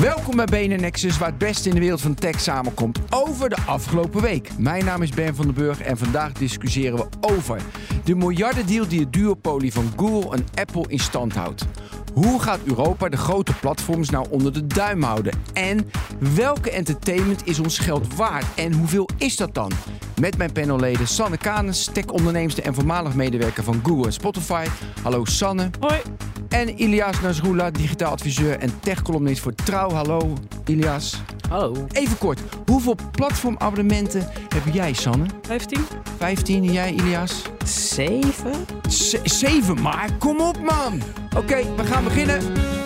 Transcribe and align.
Welkom 0.00 0.36
bij 0.36 0.44
BNN 0.44 0.80
Nexus, 0.80 1.18
waar 1.18 1.28
het 1.28 1.38
beste 1.38 1.68
in 1.68 1.74
de 1.74 1.80
wereld 1.80 2.00
van 2.00 2.14
tech 2.14 2.40
samenkomt 2.40 2.98
over 3.10 3.48
de 3.48 3.56
afgelopen 3.66 4.22
week. 4.22 4.50
Mijn 4.58 4.84
naam 4.84 5.02
is 5.02 5.10
Ben 5.10 5.34
van 5.34 5.44
den 5.44 5.54
Burg 5.54 5.80
en 5.80 5.98
vandaag 5.98 6.32
discussiëren 6.32 6.98
we 6.98 7.06
over 7.20 7.60
de 8.04 8.14
miljardendeal 8.14 8.88
die 8.88 9.00
het 9.00 9.12
duopolie 9.12 9.72
van 9.72 9.92
Google 9.96 10.36
en 10.36 10.46
Apple 10.54 10.84
in 10.88 10.98
stand 10.98 11.34
houdt. 11.34 11.66
Hoe 12.14 12.42
gaat 12.42 12.58
Europa 12.64 13.08
de 13.08 13.16
grote 13.16 13.52
platforms 13.60 14.10
nou 14.10 14.26
onder 14.30 14.52
de 14.52 14.66
duim 14.66 15.02
houden? 15.02 15.32
En 15.52 15.90
welke 16.34 16.70
entertainment 16.70 17.46
is 17.46 17.58
ons 17.58 17.78
geld 17.78 18.14
waard 18.14 18.44
en 18.56 18.72
hoeveel 18.72 19.08
is 19.16 19.36
dat 19.36 19.54
dan? 19.54 19.70
Met 20.20 20.36
mijn 20.36 20.52
panelleden 20.52 21.08
Sanne 21.08 21.36
Kanes, 21.36 21.88
tech-onderneemster 21.92 22.64
en 22.64 22.74
voormalig 22.74 23.14
medewerker 23.14 23.64
van 23.64 23.80
Google 23.84 24.04
en 24.06 24.12
Spotify. 24.12 24.66
Hallo 25.02 25.24
Sanne. 25.24 25.70
Hoi. 25.80 26.00
En 26.48 26.80
Ilias 26.80 27.20
Nasrullah, 27.20 27.72
digitaal 27.72 28.12
adviseur 28.12 28.58
en 28.58 28.80
tech-columnist 28.80 29.40
voor 29.42 29.54
Trouw. 29.54 29.90
Hallo 29.90 30.32
Ilias. 30.64 31.22
Hallo. 31.48 31.86
Even 31.92 32.18
kort, 32.18 32.40
hoeveel 32.66 32.96
platformabonnementen 33.10 34.28
heb 34.48 34.62
jij 34.74 34.92
Sanne? 34.92 35.24
15? 35.42 35.80
15 36.18 36.64
en 36.64 36.72
jij 36.72 36.92
Ilias? 36.92 37.42
7? 37.64 38.52
Z- 38.88 39.22
zeven 39.22 39.80
maar, 39.82 40.08
kom 40.18 40.40
op 40.40 40.60
man! 40.62 41.02
Oké, 41.36 41.74
we 41.76 41.84
gaan 41.84 41.99
beginnen. 42.04 42.79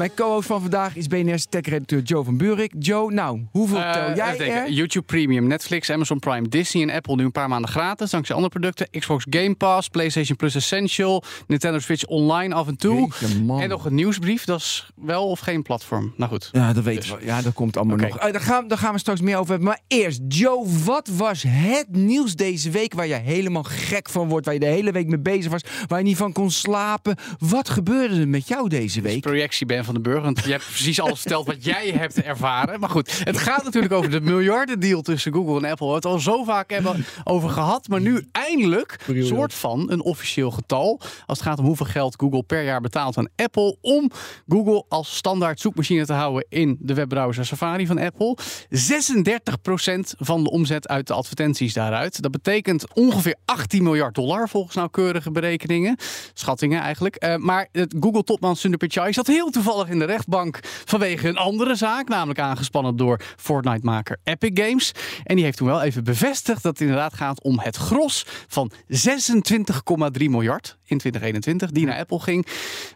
Mijn 0.00 0.14
co-host 0.14 0.46
van 0.46 0.60
vandaag 0.60 0.96
is 0.96 1.06
BNR's 1.06 1.46
tech-redacteur 1.48 2.02
Joe 2.02 2.24
van 2.24 2.36
Buurik. 2.36 2.72
Joe, 2.78 3.12
nou, 3.12 3.46
hoeveel 3.50 3.78
Eh, 3.78 3.92
tel 3.92 4.14
jij 4.14 4.50
er? 4.50 4.70
YouTube 4.70 5.04
Premium, 5.06 5.46
Netflix, 5.46 5.90
Amazon 5.90 6.18
Prime, 6.18 6.48
Disney 6.48 6.82
en 6.82 6.90
Apple 6.90 7.16
nu 7.16 7.24
een 7.24 7.32
paar 7.32 7.48
maanden 7.48 7.70
gratis. 7.70 8.10
Dankzij 8.10 8.34
andere 8.34 8.52
producten. 8.52 8.88
Xbox 8.90 9.26
Game 9.30 9.54
Pass, 9.54 9.88
PlayStation 9.88 10.36
Plus 10.36 10.54
Essential, 10.54 11.22
Nintendo 11.46 11.78
Switch 11.78 12.04
Online 12.04 12.54
af 12.54 12.66
en 12.66 12.76
toe. 12.76 13.00
Jeetje. 13.00 13.26
En 13.60 13.68
nog 13.68 13.84
een 13.84 13.94
nieuwsbrief, 13.94 14.44
dat 14.44 14.60
is 14.60 14.90
wel 14.94 15.28
of 15.28 15.40
geen 15.40 15.62
platform. 15.62 16.12
Nou 16.16 16.30
goed. 16.30 16.48
Ja, 16.52 16.72
dat 16.72 16.84
weten 16.84 17.18
we. 17.18 17.24
Ja, 17.24 17.42
dat 17.42 17.52
komt 17.52 17.76
allemaal 17.76 17.96
nog. 17.96 18.18
Eh, 18.18 18.32
daar, 18.32 18.40
gaan, 18.40 18.68
daar 18.68 18.78
gaan 18.78 18.92
we 18.92 18.98
straks 18.98 19.20
meer 19.20 19.36
over 19.36 19.50
hebben. 19.50 19.68
Maar 19.68 19.80
eerst, 19.88 20.20
Joe, 20.28 20.66
wat 20.84 21.08
was 21.08 21.44
het 21.46 21.86
nieuws 21.90 22.34
deze 22.34 22.70
week 22.70 22.94
waar 22.94 23.06
je 23.06 23.14
helemaal 23.14 23.62
gek 23.62 24.08
van 24.08 24.28
wordt? 24.28 24.44
Waar 24.44 24.54
je 24.54 24.60
de 24.60 24.66
hele 24.66 24.92
week 24.92 25.06
mee 25.06 25.20
bezig 25.20 25.50
was? 25.50 25.64
Waar 25.86 25.98
je 25.98 26.04
niet 26.04 26.16
van 26.16 26.32
kon 26.32 26.50
slapen? 26.50 27.16
Wat 27.38 27.68
gebeurde 27.68 28.20
er 28.20 28.28
met 28.28 28.48
jou 28.48 28.68
deze 28.68 29.00
week? 29.00 29.20
Projectie 29.20 29.66
Ben 29.66 29.84
van 29.84 29.89
den 29.94 30.02
Burg. 30.02 30.22
Want 30.22 30.44
je 30.44 30.50
hebt 30.50 30.66
precies 30.66 31.00
alles 31.00 31.20
verteld 31.20 31.46
wat 31.46 31.64
jij 31.64 31.90
hebt 31.90 32.22
ervaren. 32.22 32.80
Maar 32.80 32.90
goed, 32.90 33.20
het 33.24 33.38
gaat 33.38 33.64
natuurlijk 33.64 33.92
over 33.92 34.10
de 34.10 34.20
miljardendeal 34.20 35.02
tussen 35.02 35.32
Google 35.32 35.56
en 35.66 35.70
Apple. 35.70 35.88
We 35.88 35.94
het 35.94 36.04
al 36.04 36.18
zo 36.18 36.44
vaak 36.44 36.70
hebben 36.70 37.04
over 37.24 37.48
gehad. 37.48 37.88
Maar 37.88 38.00
nu 38.00 38.26
eindelijk 38.32 38.98
een 39.06 39.26
soort 39.26 39.54
van 39.54 39.90
een 39.90 40.02
officieel 40.02 40.50
getal. 40.50 41.00
Als 41.26 41.38
het 41.38 41.48
gaat 41.48 41.58
om 41.58 41.64
hoeveel 41.64 41.86
geld 41.86 42.14
Google 42.18 42.42
per 42.42 42.64
jaar 42.64 42.80
betaalt 42.80 43.16
aan 43.16 43.28
Apple. 43.36 43.76
Om 43.80 44.10
Google 44.48 44.84
als 44.88 45.16
standaard 45.16 45.60
zoekmachine 45.60 46.06
te 46.06 46.12
houden 46.12 46.46
in 46.48 46.76
de 46.80 46.94
webbrowser 46.94 47.46
Safari 47.46 47.86
van 47.86 47.98
Apple. 47.98 48.36
36% 48.40 48.42
van 50.18 50.44
de 50.44 50.50
omzet 50.50 50.88
uit 50.88 51.06
de 51.06 51.12
advertenties 51.14 51.74
daaruit. 51.74 52.22
Dat 52.22 52.30
betekent 52.30 52.94
ongeveer 52.94 53.36
18 53.44 53.82
miljard 53.82 54.14
dollar 54.14 54.48
volgens 54.48 54.76
nauwkeurige 54.76 55.30
berekeningen. 55.30 55.96
Schattingen 56.34 56.80
eigenlijk. 56.80 57.16
Eh, 57.16 57.36
maar 57.36 57.68
het 57.72 57.94
Google-topman 58.00 58.56
Sundar 58.56 58.78
Pichai 58.78 59.12
zat 59.12 59.26
heel 59.26 59.50
toevallig 59.50 59.79
in 59.88 59.98
de 59.98 60.04
rechtbank 60.04 60.58
vanwege 60.84 61.28
een 61.28 61.36
andere 61.36 61.74
zaak. 61.74 62.08
Namelijk 62.08 62.38
aangespannen 62.38 62.96
door 62.96 63.20
Fortnite-maker 63.36 64.18
Epic 64.24 64.50
Games. 64.54 64.92
En 65.24 65.34
die 65.34 65.44
heeft 65.44 65.56
toen 65.56 65.66
wel 65.66 65.82
even 65.82 66.04
bevestigd 66.04 66.62
dat 66.62 66.72
het 66.72 66.80
inderdaad 66.80 67.14
gaat 67.14 67.42
om 67.42 67.58
het 67.58 67.76
gros 67.76 68.26
van 68.48 68.72
26,3 68.88 69.04
miljard 70.12 70.78
in 70.90 70.98
2021 70.98 71.70
die 71.70 71.86
naar 71.86 71.98
Apple 71.98 72.20
ging. 72.20 72.46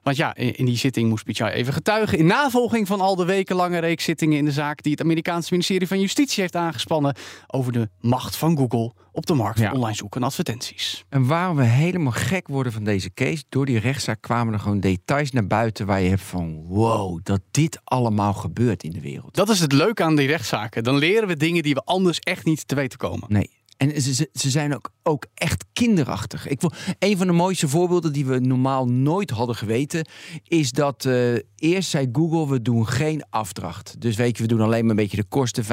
Want 0.03 0.17
ja, 0.17 0.35
in 0.35 0.65
die 0.65 0.77
zitting 0.77 1.09
moest 1.09 1.25
Pichai 1.25 1.53
even 1.53 1.73
getuigen. 1.73 2.19
In 2.19 2.27
navolging 2.27 2.87
van 2.87 3.01
al 3.01 3.17
de 3.17 3.25
wekenlange 3.25 3.79
reeks 3.79 4.05
zittingen 4.05 4.39
in 4.39 4.45
de 4.45 4.53
zaak 4.53 4.83
die 4.83 4.93
het 4.93 5.01
Amerikaanse 5.01 5.49
ministerie 5.53 5.89
van 5.89 6.01
Justitie 6.01 6.41
heeft 6.43 6.57
aangespannen 6.57 7.15
over 7.47 7.73
de 7.73 7.89
macht 8.01 8.37
van 8.37 8.57
Google 8.57 8.93
op 9.13 9.27
de 9.27 9.35
markt 9.35 9.59
van 9.59 9.67
Ja. 9.67 9.73
online 9.73 9.95
zoeken 9.97 10.21
en 10.21 10.27
advertenties. 10.27 11.05
En 11.09 11.27
waarom 11.27 11.57
we 11.57 11.65
helemaal 11.65 12.13
gek 12.13 12.49
worden 12.49 12.73
van 12.73 12.85
deze 12.85 13.13
case, 13.15 13.45
door 13.49 13.67
die 13.67 13.79
rechtszaak 13.79 14.21
kwamen 14.21 14.53
er 14.55 14.61
gewoon 14.61 14.81
details 14.81 15.31
naar 15.31 15.47
buiten 15.47 15.87
waar 15.87 16.01
je 16.01 16.09
hebt 16.09 16.23
van 16.23 16.63
wow, 16.67 17.19
dat 17.23 17.41
dit 17.51 17.81
allemaal 17.85 18.33
gebeurt 18.33 18.83
in 18.83 18.91
de 18.91 19.01
wereld. 19.01 19.35
Dat 19.35 19.49
is 19.49 19.61
het 19.61 19.73
leuke 19.73 20.03
aan 20.03 20.17
die 20.17 20.27
rechtszaken. 20.27 20.85
Dan 20.85 20.97
leren 20.97 21.29
we 21.29 21.37
dingen 21.37 21.63
die 21.63 21.75
we 21.75 21.83
anders 21.85 22.19
echt 22.19 22.45
niet 22.45 22.69
te 22.69 22.75
weten 22.75 22.99
komen. 22.99 23.25
Nee. 23.29 23.51
En 23.77 24.03
ze, 24.03 24.15
ze- 24.15 24.51
zijn 24.51 24.75
ook, 24.75 24.91
ook 25.03 25.27
echt 25.35 25.65
kinderachtig. 25.73 26.47
Ik 26.49 26.61
een 26.99 27.17
van 27.17 27.27
de 27.27 27.33
mooiste 27.33 27.69
voorbeelden 27.69 28.13
die 28.13 28.27
we 28.27 28.39
normaal 28.39 28.87
nooit 28.87 29.31
hadden 29.31 29.57
geweten, 29.57 30.07
is 30.49 30.71
dat 30.73 31.05
eh, 31.05 31.35
eerst 31.57 31.91
zei 31.91 32.09
Google: 32.13 32.49
we 32.49 32.63
doen 32.63 32.89
geen 32.89 33.23
afdracht. 33.31 34.01
Dus 34.01 34.17
weet 34.17 34.37
je, 34.37 34.43
we 34.43 34.49
doen 34.49 34.61
alleen 34.61 34.81
maar 34.83 34.91
een 34.91 34.97
beetje 34.97 35.17
de 35.17 35.25
kosten, 35.29 35.65
5%. 35.65 35.67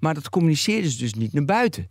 Maar 0.00 0.14
dat 0.14 0.28
communiceerden 0.28 0.90
ze 0.90 0.98
dus 0.98 1.14
niet 1.14 1.32
naar 1.32 1.44
buiten. 1.44 1.86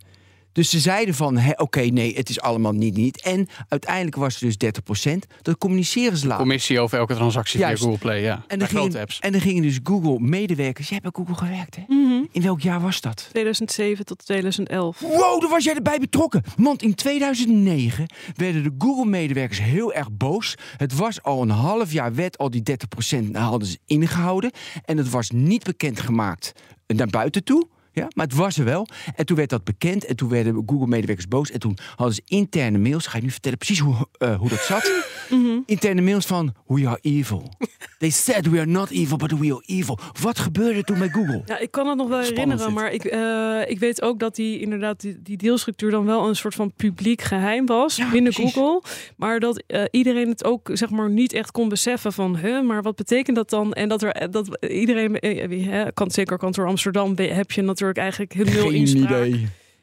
Dus 0.52 0.70
ze 0.70 0.78
zeiden 0.78 1.14
van, 1.14 1.40
oké, 1.56 1.80
nee, 1.80 2.14
het 2.14 2.28
is 2.28 2.40
allemaal 2.40 2.72
niet, 2.72 2.96
niet. 2.96 3.20
En 3.22 3.48
uiteindelijk 3.68 4.16
was 4.16 4.40
het 4.40 4.60
dus 4.60 4.72
30%. 5.10 5.12
Dat 5.42 5.58
communiceren 5.58 6.16
ze 6.18 6.26
later. 6.26 6.44
Commissie 6.44 6.80
over 6.80 6.98
elke 6.98 7.14
transactie 7.14 7.58
Juist. 7.58 7.76
via 7.82 7.84
Google 7.90 8.08
Play, 8.08 8.22
ja. 8.22 8.44
En 8.46 8.58
dan, 8.58 8.68
grote 8.68 8.84
gingen, 8.86 9.00
apps. 9.00 9.18
en 9.18 9.32
dan 9.32 9.40
gingen 9.40 9.62
dus 9.62 9.78
Google-medewerkers. 9.82 10.88
Jij 10.88 10.98
hebt 11.02 11.14
bij 11.14 11.24
Google 11.24 11.46
gewerkt, 11.46 11.76
hè? 11.76 11.82
Mhm. 11.88 12.24
In 12.32 12.42
welk 12.42 12.60
jaar 12.60 12.80
was 12.80 13.00
dat? 13.00 13.26
2007 13.30 14.04
tot 14.04 14.24
2011. 14.26 15.00
Wow, 15.00 15.40
daar 15.40 15.50
was 15.50 15.64
jij 15.64 15.74
erbij 15.74 15.98
betrokken. 15.98 16.42
Want 16.56 16.82
in 16.82 16.94
2009 16.94 18.06
werden 18.36 18.62
de 18.62 18.72
Google-medewerkers 18.78 19.60
heel 19.62 19.92
erg 19.92 20.12
boos. 20.12 20.54
Het 20.76 20.94
was 20.94 21.22
al 21.22 21.42
een 21.42 21.50
half 21.50 21.92
jaar 21.92 22.14
wet, 22.14 22.38
al 22.38 22.50
die 22.50 22.62
30% 22.62 23.30
hadden 23.32 23.68
ze 23.68 23.78
ingehouden. 23.86 24.50
En 24.84 24.96
het 24.96 25.10
was 25.10 25.30
niet 25.30 25.64
bekendgemaakt 25.64 26.52
naar 26.86 27.06
buiten 27.06 27.44
toe. 27.44 27.68
Ja, 27.98 28.08
maar 28.14 28.26
het 28.26 28.34
was 28.34 28.58
er 28.58 28.64
wel. 28.64 28.86
En 29.14 29.26
toen 29.26 29.36
werd 29.36 29.50
dat 29.50 29.64
bekend. 29.64 30.04
En 30.04 30.16
toen 30.16 30.28
werden 30.28 30.62
Google-medewerkers 30.66 31.28
boos. 31.28 31.50
En 31.50 31.60
toen 31.60 31.78
hadden 31.96 32.14
ze 32.14 32.22
interne 32.24 32.78
mails. 32.78 33.06
Ga 33.06 33.16
je 33.16 33.22
nu 33.22 33.30
vertellen 33.30 33.58
precies 33.58 33.78
hoe, 33.78 34.08
eh, 34.18 34.38
hoe 34.38 34.48
dat 34.48 34.60
zat? 34.60 34.90
Interne 35.66 36.00
mails 36.00 36.26
van, 36.26 36.54
we 36.66 36.86
are 36.86 36.98
evil. 37.02 37.42
They 37.98 38.10
said 38.10 38.46
we 38.46 38.58
are 38.58 38.66
not 38.66 38.90
evil, 38.90 39.16
but 39.16 39.38
we 39.38 39.52
are 39.52 39.62
evil. 39.66 39.98
Wat 40.22 40.38
gebeurde 40.38 40.84
toen 40.84 40.98
bij 40.98 41.08
Google? 41.08 41.42
Ja, 41.46 41.58
ik 41.58 41.70
kan 41.70 41.86
het 41.88 41.96
nog 41.96 42.08
wel 42.08 42.24
Spannend 42.24 42.60
herinneren, 42.60 42.92
dit. 42.98 43.10
maar 43.10 43.20
ik, 43.60 43.64
eh, 43.64 43.70
ik 43.70 43.78
weet 43.78 44.02
ook 44.02 44.18
dat 44.18 44.34
die 44.34 44.60
inderdaad 44.60 45.00
die, 45.00 45.22
die 45.22 45.36
dealstructuur 45.36 45.90
dan 45.90 46.04
wel 46.04 46.28
een 46.28 46.36
soort 46.36 46.54
van 46.54 46.72
publiek 46.76 47.22
geheim 47.22 47.66
was 47.66 47.96
Ja, 47.96 48.10
binnen 48.10 48.32
precies. 48.32 48.52
Google. 48.52 48.82
Maar 49.16 49.40
dat 49.40 49.62
eh, 49.66 49.82
iedereen 49.90 50.28
het 50.28 50.44
ook 50.44 50.70
zeg 50.72 50.90
maar 50.90 51.10
niet 51.10 51.32
echt 51.32 51.50
kon 51.50 51.68
beseffen 51.68 52.12
van, 52.12 52.36
huh, 52.36 52.62
maar 52.62 52.82
wat 52.82 52.96
betekent 52.96 53.36
dat 53.36 53.50
dan? 53.50 53.72
En 53.72 53.88
dat 53.88 54.02
er 54.02 54.30
dat 54.30 54.64
iedereen, 54.66 55.12
wie, 55.48 55.68
hè, 55.68 55.92
kan, 55.92 56.10
zeker 56.10 56.38
kantoor 56.38 56.66
Amsterdam, 56.66 57.16
heb 57.16 57.50
je 57.50 57.62
natuurlijk 57.62 57.87
eigenlijk 57.96 58.32
heel 58.32 58.44
nul 58.44 58.70
inspraak. 58.70 59.10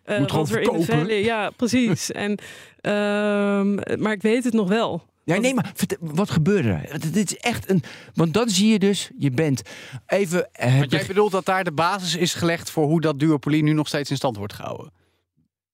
eh, 0.04 0.20
Moet 0.20 0.32
gewoon 0.32 0.46
wat 0.48 0.56
er 0.56 0.62
in 0.62 0.72
de 0.80 0.84
verkopen. 0.86 1.16
Ja, 1.16 1.50
precies. 1.50 2.12
en, 2.26 2.38
ehm, 2.82 4.02
maar 4.02 4.12
ik 4.12 4.22
weet 4.22 4.44
het 4.44 4.54
nog 4.54 4.68
wel. 4.70 5.04
Ja, 5.24 5.38
nee, 5.38 5.54
maar 5.54 5.72
vertel- 5.74 5.98
wat 6.02 6.30
gebeurde 6.30 6.70
er? 6.72 7.12
Dit 7.12 7.32
is 7.32 7.38
echt 7.38 7.70
een. 7.70 7.84
Want 8.14 8.34
dan 8.34 8.50
zie 8.50 8.72
je 8.72 8.80
dus, 8.80 9.10
je 9.18 9.32
bent 9.32 9.62
even. 10.08 10.50
eh, 10.52 10.80
Want 10.80 10.92
jij 10.92 11.06
bedoelt 11.06 11.32
dat 11.32 11.46
daar 11.46 11.64
de 11.64 11.72
basis 11.72 12.16
is 12.16 12.34
gelegd 12.34 12.70
voor 12.72 12.86
hoe 12.86 13.02
dat 13.02 13.20
duopolie 13.20 13.64
nu 13.64 13.74
nog 13.74 13.88
steeds 13.88 14.10
in 14.10 14.16
stand 14.16 14.38
wordt 14.38 14.54
gehouden. 14.54 14.92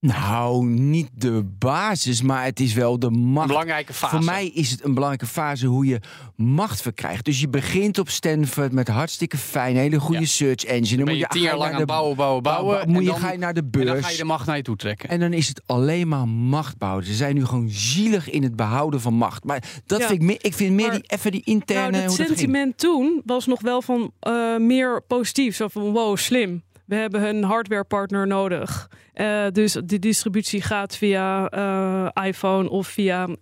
Nou, 0.06 0.66
niet 0.66 1.10
de 1.14 1.44
basis, 1.60 2.22
maar 2.22 2.44
het 2.44 2.60
is 2.60 2.74
wel 2.74 3.00
de 3.00 3.08
Een 3.08 3.20
macht. 3.20 3.48
belangrijke 3.48 3.94
fase. 3.94 4.16
Voor 4.16 4.26
mij 4.26 4.48
is 4.48 4.72
het 4.72 4.84
een 4.84 4.94
belangrijke 4.94 5.26
fase 5.34 5.68
hoe 5.68 5.86
je 5.86 6.00
macht 6.36 6.82
verkrijgt. 6.82 7.26
Dus 7.26 7.40
je 7.40 7.50
begint 7.50 7.98
op 8.00 8.10
Stanford 8.10 8.72
met 8.72 8.88
hartstikke 8.88 9.38
fijn, 9.38 9.76
hele 9.76 10.00
goede 10.00 10.20
Ja. 10.20 10.26
search 10.26 10.64
engine. 10.64 10.98
Dan 10.98 11.06
Dan 11.06 11.16
moet 11.16 11.24
je 11.24 11.28
tien 11.30 11.40
ga 11.42 11.46
jaar 11.48 11.54
je 11.54 11.60
lang 11.60 11.72
naar 11.72 11.80
aan 11.82 11.86
de- 11.88 11.94
bouwen, 11.94 12.16
bouwen, 12.16 12.44
bouwen. 12.44 12.66
bouwen. 12.66 12.88
Moet 12.90 12.98
en 12.98 13.04
je, 13.04 13.10
dan- 13.10 13.20
ga 13.20 13.32
je 13.32 13.38
naar 13.38 13.54
de 13.54 13.60
En 13.60 13.70
beurs. 13.72 13.86
dan 13.86 14.04
ga 14.04 14.10
je 14.10 14.18
de 14.18 14.24
macht 14.24 14.46
naar 14.46 14.56
je 14.58 14.62
toe 14.64 14.76
trekken. 14.76 15.10
En 15.10 15.20
dan 15.20 15.34
is 15.34 15.48
het 15.48 15.62
alleen 15.66 16.08
maar 16.08 16.28
macht 16.28 16.78
bouwen. 16.78 17.06
Ze 17.06 17.14
zijn 17.14 17.36
nu 17.36 17.46
gewoon 17.46 17.70
zielig 17.70 18.30
in 18.30 18.44
het 18.44 18.56
behouden 18.56 19.02
van 19.02 19.14
macht. 19.14 19.44
Maar 19.44 19.64
dat 19.86 20.00
Ja. 20.00 20.08
vind 20.08 20.22
ik 20.22 20.28
meer. 20.28 20.40
Ik 20.42 20.54
vind 20.54 20.76
meer 20.76 20.88
Maar- 20.88 20.96
die, 20.96 21.04
even 21.08 21.32
die 21.32 21.42
interne. 21.44 21.92
Nou, 21.92 22.04
het 22.04 22.12
sentiment 22.14 22.78
toen 22.78 23.22
was 23.26 23.46
nog 23.46 23.62
wel 23.62 23.82
van 23.82 24.12
eh, 24.20 24.58
meer 24.58 25.02
positief. 25.08 25.56
Zo 25.56 25.68
van, 25.68 25.92
wow, 25.92 26.18
slim. 26.18 26.64
We 26.92 26.98
hebben 26.98 27.28
een 27.28 27.44
hardwarepartner 27.44 28.28
nodig. 28.28 28.90
Uh, 29.16 29.48
dus 29.52 29.74
de 29.74 30.00
distributie 30.00 30.62
gaat 30.62 30.98
via 30.98 31.54
uh, 31.56 32.26
iPhone 32.26 32.70
of 32.70 32.88
via. 32.88 33.28
Uh, 33.28 33.36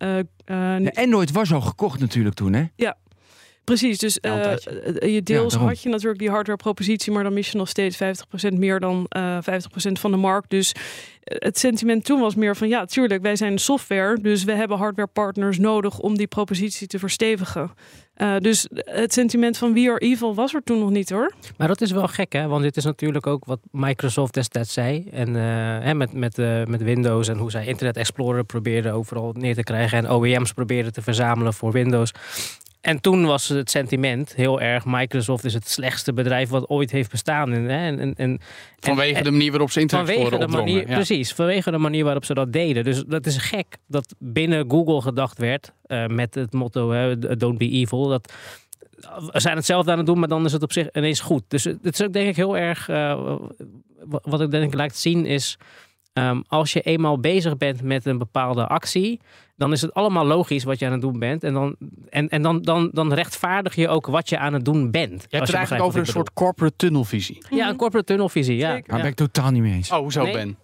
de 0.46 0.92
Android 0.94 1.32
was 1.32 1.54
al 1.54 1.62
gekocht 1.62 2.00
natuurlijk 2.00 2.36
toen, 2.36 2.54
hè? 2.54 2.64
Ja. 2.76 2.98
Precies, 3.70 3.98
dus 3.98 4.14
je 5.00 5.22
deels 5.24 5.54
ja, 5.54 5.60
had 5.60 5.82
je 5.82 5.90
natuurlijk 5.90 6.20
die 6.20 6.30
hardware 6.30 6.58
propositie, 6.58 7.12
maar 7.12 7.24
dan 7.24 7.34
mis 7.34 7.52
je 7.52 7.58
nog 7.58 7.70
steeds 7.70 7.98
50% 8.52 8.54
meer 8.54 8.80
dan 8.80 9.08
50% 9.18 9.92
van 9.92 10.12
de 10.12 10.18
markt. 10.18 10.50
Dus 10.50 10.74
het 11.24 11.60
sentiment 11.60 12.06
toen 12.06 12.20
was 12.20 12.36
meer 12.36 12.56
van 12.56 12.68
ja, 12.68 12.86
tuurlijk, 12.86 13.22
wij 13.22 13.36
zijn 13.36 13.58
software, 13.58 14.22
dus 14.22 14.44
we 14.44 14.52
hebben 14.52 14.78
hardwarepartners 14.78 15.58
nodig 15.58 16.00
om 16.00 16.18
die 16.18 16.28
propositie 16.28 16.88
te 16.88 17.00
verstevigen. 17.00 17.72
Uh, 18.18 18.38
dus 18.38 18.68
het 18.74 19.14
sentiment 19.14 19.58
van 19.58 19.74
We 19.74 19.90
Are 19.90 19.98
Evil 19.98 20.36
was 20.36 20.54
er 20.54 20.64
toen 20.64 20.80
nog 20.80 20.90
niet 20.90 21.10
hoor. 21.10 21.34
Maar 21.58 21.68
dat 21.68 21.82
is 21.82 21.92
wel 21.92 22.08
gek 22.08 22.34
hè, 22.34 22.48
want 22.48 22.64
dit 22.64 22.78
is 22.78 22.84
natuurlijk 22.84 23.28
ook 23.28 23.46
wat 23.46 23.60
Microsoft 23.72 24.34
destijds 24.34 24.74
zei. 24.74 25.08
En 25.12 25.30
uh, 25.30 25.44
hè, 25.80 25.94
met, 25.94 26.14
met, 26.14 26.38
uh, 26.38 26.64
met 26.66 26.84
Windows 26.84 27.28
en 27.28 27.38
hoe 27.38 27.52
zij 27.52 27.66
Internet 27.66 27.98
Explorer 27.98 28.44
probeerden 28.44 28.94
overal 28.94 29.34
neer 29.38 29.56
te 29.56 29.64
krijgen. 29.64 29.98
En 29.98 30.12
OEM's 30.12 30.54
probeerden 30.54 30.94
te 30.94 31.02
verzamelen 31.02 31.54
voor 31.54 31.72
Windows. 31.72 32.12
En 32.82 33.02
toen 33.02 33.26
was 33.26 33.48
het 33.48 33.70
sentiment 33.70 34.36
heel 34.36 34.62
erg: 34.62 34.86
Microsoft 34.86 35.44
is 35.44 35.54
het 35.54 35.70
slechtste 35.70 36.14
bedrijf 36.14 36.50
wat 36.50 36.70
ooit 36.70 36.92
heeft 36.92 37.12
bestaan. 37.12 37.54
En, 37.54 38.00
en, 38.00 38.16
en, 38.16 38.40
vanwege 38.80 39.24
de 39.24 39.32
manier 39.32 39.50
waarop 39.50 39.72
ze 39.72 39.80
Internet 39.80 40.08
vanwege 40.08 40.38
de 40.38 40.48
manier, 40.48 40.86
Precies, 40.86 41.34
vanwege 41.34 41.72
de 41.72 41.78
manier 41.78 42.04
waarop 42.04 42.26
ze 42.26 42.34
dat 42.34 42.54
deden. 42.54 42.84
Dus 42.84 43.04
dat 43.08 43.26
is 43.26 43.38
gek 43.38 43.78
dat 43.88 44.16
binnen 44.20 44.70
Google 44.70 45.02
gedacht 45.02 45.38
werd 45.38 45.74
uh, 45.88 46.06
met 46.06 46.36
het 46.36 46.54
motto: 46.54 47.16
Don't 47.18 47.58
be 47.58 47.70
evil. 47.70 48.08
Dat, 48.08 48.34
we 49.32 49.40
zijn 49.40 49.56
hetzelfde 49.56 49.92
aan 49.92 49.98
het 49.98 50.08
doen, 50.08 50.20
maar 50.20 50.28
dan 50.28 50.46
is 50.46 50.52
het 50.52 50.64
op 50.64 50.72
zich 50.72 50.88
ineens 50.92 51.20
goed. 51.20 51.44
Dus 51.48 51.64
het 51.64 51.80
is 51.84 52.02
ook 52.02 52.14
denk 52.14 52.28
ik 52.28 52.36
heel 52.36 52.58
erg. 52.58 52.88
Uh, 52.88 53.36
wat 54.06 54.42
ik 54.42 54.52
denk 54.52 54.64
ik 54.64 54.74
lijkt 54.74 54.98
zien 54.98 55.26
is. 55.26 55.58
Um, 56.14 56.44
als 56.48 56.74
je 56.74 56.82
eenmaal 56.82 57.20
bezig 57.20 57.58
bent 57.58 57.82
met 57.82 58.06
een 58.06 58.18
bepaalde 58.18 58.68
actie, 58.68 59.20
dan 59.60 59.72
is 59.72 59.82
het 59.82 59.94
allemaal 59.94 60.26
logisch 60.26 60.64
wat 60.64 60.80
je 60.80 60.86
aan 60.86 60.92
het 60.92 61.02
doen 61.02 61.20
bent. 61.20 61.44
En 61.44 61.54
dan, 61.54 61.76
en, 62.10 62.30
en 62.30 62.42
dan, 62.42 62.62
dan, 62.62 62.90
dan 62.94 63.14
rechtvaardig 63.14 63.76
je 63.76 63.88
ook 63.88 64.06
wat 64.08 64.30
je 64.30 64.38
aan 64.38 64.54
het 64.54 64.66
doen 64.66 64.92
bent. 64.92 65.22
Je 65.30 65.36
hebt 65.36 65.48
het 65.48 65.56
eigenlijk 65.56 65.86
over 65.86 66.00
een 66.00 66.06
soort 66.06 66.34
corporate 66.34 66.76
tunnelvisie. 66.76 67.46
Ja, 67.50 67.70
een 67.70 67.76
corporate 67.76 68.06
tunnelvisie, 68.06 68.58
ja. 68.58 68.70
Daar 68.70 69.02
ben 69.02 69.06
ik 69.06 69.16
totaal 69.16 69.52
niet 69.52 69.62
mee 69.62 69.74
eens. 69.74 69.92
Oh, 69.92 69.98
hoezo 69.98 70.24
Ben? 70.24 70.58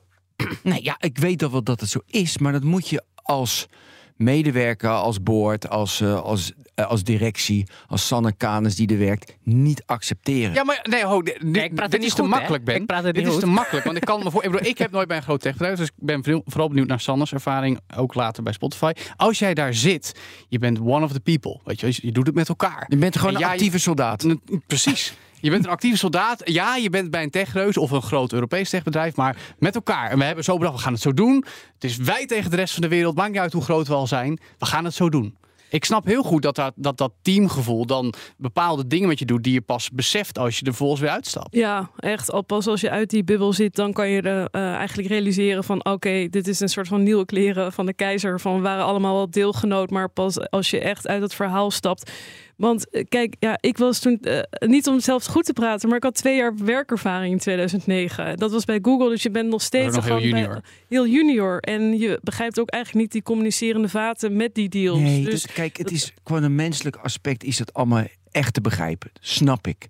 Nee, 0.63 0.83
ja, 0.83 0.95
ik 0.99 1.17
weet 1.17 1.39
dat 1.39 1.51
wel 1.51 1.63
dat 1.63 1.79
het 1.79 1.89
zo 1.89 1.99
is, 2.05 2.37
maar 2.37 2.51
dat 2.51 2.63
moet 2.63 2.89
je 2.89 3.03
als 3.15 3.67
medewerker, 4.15 4.89
als 4.89 5.23
board, 5.23 5.69
als, 5.69 6.01
uh, 6.01 6.21
als 6.21 6.53
eh, 6.75 6.87
als 6.87 7.03
directie, 7.03 7.67
als 7.87 8.07
Sanne 8.07 8.33
Kanes 8.37 8.75
die 8.75 8.87
er 8.87 8.97
werkt, 8.97 9.35
niet 9.43 9.83
accepteren. 9.85 10.53
Ja, 10.53 10.63
maar 10.63 10.79
nee, 10.89 11.05
ho, 11.05 11.21
dit, 11.21 11.43
nee, 11.43 11.73
dit 11.89 12.03
is 12.03 12.13
te 12.13 12.23
makkelijk, 12.23 12.63
Ben. 12.63 12.75
Ik 12.75 12.85
praat 12.85 13.03
het 13.03 13.15
dit 13.15 13.27
is 13.27 13.39
te 13.39 13.45
makkelijk, 13.45 13.85
want 13.85 13.97
ik 13.97 14.03
kan 14.03 14.23
me 14.23 14.31
voor. 14.31 14.43
Ik, 14.43 14.51
bedoel, 14.51 14.67
ik 14.67 14.77
heb 14.77 14.91
nooit 14.91 15.07
bij 15.07 15.17
een 15.17 15.23
groot 15.23 15.41
techbedrijf, 15.41 15.77
dus 15.77 15.87
ik 15.87 15.93
ben 15.95 16.23
vooral 16.45 16.67
benieuwd 16.67 16.87
naar 16.87 16.99
Sannes 16.99 17.33
ervaring, 17.33 17.79
ook 17.95 18.13
later 18.13 18.43
bij 18.43 18.53
Spotify. 18.53 18.91
Als 19.15 19.39
jij 19.39 19.53
daar 19.53 19.73
zit, 19.73 20.19
je 20.47 20.59
bent 20.59 20.79
one 20.79 21.03
of 21.03 21.11
the 21.11 21.19
people, 21.19 21.59
weet 21.63 21.79
je, 21.79 21.99
je 22.01 22.11
doet 22.11 22.25
het 22.25 22.35
met 22.35 22.49
elkaar. 22.49 22.85
Je 22.87 22.97
bent 22.97 23.17
gewoon 23.17 23.35
een 23.35 23.43
actieve 23.43 23.79
soldaat. 23.79 24.25
Precies. 24.67 25.13
Je 25.45 25.51
bent 25.51 25.65
een 25.65 25.71
actieve 25.71 25.97
soldaat. 25.97 26.41
Ja, 26.43 26.75
je 26.75 26.89
bent 26.89 27.11
bij 27.11 27.23
een 27.23 27.29
techreus 27.29 27.77
of 27.77 27.91
een 27.91 28.01
groot 28.01 28.33
Europees 28.33 28.69
techbedrijf, 28.69 29.15
maar 29.15 29.37
met 29.59 29.75
elkaar. 29.75 30.09
En 30.09 30.17
we 30.17 30.23
hebben 30.23 30.43
zo 30.43 30.57
bedacht, 30.57 30.75
we 30.75 30.81
gaan 30.81 30.93
het 30.93 31.01
zo 31.01 31.13
doen. 31.13 31.45
Het 31.73 31.83
is 31.83 31.97
wij 31.97 32.25
tegen 32.25 32.49
de 32.49 32.55
rest 32.55 32.73
van 32.73 32.81
de 32.81 32.87
wereld. 32.87 33.15
Maakt 33.15 33.31
niet 33.31 33.39
uit 33.39 33.53
hoe 33.53 33.63
groot 33.63 33.87
we 33.87 33.93
al 33.93 34.07
zijn. 34.07 34.39
We 34.57 34.65
gaan 34.65 34.85
het 34.85 34.93
zo 34.93 35.09
doen. 35.09 35.37
Ik 35.69 35.85
snap 35.85 36.05
heel 36.05 36.23
goed 36.23 36.41
dat 36.41 36.55
dat, 36.55 36.73
dat 36.75 36.97
dat 36.97 37.11
teamgevoel 37.21 37.85
dan 37.85 38.13
bepaalde 38.37 38.87
dingen 38.87 39.07
met 39.07 39.19
je 39.19 39.25
doet 39.25 39.43
die 39.43 39.53
je 39.53 39.61
pas 39.61 39.89
beseft 39.89 40.37
als 40.37 40.59
je 40.59 40.65
er 40.65 40.73
volgens 40.73 41.01
weer 41.01 41.09
uitstapt. 41.09 41.55
Ja, 41.55 41.89
echt. 41.99 42.31
Al 42.31 42.41
pas 42.41 42.67
als 42.67 42.81
je 42.81 42.89
uit 42.89 43.09
die 43.09 43.23
bubbel 43.23 43.53
zit, 43.53 43.75
dan 43.75 43.93
kan 43.93 44.09
je 44.09 44.21
er, 44.21 44.47
uh, 44.51 44.73
eigenlijk 44.73 45.07
realiseren 45.07 45.63
van 45.63 45.85
oké, 45.85 46.27
dit 46.29 46.47
is 46.47 46.59
een 46.59 46.69
soort 46.69 46.87
van 46.87 47.03
nieuwe 47.03 47.25
kleren 47.25 47.71
van 47.71 47.85
de 47.85 47.93
keizer. 47.93 48.39
Van 48.39 48.55
we 48.55 48.61
waren 48.61 48.85
allemaal 48.85 49.15
wel 49.15 49.29
deelgenoot, 49.29 49.89
maar 49.89 50.09
pas 50.09 50.49
als 50.49 50.69
je 50.69 50.79
echt 50.79 51.07
uit 51.07 51.21
het 51.21 51.33
verhaal 51.33 51.71
stapt, 51.71 52.11
want 52.55 52.89
eh, 52.89 53.03
kijk, 53.09 53.35
ja, 53.39 53.57
ik 53.59 53.77
was 53.77 53.99
toen, 53.99 54.19
uh, 54.21 54.39
niet 54.59 54.87
om 54.87 54.99
zelfs 54.99 55.27
goed 55.27 55.45
te 55.45 55.53
praten, 55.53 55.87
maar 55.87 55.97
ik 55.97 56.03
had 56.03 56.15
twee 56.15 56.35
jaar 56.35 56.55
werkervaring 56.57 57.33
in 57.33 57.39
2009. 57.39 58.37
Dat 58.37 58.51
was 58.51 58.65
bij 58.65 58.79
Google, 58.81 59.09
dus 59.09 59.23
je 59.23 59.31
bent 59.31 59.49
nog 59.49 59.61
steeds 59.61 59.95
nog 59.95 60.05
heel 60.05 60.19
junior. 60.19 60.61
heel 60.89 61.07
junior. 61.07 61.59
En 61.59 61.97
je 61.97 62.19
begrijpt 62.23 62.59
ook 62.59 62.69
eigenlijk 62.69 63.03
niet 63.03 63.13
die 63.13 63.23
communicerende 63.23 63.89
vaten 63.89 64.35
met 64.35 64.55
die 64.55 64.69
deals. 64.69 64.99
Nee, 64.99 65.23
dus, 65.23 65.45
kijk, 65.45 65.77
het 65.77 65.91
is 65.91 66.13
gewoon 66.23 66.43
een 66.43 66.55
menselijk 66.55 66.95
aspect, 66.95 67.43
is 67.43 67.57
dat 67.57 67.73
allemaal 67.73 68.03
echt 68.35 68.53
te 68.53 68.61
begrijpen. 68.61 69.11
Snap 69.19 69.67
ik. 69.67 69.85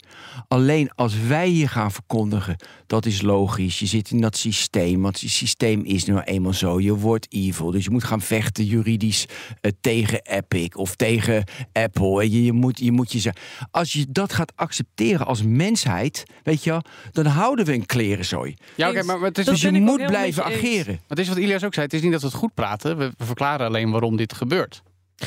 Alleen 0.48 0.92
als 0.96 1.20
wij 1.28 1.48
hier 1.48 1.70
gaan 1.70 1.92
verkondigen, 1.92 2.56
dat 2.88 3.06
is 3.06 3.22
logisch. 3.22 3.80
Je 3.80 3.86
zit 3.86 4.12
in 4.12 4.22
dat 4.22 4.38
systeem, 4.38 5.02
want 5.02 5.22
het 5.22 5.30
systeem 5.30 5.84
is 5.84 6.06
nu 6.06 6.20
eenmaal 6.20 6.54
zo. 6.54 6.80
Je 6.80 6.96
wordt 6.96 7.28
evil. 7.30 7.72
Dus 7.72 7.84
je 7.84 7.90
moet 7.90 8.04
gaan 8.04 8.22
vechten 8.22 8.66
juridisch 8.66 9.26
uh, 9.62 9.72
tegen 9.82 10.22
Epic 10.22 10.76
of 10.76 10.96
tegen 10.96 11.44
Apple. 11.72 12.22
En 12.22 12.32
je, 12.32 12.44
je, 12.44 12.54
moet, 12.54 12.80
je 12.80 12.92
moet 12.92 13.12
je 13.12 13.20
zeggen. 13.20 13.42
Als 13.72 13.94
je 13.94 14.06
dat 14.10 14.34
gaat 14.34 14.52
accepteren 14.56 15.26
als 15.26 15.44
mensheid, 15.44 16.24
weet 16.44 16.64
je 16.64 16.70
wel, 16.70 16.82
dan 17.12 17.26
houden 17.26 17.66
we 17.66 17.74
een 17.74 17.86
klerenzooi. 17.86 18.56
Ja, 18.76 18.90
oké, 18.90 19.04
maar, 19.04 19.20
het 19.20 19.38
is, 19.38 19.46
dus 19.46 19.62
je 19.62 19.72
moet 19.72 20.06
blijven 20.06 20.44
ageren. 20.44 20.94
Maar 20.94 21.04
het 21.08 21.20
is 21.20 21.28
wat 21.28 21.38
Ilias 21.38 21.64
ook 21.64 21.74
zei. 21.74 21.86
Het 21.86 21.96
is 21.96 22.02
niet 22.02 22.12
dat 22.12 22.22
we 22.22 22.28
het 22.28 22.36
goed 22.36 22.54
praten. 22.54 22.98
We 22.98 23.12
verklaren 23.18 23.68
alleen 23.68 23.92
waarom 23.92 24.18
dit 24.18 24.34
gebeurt. 24.34 24.84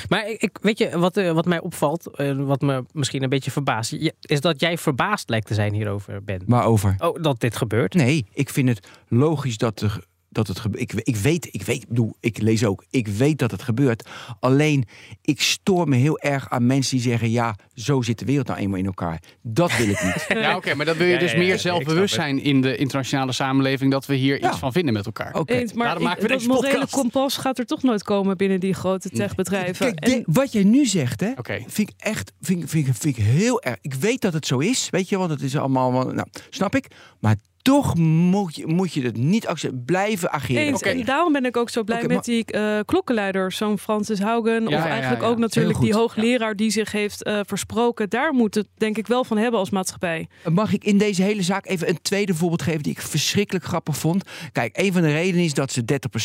Maar 0.08 0.28
ik, 0.28 0.58
weet 0.60 0.78
je, 0.78 0.98
wat, 0.98 1.16
eh, 1.16 1.32
wat 1.32 1.44
mij 1.44 1.60
opvalt, 1.60 2.10
uh, 2.16 2.36
wat 2.36 2.60
me 2.60 2.84
misschien 2.92 3.22
een 3.22 3.28
beetje 3.28 3.50
verbaast, 3.50 3.92
is 4.20 4.40
dat 4.40 4.60
jij 4.60 4.78
verbaasd 4.78 5.28
lijkt 5.28 5.46
te 5.46 5.54
zijn 5.54 5.72
hierover, 5.72 6.24
Ben. 6.24 6.42
Waarover? 6.46 6.94
Oh, 6.98 7.22
dat 7.22 7.40
dit 7.40 7.56
gebeurt? 7.56 7.94
Nee, 7.94 8.26
ik 8.32 8.50
vind 8.50 8.68
het 8.68 8.88
logisch 9.08 9.56
dat 9.56 9.80
er 9.80 10.04
dat 10.30 10.46
het 10.46 10.58
gebeurt. 10.58 10.82
Ik, 10.82 10.92
ik 10.92 11.16
weet, 11.16 11.48
ik 11.50 11.62
weet, 11.62 11.88
bedoel, 11.88 12.16
ik 12.20 12.38
lees 12.38 12.64
ook, 12.64 12.84
ik 12.90 13.08
weet 13.08 13.38
dat 13.38 13.50
het 13.50 13.62
gebeurt. 13.62 14.08
Alleen, 14.40 14.84
ik 15.22 15.40
stoor 15.40 15.88
me 15.88 15.96
heel 15.96 16.18
erg 16.18 16.50
aan 16.50 16.66
mensen 16.66 16.96
die 16.96 17.06
zeggen: 17.06 17.30
ja, 17.30 17.56
zo 17.74 18.02
zit 18.02 18.18
de 18.18 18.24
wereld 18.24 18.46
nou 18.46 18.58
eenmaal 18.58 18.78
in 18.78 18.86
elkaar. 18.86 19.22
Dat 19.42 19.76
wil 19.76 19.88
ik 19.88 20.02
niet. 20.02 20.26
Ja, 20.38 20.56
oké, 20.56 20.74
maar 20.74 20.86
dan 20.86 20.96
wil 20.96 21.06
je 21.06 21.18
dus 21.18 21.34
meer 21.34 21.58
zelfbewustzijn 21.58 22.42
in 22.42 22.60
de 22.60 22.76
internationale 22.76 23.32
samenleving 23.32 23.90
dat 23.90 24.06
we 24.06 24.14
hier 24.14 24.44
iets 24.44 24.58
van 24.58 24.72
vinden 24.72 24.94
met 24.94 25.06
elkaar. 25.06 25.28
Oké, 25.28 25.38
okay. 25.38 25.70
maar 25.74 25.86
Daarom 25.86 26.02
maken 26.02 26.22
we 26.22 26.28
dat 26.28 26.46
morele 26.46 26.86
kompas 26.90 27.36
gaat 27.36 27.58
er 27.58 27.66
toch 27.66 27.82
nooit 27.82 28.02
komen 28.02 28.36
binnen 28.36 28.60
die 28.60 28.74
grote 28.74 29.10
techbedrijven. 29.10 29.94
Kijk, 29.94 30.14
en... 30.14 30.22
wat 30.26 30.52
jij 30.52 30.64
nu 30.64 30.86
zegt, 30.86 31.20
hè, 31.20 31.32
vind 31.66 31.88
ik 31.88 31.94
echt, 31.96 32.32
vind, 32.40 32.70
vind, 32.70 32.98
vind 32.98 33.16
ik 33.16 33.24
heel 33.24 33.62
erg. 33.62 33.76
Ik 33.80 33.94
weet 33.94 34.20
dat 34.20 34.32
het 34.32 34.46
zo 34.46 34.58
is, 34.58 34.90
weet 34.90 35.08
je, 35.08 35.18
want 35.18 35.30
het 35.30 35.42
is 35.42 35.56
allemaal, 35.56 35.90
nou, 35.90 36.26
snap 36.50 36.74
ik. 36.74 36.86
Maar 37.20 37.36
toch 37.62 37.96
moet 37.96 38.56
je, 38.56 38.66
moet 38.66 38.92
je 38.92 39.02
het 39.02 39.16
niet 39.16 39.46
accepteren. 39.46 39.84
Blijven 39.84 40.32
ageren. 40.32 40.62
Eens, 40.62 40.82
En 40.82 41.04
daarom 41.04 41.32
ben 41.32 41.44
ik 41.44 41.56
ook 41.56 41.70
zo 41.70 41.84
blij 41.84 42.04
met 42.06 42.24
die 42.24 42.44
uh, 42.54 42.78
klokkenleider, 42.84 43.52
zo'n 43.52 43.78
Francis 43.78 44.18
Haugen. 44.18 44.66
of 44.66 44.72
eigenlijk 44.72 45.22
ook 45.22 45.38
natuurlijk 45.38 45.80
die 45.80 45.94
hoogleraar 45.94 46.56
die 46.56 46.70
zich 46.70 46.92
heeft 46.92 47.26
uh, 47.26 47.40
versproken. 47.46 48.10
Daar 48.10 48.32
moet 48.32 48.54
het 48.54 48.66
denk 48.76 48.98
ik 48.98 49.06
wel 49.06 49.24
van 49.24 49.36
hebben 49.36 49.60
als 49.60 49.70
maatschappij. 49.70 50.28
Mag 50.52 50.72
ik 50.72 50.84
in 50.84 50.98
deze 50.98 51.22
hele 51.22 51.42
zaak 51.42 51.66
even 51.66 51.88
een 51.88 52.02
tweede 52.02 52.34
voorbeeld 52.34 52.62
geven 52.62 52.82
die 52.82 52.92
ik 52.92 53.00
verschrikkelijk 53.00 53.64
grappig 53.64 53.96
vond? 53.96 54.24
Kijk, 54.52 54.78
een 54.78 54.92
van 54.92 55.02
de 55.02 55.12
redenen 55.12 55.44
is 55.44 55.54
dat 55.54 55.72
ze 55.72 55.82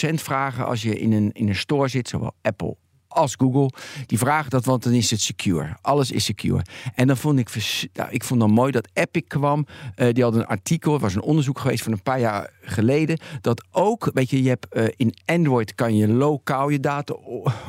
30% 0.10 0.14
vragen 0.14 0.66
als 0.66 0.82
je 0.82 1.00
in 1.00 1.12
een, 1.12 1.30
in 1.32 1.48
een 1.48 1.56
store 1.56 1.88
zit, 1.88 2.08
zowel 2.08 2.34
Apple 2.42 2.76
als 3.14 3.36
Google. 3.38 3.70
Die 4.06 4.18
vragen 4.18 4.50
dat, 4.50 4.66
want 4.66 4.84
dan 4.84 4.94
is 4.94 5.12
het 5.12 5.22
secure. 5.22 5.78
Alles 5.82 6.12
is 6.12 6.26
secure. 6.26 6.62
En 6.96 7.08
dan 7.08 7.18
vond 7.18 7.40
ik, 7.40 7.50
nou, 7.94 8.12
ik 8.12 8.24
vond 8.24 8.40
dan 8.40 8.52
mooi 8.52 8.72
dat 8.72 8.88
Epic 8.94 9.24
kwam. 9.28 9.66
Uh, 9.96 10.08
die 10.12 10.24
had 10.24 10.36
een 10.36 10.46
artikel, 10.46 11.00
was 11.00 11.16
een 11.16 11.22
onderzoek 11.22 11.60
geweest 11.60 11.84
van 11.84 11.92
een 11.92 12.02
paar 12.02 12.20
jaar 12.20 12.50
geleden. 12.62 13.20
Dat 13.42 13.64
ook, 13.72 14.12
weet 14.14 14.30
je, 14.30 14.44
je 14.44 14.50
hebt 14.50 14.68
uh, 14.74 14.84
in 14.96 15.14
Android 15.26 15.76
kan 15.76 15.96
je 15.96 16.08
lokaal 16.08 16.70
je 16.70 16.80
data 16.80 17.14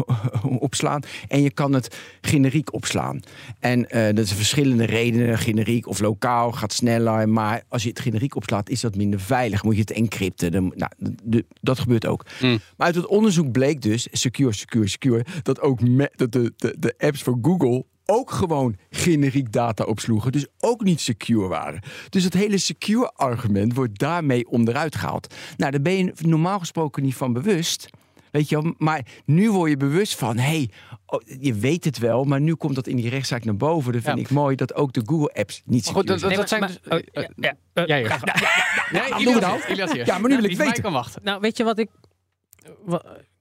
opslaan. 0.68 1.02
En 1.28 1.42
je 1.42 1.50
kan 1.50 1.72
het 1.72 1.96
generiek 2.20 2.72
opslaan. 2.72 3.20
En 3.58 3.78
uh, 3.78 3.86
dat 4.14 4.26
zijn 4.26 4.38
verschillende 4.38 4.84
redenen. 4.84 5.38
Generiek 5.38 5.86
of 5.86 6.00
lokaal 6.00 6.52
gaat 6.52 6.72
sneller. 6.72 7.28
Maar 7.28 7.62
als 7.68 7.82
je 7.82 7.88
het 7.88 8.00
generiek 8.00 8.36
opslaat, 8.36 8.68
is 8.68 8.80
dat 8.80 8.96
minder 8.96 9.20
veilig. 9.20 9.62
Moet 9.62 9.74
je 9.74 9.80
het 9.80 9.92
encrypten. 9.92 10.52
Dan, 10.52 10.72
nou, 10.76 11.42
dat 11.60 11.78
gebeurt 11.78 12.06
ook. 12.06 12.24
Mm. 12.40 12.58
Maar 12.76 12.86
uit 12.86 12.94
het 12.94 13.06
onderzoek 13.06 13.52
bleek 13.52 13.82
dus, 13.82 14.08
secure, 14.12 14.52
secure, 14.52 14.88
secure 14.88 15.24
dat 15.42 15.60
ook 15.60 15.78
dat 16.16 16.32
de, 16.32 16.52
de, 16.56 16.76
de 16.78 16.94
apps 16.98 17.22
van 17.22 17.38
Google 17.42 17.84
ook 18.06 18.30
gewoon 18.30 18.76
generiek 18.90 19.52
data 19.52 19.84
opsloegen. 19.84 20.32
Dus 20.32 20.46
ook 20.58 20.84
niet 20.84 21.00
secure 21.00 21.48
waren. 21.48 21.82
Dus 22.08 22.24
het 22.24 22.34
hele 22.34 22.58
secure 22.58 23.12
argument 23.14 23.74
wordt 23.74 23.98
daarmee 23.98 24.48
onderuit 24.48 24.96
gehaald. 24.96 25.34
Nou, 25.56 25.70
daar 25.70 25.82
ben 25.82 25.96
je 25.96 26.12
normaal 26.18 26.58
gesproken 26.58 27.02
niet 27.02 27.14
van 27.14 27.32
bewust. 27.32 27.88
Weet 28.30 28.48
je 28.48 28.62
wel, 28.62 28.74
maar 28.78 29.06
nu 29.24 29.50
word 29.50 29.70
je 29.70 29.76
bewust 29.76 30.14
van, 30.14 30.36
hé, 30.36 30.42
hey, 30.42 30.70
oh, 31.06 31.20
je 31.40 31.54
weet 31.54 31.84
het 31.84 31.98
wel, 31.98 32.24
maar 32.24 32.40
nu 32.40 32.54
komt 32.54 32.74
dat 32.74 32.86
in 32.86 32.96
die 32.96 33.08
rechtszaak 33.08 33.44
naar 33.44 33.56
boven. 33.56 33.92
Dat 33.92 34.02
vind 34.02 34.18
ik 34.18 34.30
mooi 34.30 34.56
dat 34.56 34.74
ook 34.74 34.92
de 34.92 35.02
Google-apps 35.04 35.62
niet 35.64 35.84
secure 35.84 36.08
goed, 36.08 36.20
dat, 36.20 36.34
dat, 36.34 36.48
zijn 36.48 36.60
dus, 36.60 36.80
oh, 36.88 36.98
ja, 37.12 37.28
ja, 37.36 37.56
ja, 37.72 37.96
ja, 37.96 38.18
ja, 39.74 40.04
ja, 40.04 40.18
maar 40.18 40.30
nu 40.30 40.36
wil 40.36 40.50
ik 40.50 40.56
weten. 40.56 40.92
wachten. 40.92 41.20
Nou, 41.24 41.40
weet 41.40 41.56
je 41.56 41.64
wat 41.64 41.78
ik 41.78 41.90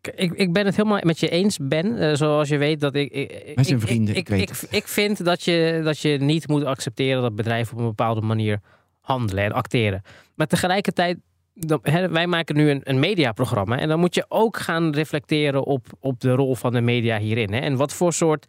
ik, 0.07 0.31
ik 0.31 0.53
ben 0.53 0.65
het 0.65 0.75
helemaal 0.75 0.99
met 1.03 1.19
je 1.19 1.29
eens, 1.29 1.57
Ben. 1.61 2.01
Uh, 2.01 2.13
zoals 2.13 2.49
je 2.49 2.57
weet 2.57 2.79
dat 2.79 2.95
ik. 2.95 3.11
ik 3.11 3.55
Wij 3.55 3.63
zijn 3.63 3.79
vrienden. 3.79 4.15
Ik, 4.15 4.29
ik, 4.29 4.49
ik, 4.49 4.61
ik, 4.69 4.87
vind 4.87 5.25
dat 5.25 5.43
je, 5.43 5.81
dat 5.83 5.99
je 5.99 6.17
niet 6.17 6.47
moet 6.47 6.63
accepteren 6.63 7.21
dat 7.21 7.35
bedrijven 7.35 7.73
op 7.73 7.79
een 7.79 7.87
bepaalde 7.87 8.21
manier 8.21 8.59
handelen 9.01 9.43
en 9.43 9.51
acteren. 9.51 10.01
Maar 10.35 10.47
tegelijkertijd, 10.47 11.17
dan, 11.53 11.79
hè, 11.81 12.09
wij 12.09 12.27
maken 12.27 12.55
nu 12.55 12.69
een, 12.69 12.81
een 12.83 12.99
mediaprogramma. 12.99 13.79
En 13.79 13.87
dan 13.87 13.99
moet 13.99 14.15
je 14.15 14.25
ook 14.27 14.57
gaan 14.57 14.93
reflecteren 14.93 15.63
op, 15.63 15.87
op 15.99 16.19
de 16.19 16.31
rol 16.31 16.55
van 16.55 16.71
de 16.71 16.81
media 16.81 17.17
hierin. 17.17 17.53
Hè. 17.53 17.59
En 17.59 17.75
wat 17.75 17.93
voor 17.93 18.13
soort. 18.13 18.45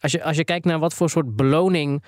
Als 0.00 0.12
je, 0.12 0.22
als 0.22 0.36
je 0.36 0.44
kijkt 0.44 0.64
naar 0.64 0.78
wat 0.78 0.94
voor 0.94 1.10
soort 1.10 1.36
beloning 1.36 2.02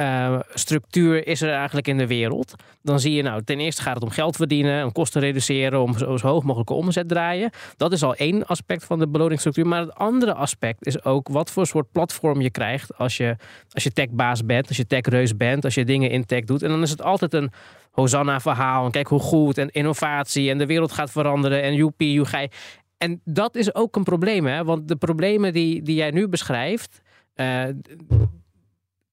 uh, 0.00 0.38
structuur 0.54 1.26
is 1.26 1.42
er 1.42 1.52
eigenlijk 1.52 1.88
in 1.88 1.98
de 1.98 2.06
wereld. 2.06 2.54
Dan 2.82 3.00
zie 3.00 3.12
je 3.12 3.22
nou, 3.22 3.42
ten 3.44 3.60
eerste 3.60 3.82
gaat 3.82 3.94
het 3.94 4.02
om 4.02 4.10
geld 4.10 4.36
verdienen, 4.36 4.84
om 4.84 4.92
kosten 4.92 5.20
reduceren, 5.20 5.80
om 5.80 5.98
zo, 5.98 6.18
hoog 6.18 6.42
mogelijke 6.42 6.72
omzet 6.72 7.08
draaien. 7.08 7.50
Dat 7.76 7.92
is 7.92 8.02
al 8.02 8.14
één 8.14 8.46
aspect 8.46 8.84
van 8.84 8.98
de 8.98 9.08
beloningsstructuur. 9.08 9.66
Maar 9.66 9.80
het 9.80 9.94
andere 9.94 10.34
aspect 10.34 10.86
is 10.86 11.04
ook 11.04 11.28
wat 11.28 11.50
voor 11.50 11.66
soort 11.66 11.92
platform 11.92 12.40
je 12.40 12.50
krijgt 12.50 12.98
als 12.98 13.16
je, 13.16 13.36
als 13.70 13.82
je 13.82 13.92
techbaas 13.92 14.44
bent, 14.44 14.68
als 14.68 14.76
je 14.76 14.86
techreus 14.86 15.36
bent, 15.36 15.64
als 15.64 15.74
je 15.74 15.84
dingen 15.84 16.10
in 16.10 16.24
tech 16.24 16.44
doet. 16.44 16.62
En 16.62 16.68
dan 16.68 16.82
is 16.82 16.90
het 16.90 17.02
altijd 17.02 17.34
een 17.34 17.50
Hosanna-verhaal. 17.90 18.84
En 18.84 18.90
kijk 18.90 19.06
hoe 19.06 19.20
goed 19.20 19.58
en 19.58 19.70
innovatie 19.70 20.50
en 20.50 20.58
de 20.58 20.66
wereld 20.66 20.92
gaat 20.92 21.10
veranderen 21.10 21.62
en 21.62 21.74
joepie, 21.74 22.12
joegij. 22.12 22.50
En 22.98 23.20
dat 23.24 23.54
is 23.54 23.74
ook 23.74 23.96
een 23.96 24.04
probleem, 24.04 24.46
hè? 24.46 24.64
want 24.64 24.88
de 24.88 24.96
problemen 24.96 25.52
die, 25.52 25.82
die 25.82 25.94
jij 25.94 26.10
nu 26.10 26.28
beschrijft. 26.28 27.00
Uh, 27.34 27.64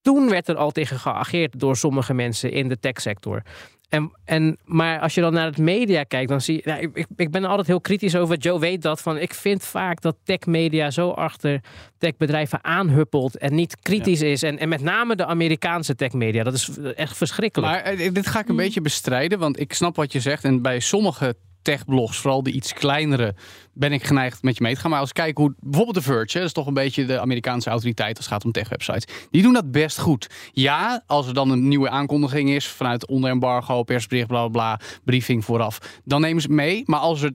toen 0.07 0.29
werd 0.29 0.47
er 0.47 0.55
al 0.55 0.71
tegen 0.71 0.99
geageerd 0.99 1.59
door 1.59 1.77
sommige 1.77 2.13
mensen 2.13 2.51
in 2.51 2.67
de 2.67 2.79
techsector. 2.79 3.41
En, 3.89 4.11
en, 4.25 4.57
maar 4.65 4.99
als 4.99 5.13
je 5.13 5.21
dan 5.21 5.33
naar 5.33 5.45
het 5.45 5.57
media 5.57 6.03
kijkt, 6.03 6.29
dan 6.29 6.41
zie 6.41 6.55
je. 6.55 6.61
Nou, 6.65 6.91
ik, 6.93 7.07
ik 7.15 7.31
ben 7.31 7.45
altijd 7.45 7.67
heel 7.67 7.81
kritisch 7.81 8.15
over. 8.15 8.37
Joe 8.37 8.59
weet 8.59 8.81
dat. 8.81 9.01
Van, 9.01 9.17
ik 9.17 9.33
vind 9.33 9.63
vaak 9.63 10.01
dat 10.01 10.15
techmedia 10.23 10.91
zo 10.91 11.09
achter 11.09 11.63
techbedrijven 11.97 12.63
aanhuppelt. 12.63 13.37
En 13.37 13.55
niet 13.55 13.79
kritisch 13.79 14.21
is. 14.21 14.43
En, 14.43 14.59
en 14.59 14.69
met 14.69 14.81
name 14.81 15.15
de 15.15 15.25
Amerikaanse 15.25 15.95
techmedia. 15.95 16.43
Dat 16.43 16.53
is 16.53 16.69
echt 16.95 17.17
verschrikkelijk. 17.17 17.71
Maar 17.71 17.81
eh, 17.83 18.13
dit 18.13 18.27
ga 18.27 18.39
ik 18.39 18.47
een 18.47 18.51
mm. 18.51 18.61
beetje 18.61 18.81
bestrijden. 18.81 19.39
Want 19.39 19.59
ik 19.59 19.73
snap 19.73 19.95
wat 19.95 20.11
je 20.11 20.19
zegt. 20.19 20.43
En 20.43 20.61
bij 20.61 20.79
sommige 20.79 21.35
techblogs, 21.67 22.17
vooral 22.17 22.43
de 22.43 22.51
iets 22.51 22.73
kleinere, 22.73 23.35
ben 23.73 23.91
ik 23.91 24.03
geneigd 24.03 24.43
met 24.43 24.57
je 24.57 24.63
mee 24.63 24.73
te 24.73 24.79
gaan. 24.79 24.89
Maar 24.89 24.99
als 24.99 25.09
ik 25.09 25.15
kijk 25.15 25.37
hoe 25.37 25.53
bijvoorbeeld 25.59 25.95
de 25.95 26.01
Verge, 26.01 26.37
dat 26.37 26.47
is 26.47 26.53
toch 26.53 26.67
een 26.67 26.73
beetje 26.73 27.05
de 27.05 27.19
Amerikaanse 27.19 27.69
autoriteit 27.69 28.17
als 28.17 28.25
het 28.25 28.33
gaat 28.33 28.45
om 28.45 28.51
techwebsites, 28.51 29.27
die 29.31 29.41
doen 29.41 29.53
dat 29.53 29.71
best 29.71 29.99
goed. 29.99 30.29
Ja, 30.51 31.03
als 31.05 31.27
er 31.27 31.33
dan 31.33 31.49
een 31.49 31.67
nieuwe 31.67 31.89
aankondiging 31.89 32.49
is 32.49 32.67
vanuit 32.67 33.07
onder 33.07 33.29
embargo, 33.29 33.83
persbericht, 33.83 34.27
bla 34.27 34.47
bla, 34.47 34.75
bla 34.75 34.87
briefing 35.03 35.45
vooraf, 35.45 35.99
dan 36.03 36.21
nemen 36.21 36.41
ze 36.41 36.49
mee. 36.49 36.83
Maar 36.85 36.99
als 36.99 37.21
er, 37.21 37.31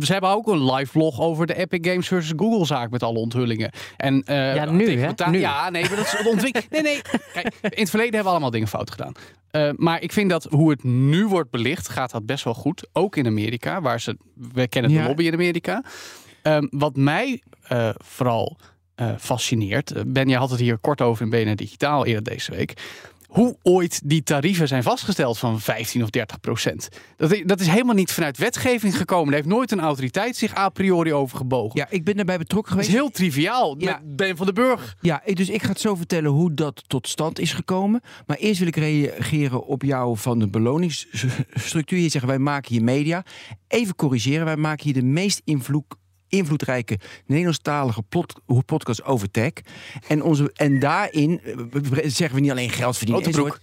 ze 0.00 0.12
hebben 0.12 0.30
ook 0.30 0.46
een 0.46 0.72
live 0.72 0.90
vlog 0.90 1.20
over 1.20 1.46
de 1.46 1.54
Epic 1.54 1.90
Games 1.90 2.08
versus 2.08 2.32
Google 2.36 2.66
zaak 2.66 2.90
met 2.90 3.02
alle 3.02 3.18
onthullingen. 3.18 3.70
En, 3.96 4.22
uh, 4.26 4.54
ja, 4.54 4.64
nu, 4.64 5.00
hè? 5.00 5.30
nu. 5.30 5.38
Ja, 5.38 5.70
nee, 5.70 5.82
maar 5.82 5.96
dat 5.96 6.04
is 6.04 6.26
ontwikkeling. 6.26 6.70
Nee, 6.72 6.82
nee. 6.82 7.00
Kijk, 7.32 7.54
in 7.62 7.80
het 7.80 7.90
verleden 7.90 8.14
hebben 8.14 8.22
we 8.22 8.28
allemaal 8.30 8.50
dingen 8.50 8.68
fout 8.68 8.90
gedaan. 8.90 9.12
Uh, 9.52 9.70
maar 9.76 10.02
ik 10.02 10.12
vind 10.12 10.30
dat 10.30 10.44
hoe 10.50 10.70
het 10.70 10.84
nu 10.84 11.26
wordt 11.26 11.50
belicht, 11.50 11.88
gaat 11.88 12.10
dat 12.10 12.26
best 12.26 12.44
wel 12.44 12.54
goed. 12.54 12.88
Ook 12.92 13.16
in 13.16 13.26
Amerika, 13.26 13.71
waar 13.80 14.00
ze, 14.00 14.16
we 14.34 14.68
kennen 14.68 14.92
de 14.92 15.02
lobby 15.02 15.24
in 15.24 15.32
Amerika. 15.32 15.84
Um, 16.42 16.68
wat 16.70 16.96
mij 16.96 17.42
uh, 17.72 17.88
vooral 17.96 18.58
uh, 18.96 19.10
fascineert, 19.18 20.12
Ben, 20.12 20.28
je 20.28 20.36
had 20.36 20.50
het 20.50 20.60
hier 20.60 20.78
kort 20.78 21.00
over 21.00 21.22
in 21.22 21.30
BNR 21.30 21.56
Digitaal 21.56 22.06
eerder 22.06 22.22
deze 22.22 22.50
week 22.50 22.74
hoe 23.32 23.56
ooit 23.62 24.00
die 24.04 24.22
tarieven 24.22 24.68
zijn 24.68 24.82
vastgesteld 24.82 25.38
van 25.38 25.60
15 25.60 26.02
of 26.02 26.10
30 26.10 26.40
procent. 26.40 26.88
Dat, 27.16 27.42
dat 27.44 27.60
is 27.60 27.66
helemaal 27.66 27.94
niet 27.94 28.12
vanuit 28.12 28.38
wetgeving 28.38 28.96
gekomen. 28.96 29.26
Daar 29.26 29.34
heeft 29.34 29.54
nooit 29.54 29.70
een 29.70 29.80
autoriteit 29.80 30.36
zich 30.36 30.56
a 30.56 30.68
priori 30.68 31.12
over 31.12 31.36
gebogen. 31.36 31.78
Ja, 31.78 31.86
ik 31.90 32.04
ben 32.04 32.16
daarbij 32.16 32.38
betrokken 32.38 32.72
geweest. 32.72 32.88
Het 32.88 32.96
is 32.96 33.02
heel 33.02 33.12
triviaal. 33.12 33.74
Ja. 33.78 34.00
Met 34.02 34.16
Ben 34.16 34.36
van 34.36 34.46
den 34.46 34.54
Burg. 34.54 34.96
Ja, 35.00 35.22
dus 35.24 35.48
ik 35.48 35.62
ga 35.62 35.68
het 35.68 35.80
zo 35.80 35.94
vertellen 35.94 36.30
hoe 36.30 36.54
dat 36.54 36.82
tot 36.86 37.08
stand 37.08 37.38
is 37.38 37.52
gekomen. 37.52 38.00
Maar 38.26 38.36
eerst 38.36 38.58
wil 38.58 38.68
ik 38.68 38.76
reageren 38.76 39.66
op 39.66 39.82
jou 39.82 40.16
van 40.16 40.38
de 40.38 40.48
beloningsstructuur. 40.48 41.98
Je 41.98 42.08
zegt 42.08 42.24
wij 42.24 42.38
maken 42.38 42.72
hier 42.72 42.84
media. 42.84 43.24
Even 43.68 43.94
corrigeren, 43.94 44.44
wij 44.44 44.56
maken 44.56 44.84
hier 44.84 44.94
de 44.94 45.02
meest 45.02 45.40
invloed 45.44 45.84
invloedrijke 46.32 46.98
Nederlandstalige 47.26 48.02
plot, 48.02 48.34
podcast 48.66 49.04
over 49.04 49.30
tech. 49.30 49.52
En, 50.08 50.22
onze, 50.22 50.50
en 50.54 50.78
daarin 50.78 51.40
eh, 51.40 51.54
zeggen 52.02 52.34
we 52.34 52.40
niet 52.40 52.50
alleen 52.50 52.70
geld 52.70 52.96
verdienen. 52.96 53.54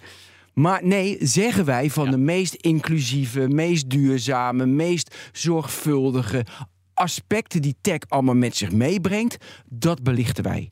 Maar 0.53 0.85
nee, 0.85 1.17
zeggen 1.19 1.65
wij 1.65 1.89
van 1.89 2.11
de 2.11 2.17
meest 2.17 2.53
inclusieve, 2.53 3.47
meest 3.47 3.89
duurzame, 3.89 4.65
meest 4.65 5.15
zorgvuldige 5.31 6.45
aspecten 6.93 7.61
die 7.61 7.75
tech 7.81 7.99
allemaal 8.07 8.35
met 8.35 8.55
zich 8.55 8.71
meebrengt, 8.71 9.37
dat 9.65 10.03
belichten 10.03 10.43
wij. 10.43 10.71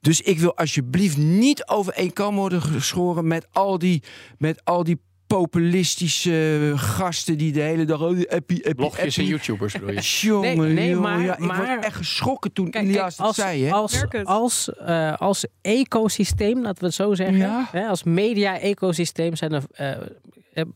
Dus 0.00 0.20
ik 0.20 0.38
wil 0.38 0.56
alsjeblieft 0.56 1.16
niet 1.16 1.66
overeenkomen 1.66 2.40
worden 2.40 2.62
geschoren 2.62 3.26
met 3.26 3.46
al 3.52 3.78
die, 3.78 4.02
met 4.38 4.64
al 4.64 4.84
die 4.84 5.00
populistische 5.26 6.72
gasten 6.76 7.38
die 7.38 7.52
de 7.52 7.60
hele 7.60 7.84
dag... 7.84 8.00
Oh, 8.00 8.18
appie, 8.28 8.74
Blogjes 8.74 9.18
en 9.18 9.24
YouTubers 9.24 9.72
bedoel 9.72 9.90
je? 9.90 10.00
Jongen, 10.00 10.56
nee, 10.56 10.74
nee, 10.74 10.96
maar, 10.96 11.20
ja, 11.20 11.38
ik 11.38 11.44
was 11.44 11.68
echt 11.80 11.96
geschrokken 11.96 12.52
toen 12.52 12.70
kijk, 12.70 12.84
Ilias 12.84 13.18
als, 13.18 13.36
zei. 13.36 13.64
Hè? 13.64 13.72
Als, 13.72 14.04
als, 14.24 14.70
uh, 14.88 15.14
als 15.14 15.46
ecosysteem, 15.62 16.62
laten 16.62 16.80
we 16.80 16.86
het 16.86 16.94
zo 16.94 17.14
zeggen. 17.14 17.36
Ja. 17.36 17.68
Hè, 17.70 17.86
als 17.86 18.02
media-ecosysteem 18.02 19.36
zijn 19.36 19.52
er... 19.52 19.62
Uh, 19.80 20.06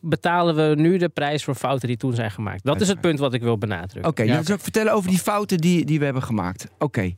betalen 0.00 0.54
we 0.54 0.74
nu 0.80 0.96
de 0.96 1.08
prijs 1.08 1.44
voor 1.44 1.54
fouten 1.54 1.88
die 1.88 1.96
toen 1.96 2.14
zijn 2.14 2.30
gemaakt. 2.30 2.64
Dat 2.64 2.80
is 2.80 2.88
het 2.88 3.00
punt 3.00 3.18
wat 3.18 3.34
ik 3.34 3.42
wil 3.42 3.58
benadrukken. 3.58 4.10
Oké, 4.10 4.22
okay, 4.22 4.34
ja, 4.34 4.42
zal 4.42 4.54
ik 4.54 4.60
vertellen 4.60 4.92
over 4.92 5.10
die 5.10 5.18
fouten 5.18 5.58
die, 5.58 5.84
die 5.84 5.98
we 5.98 6.04
hebben 6.04 6.22
gemaakt. 6.22 6.66
Oké. 6.78 7.12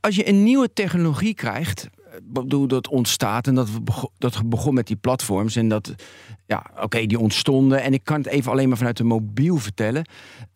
Als 0.00 0.16
je 0.16 0.28
een 0.28 0.42
nieuwe 0.42 0.72
technologie 0.72 1.34
krijgt, 1.34 1.88
bedoel, 2.22 2.66
dat 2.66 2.88
ontstaat 2.88 3.46
en 3.46 3.54
dat, 3.54 3.70
we 3.70 4.08
dat 4.18 4.48
begon 4.48 4.74
met 4.74 4.86
die 4.86 4.96
platforms 4.96 5.56
en 5.56 5.68
dat, 5.68 5.94
ja, 6.46 6.70
oké, 6.82 7.06
die 7.06 7.18
ontstonden. 7.18 7.82
En 7.82 7.92
ik 7.92 8.04
kan 8.04 8.16
het 8.16 8.26
even 8.26 8.52
alleen 8.52 8.68
maar 8.68 8.76
vanuit 8.76 8.96
de 8.96 9.04
mobiel 9.04 9.56
vertellen. 9.56 10.06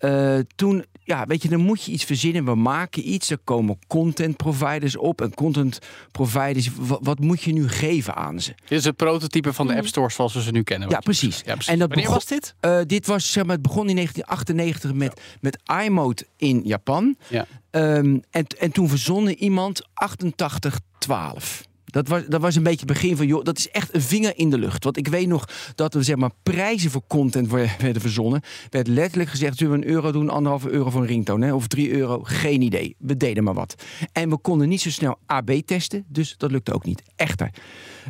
Uh, 0.00 0.38
toen, 0.54 0.84
ja, 1.04 1.26
weet 1.26 1.42
je, 1.42 1.48
dan 1.48 1.60
moet 1.60 1.84
je 1.84 1.92
iets 1.92 2.04
verzinnen. 2.04 2.44
We 2.44 2.54
maken 2.54 3.12
iets, 3.12 3.30
er 3.30 3.38
komen 3.44 3.78
content 3.86 4.36
providers 4.36 4.96
op. 4.96 5.20
En 5.20 5.34
content 5.34 5.78
providers, 6.10 6.70
wat, 7.00 7.18
moet 7.18 7.42
je 7.42 7.52
nu 7.52 7.68
geven 7.68 8.14
aan 8.14 8.40
ze? 8.40 8.54
Dit 8.68 8.78
is 8.78 8.84
het 8.84 8.96
prototype 8.96 9.52
van 9.52 9.66
de 9.66 9.76
App 9.76 9.86
Stores 9.86 10.14
zoals 10.14 10.34
we 10.34 10.42
ze 10.42 10.50
nu 10.50 10.62
kennen. 10.62 10.88
Ja 10.88 10.98
precies. 10.98 11.42
ja, 11.44 11.52
precies. 11.52 11.72
En 11.72 11.78
dat 11.78 11.88
Wanneer 11.88 12.10
was 12.10 12.26
dit? 12.26 12.54
Uh, 12.60 12.80
dit 12.86 13.06
was, 13.06 13.32
zeg 13.32 13.44
maar, 13.44 13.54
het 13.54 13.62
begon 13.62 13.88
in 13.88 13.94
1998 13.94 14.92
met, 14.92 15.20
met 15.40 15.58
iMode 15.84 16.26
in 16.36 16.60
Japan. 16.64 17.16
Ja. 17.28 17.46
Um, 17.70 18.22
en, 18.30 18.46
en 18.58 18.72
toen 18.72 18.88
verzonnen 18.88 19.34
iemand 19.38 19.88
8812. 19.94 21.68
Dat 21.84 22.08
was, 22.08 22.22
dat 22.26 22.40
was 22.40 22.56
een 22.56 22.62
beetje 22.62 22.86
het 22.86 22.92
begin 22.92 23.16
van, 23.16 23.26
joh, 23.26 23.44
dat 23.44 23.58
is 23.58 23.70
echt 23.70 23.94
een 23.94 24.02
vinger 24.02 24.38
in 24.38 24.50
de 24.50 24.58
lucht. 24.58 24.84
Want 24.84 24.96
ik 24.96 25.08
weet 25.08 25.26
nog 25.26 25.48
dat 25.74 25.94
er 25.94 26.04
zeg 26.04 26.16
maar, 26.16 26.30
prijzen 26.42 26.90
voor 26.90 27.02
content 27.06 27.50
werden 27.50 28.00
verzonnen. 28.00 28.42
werd 28.70 28.86
letterlijk 28.86 29.30
gezegd, 29.30 29.58
zullen 29.58 29.78
we 29.78 29.86
een 29.86 29.92
euro 29.92 30.12
doen, 30.12 30.30
anderhalve 30.30 30.70
euro 30.70 30.90
voor 30.90 31.00
een 31.00 31.06
ringtoon, 31.06 31.40
hè? 31.40 31.54
of 31.54 31.66
drie 31.66 31.90
euro, 31.90 32.20
geen 32.22 32.62
idee. 32.62 32.94
We 32.98 33.16
deden 33.16 33.44
maar 33.44 33.54
wat. 33.54 33.74
En 34.12 34.30
we 34.30 34.38
konden 34.38 34.68
niet 34.68 34.80
zo 34.80 34.90
snel 34.90 35.18
AB 35.26 35.50
testen, 35.50 36.04
dus 36.08 36.34
dat 36.36 36.50
lukte 36.50 36.72
ook 36.72 36.84
niet. 36.84 37.02
Echter. 37.16 37.50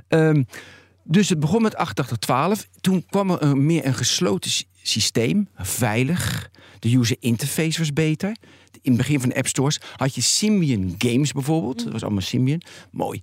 Um, 0.08 0.46
dus 1.04 1.28
het 1.28 1.40
begon 1.40 1.62
met 1.62 1.76
8812. 1.76 2.68
Toen 2.80 3.04
kwam 3.06 3.30
er 3.30 3.56
meer 3.56 3.86
een 3.86 3.94
gesloten 3.94 4.50
systeem, 4.82 5.48
veilig. 5.56 6.50
De 6.78 6.96
user 6.96 7.16
interface 7.20 7.78
was 7.78 7.92
beter. 7.92 8.36
In 8.82 8.92
het 8.92 8.96
begin 8.96 9.20
van 9.20 9.28
de 9.28 9.34
app 9.34 9.46
stores 9.46 9.80
had 9.96 10.14
je 10.14 10.20
Symbian 10.20 10.94
Games 10.98 11.32
bijvoorbeeld. 11.32 11.84
Dat 11.84 11.92
was 11.92 12.02
allemaal 12.02 12.20
Symbian. 12.20 12.62
Mooi. 12.90 13.20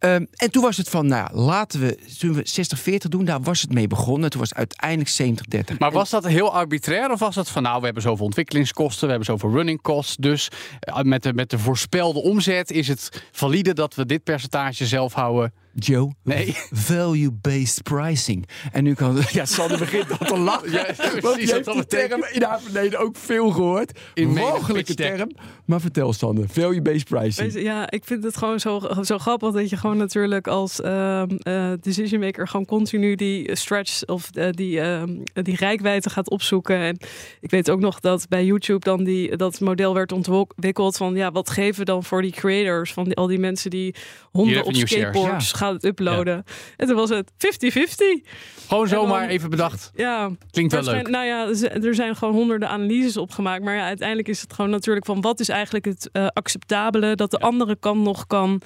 Um, 0.00 0.26
en 0.36 0.50
toen 0.50 0.62
was 0.62 0.76
het 0.76 0.88
van, 0.88 1.06
nou 1.06 1.36
laten 1.36 1.80
we, 1.80 1.98
toen 2.18 2.34
we 2.34 3.00
60-40 3.04 3.08
doen, 3.08 3.24
daar 3.24 3.42
was 3.42 3.60
het 3.60 3.72
mee 3.72 3.86
begonnen. 3.86 4.30
Toen 4.30 4.40
was 4.40 4.48
het 4.48 4.58
uiteindelijk 4.58 5.38
70-30. 5.74 5.78
Maar 5.78 5.92
was 5.92 6.10
dat 6.10 6.26
heel 6.26 6.52
arbitrair 6.52 7.10
of 7.10 7.18
was 7.18 7.34
dat 7.34 7.50
van, 7.50 7.62
nou, 7.62 7.78
we 7.78 7.84
hebben 7.84 8.02
zoveel 8.02 8.24
ontwikkelingskosten, 8.24 9.04
we 9.04 9.08
hebben 9.14 9.26
zoveel 9.26 9.50
running 9.50 9.82
costs. 9.82 10.16
Dus 10.16 10.48
eh, 10.80 11.02
met 11.02 11.22
de, 11.22 11.34
met 11.34 11.50
de 11.50 11.58
voorspelde 11.58 12.22
omzet 12.22 12.70
is 12.70 12.88
het 12.88 13.22
valide 13.32 13.72
dat 13.72 13.94
we 13.94 14.06
dit 14.06 14.22
percentage 14.22 14.86
zelf 14.86 15.12
houden? 15.12 15.52
Joe. 15.74 16.12
Nee. 16.22 16.56
Value-based 16.70 17.82
pricing. 17.82 18.46
En 18.72 18.84
nu 18.84 18.94
kan... 18.94 19.16
Ja, 19.32 19.44
Sander 19.44 19.78
begint 19.78 20.18
al 20.18 20.26
te 20.26 20.38
lachen. 20.38 20.70
Ja, 20.74 21.62
want 21.62 21.76
die 21.76 21.86
term 21.86 22.24
in 22.32 22.42
haar 22.42 22.60
verleden 22.60 22.98
ook 22.98 23.16
veel 23.16 23.50
gehoord. 23.50 23.98
In 24.14 24.28
Mogelijke 24.28 24.94
term. 24.94 25.30
Maar 25.64 25.80
vertel 25.80 26.12
Sander, 26.12 26.48
value-based 26.48 27.04
pricing. 27.04 27.62
Ja, 27.62 27.90
ik 27.90 28.04
vind 28.04 28.24
het 28.24 28.36
gewoon 28.36 28.60
zo, 28.60 28.80
zo 29.02 29.18
grappig 29.18 29.52
dat 29.52 29.70
je 29.70 29.76
gewoon 29.76 29.96
natuurlijk 29.96 30.46
als 30.46 30.80
uh, 30.80 31.22
uh, 31.42 31.72
decision 31.80 32.20
maker 32.20 32.48
gewoon 32.48 32.66
continu 32.66 33.14
die 33.14 33.56
stretch 33.56 34.04
of 34.04 34.30
uh, 34.34 34.50
die, 34.50 34.80
ehm, 34.80 35.16
die 35.32 35.56
rijkwijde 35.56 36.10
gaat 36.10 36.30
opzoeken. 36.30 36.76
En 36.76 36.98
ik 37.40 37.50
weet 37.50 37.70
ook 37.70 37.80
nog 37.80 38.00
dat 38.00 38.28
bij 38.28 38.44
YouTube 38.44 38.84
dan 38.84 39.04
die, 39.04 39.36
dat 39.36 39.60
model 39.60 39.94
werd 39.94 40.12
ontwikkeld 40.12 40.96
van 40.96 41.14
ja, 41.14 41.32
wat 41.32 41.50
geven 41.50 41.78
we 41.78 41.84
dan 41.84 42.04
voor 42.04 42.22
die 42.22 42.32
creators, 42.32 42.92
van 42.92 43.04
die, 43.04 43.14
al 43.14 43.26
die 43.26 43.38
mensen 43.38 43.70
die 43.70 43.94
honden 44.30 44.64
op 44.64 44.74
skateboards 44.74 45.52
gaan 45.52 45.63
gaat 45.64 45.72
het 45.72 45.84
uploaden. 45.84 46.44
En 46.76 46.86
toen 46.86 46.96
was 46.96 47.08
het 47.10 47.30
50-50. 47.32 48.28
Gewoon 48.68 48.88
zomaar 48.88 49.28
even 49.28 49.50
bedacht. 49.50 49.90
Ja. 49.94 50.30
Klinkt 50.50 50.72
wel 50.72 50.82
leuk. 50.82 51.08
Nou 51.08 51.24
ja, 51.26 51.48
er 51.82 51.94
zijn 51.94 52.16
gewoon 52.16 52.34
honderden 52.34 52.68
analyses 52.68 53.16
opgemaakt. 53.16 53.62
Maar 53.64 53.74
ja, 53.74 53.84
uiteindelijk 53.84 54.28
is 54.28 54.40
het 54.40 54.52
gewoon 54.52 54.70
natuurlijk 54.70 55.06
van 55.06 55.20
wat 55.20 55.40
is 55.40 55.48
eigenlijk 55.48 55.84
het 55.84 56.08
uh, 56.12 56.26
acceptabele 56.26 57.14
dat 57.14 57.30
de 57.30 57.38
andere 57.38 57.76
kant 57.76 58.02
nog 58.02 58.26
kan 58.26 58.60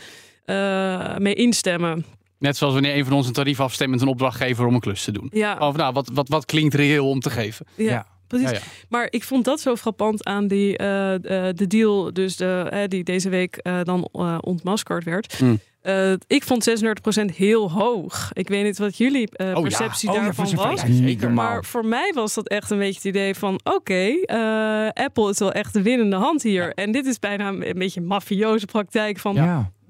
uh, 0.46 1.16
mee 1.16 1.34
instemmen. 1.34 2.04
Net 2.38 2.56
zoals 2.56 2.74
wanneer 2.74 2.96
een 2.96 3.04
van 3.04 3.12
ons 3.12 3.26
een 3.26 3.32
tarief 3.32 3.60
afstemt 3.60 3.90
met 3.90 4.00
een 4.00 4.08
opdrachtgever 4.08 4.66
om 4.66 4.74
een 4.74 4.80
klus 4.80 5.04
te 5.04 5.12
doen. 5.12 5.28
Ja, 5.32 5.56
Of 5.58 5.76
nou, 5.76 5.92
wat, 5.92 6.10
wat, 6.12 6.28
wat 6.28 6.44
klinkt 6.44 6.74
reëel 6.74 7.08
om 7.08 7.20
te 7.20 7.30
geven? 7.30 7.66
ja. 7.76 8.06
Precies. 8.28 8.50
Ja, 8.50 8.56
ja. 8.56 8.62
Maar 8.88 9.06
ik 9.10 9.24
vond 9.24 9.44
dat 9.44 9.60
zo 9.60 9.76
frappant 9.76 10.24
aan 10.24 10.46
die, 10.46 10.76
eh, 10.76 11.14
eh, 11.14 11.54
de 11.56 11.66
deal, 11.66 12.12
dus 12.12 12.36
de, 12.36 12.84
die 12.88 13.04
deze 13.04 13.28
week 13.28 13.56
eh, 13.56 13.80
dan 13.82 14.08
ontmaskerd 14.40 15.04
werd. 15.04 15.38
Hmm. 15.38 15.58
Eh, 15.88 16.12
ik 16.26 16.42
vond 16.42 16.62
36% 16.62 17.34
heel 17.36 17.70
hoog. 17.70 18.30
Ik 18.32 18.48
weet 18.48 18.64
niet 18.64 18.78
wat 18.78 18.96
jullie 18.96 19.28
ja. 19.32 19.60
perceptie 19.60 20.08
Oh 20.08 20.14
ja, 20.14 20.20
daarvan 20.22 20.54
was. 20.54 20.82
Maar 21.28 21.64
voor 21.64 21.84
mij 21.84 22.12
was 22.14 22.34
dat 22.34 22.48
echt 22.48 22.70
een 22.70 22.78
beetje 22.78 22.94
het 22.94 23.04
idee 23.04 23.34
van... 23.34 23.60
oké, 23.64 24.08
eh, 24.24 24.88
Apple 25.04 25.30
is 25.30 25.38
wel 25.38 25.52
echt 25.52 25.72
de 25.72 25.82
winnende 25.82 26.16
hand 26.16 26.42
hier. 26.42 26.74
En 26.74 26.92
dit 26.92 27.06
is 27.06 27.18
bijna 27.18 27.48
een 27.48 27.68
een 27.68 27.78
beetje 27.78 28.00
een 28.00 28.06
mafioze 28.06 28.66
praktijk 28.66 29.18
van... 29.18 29.34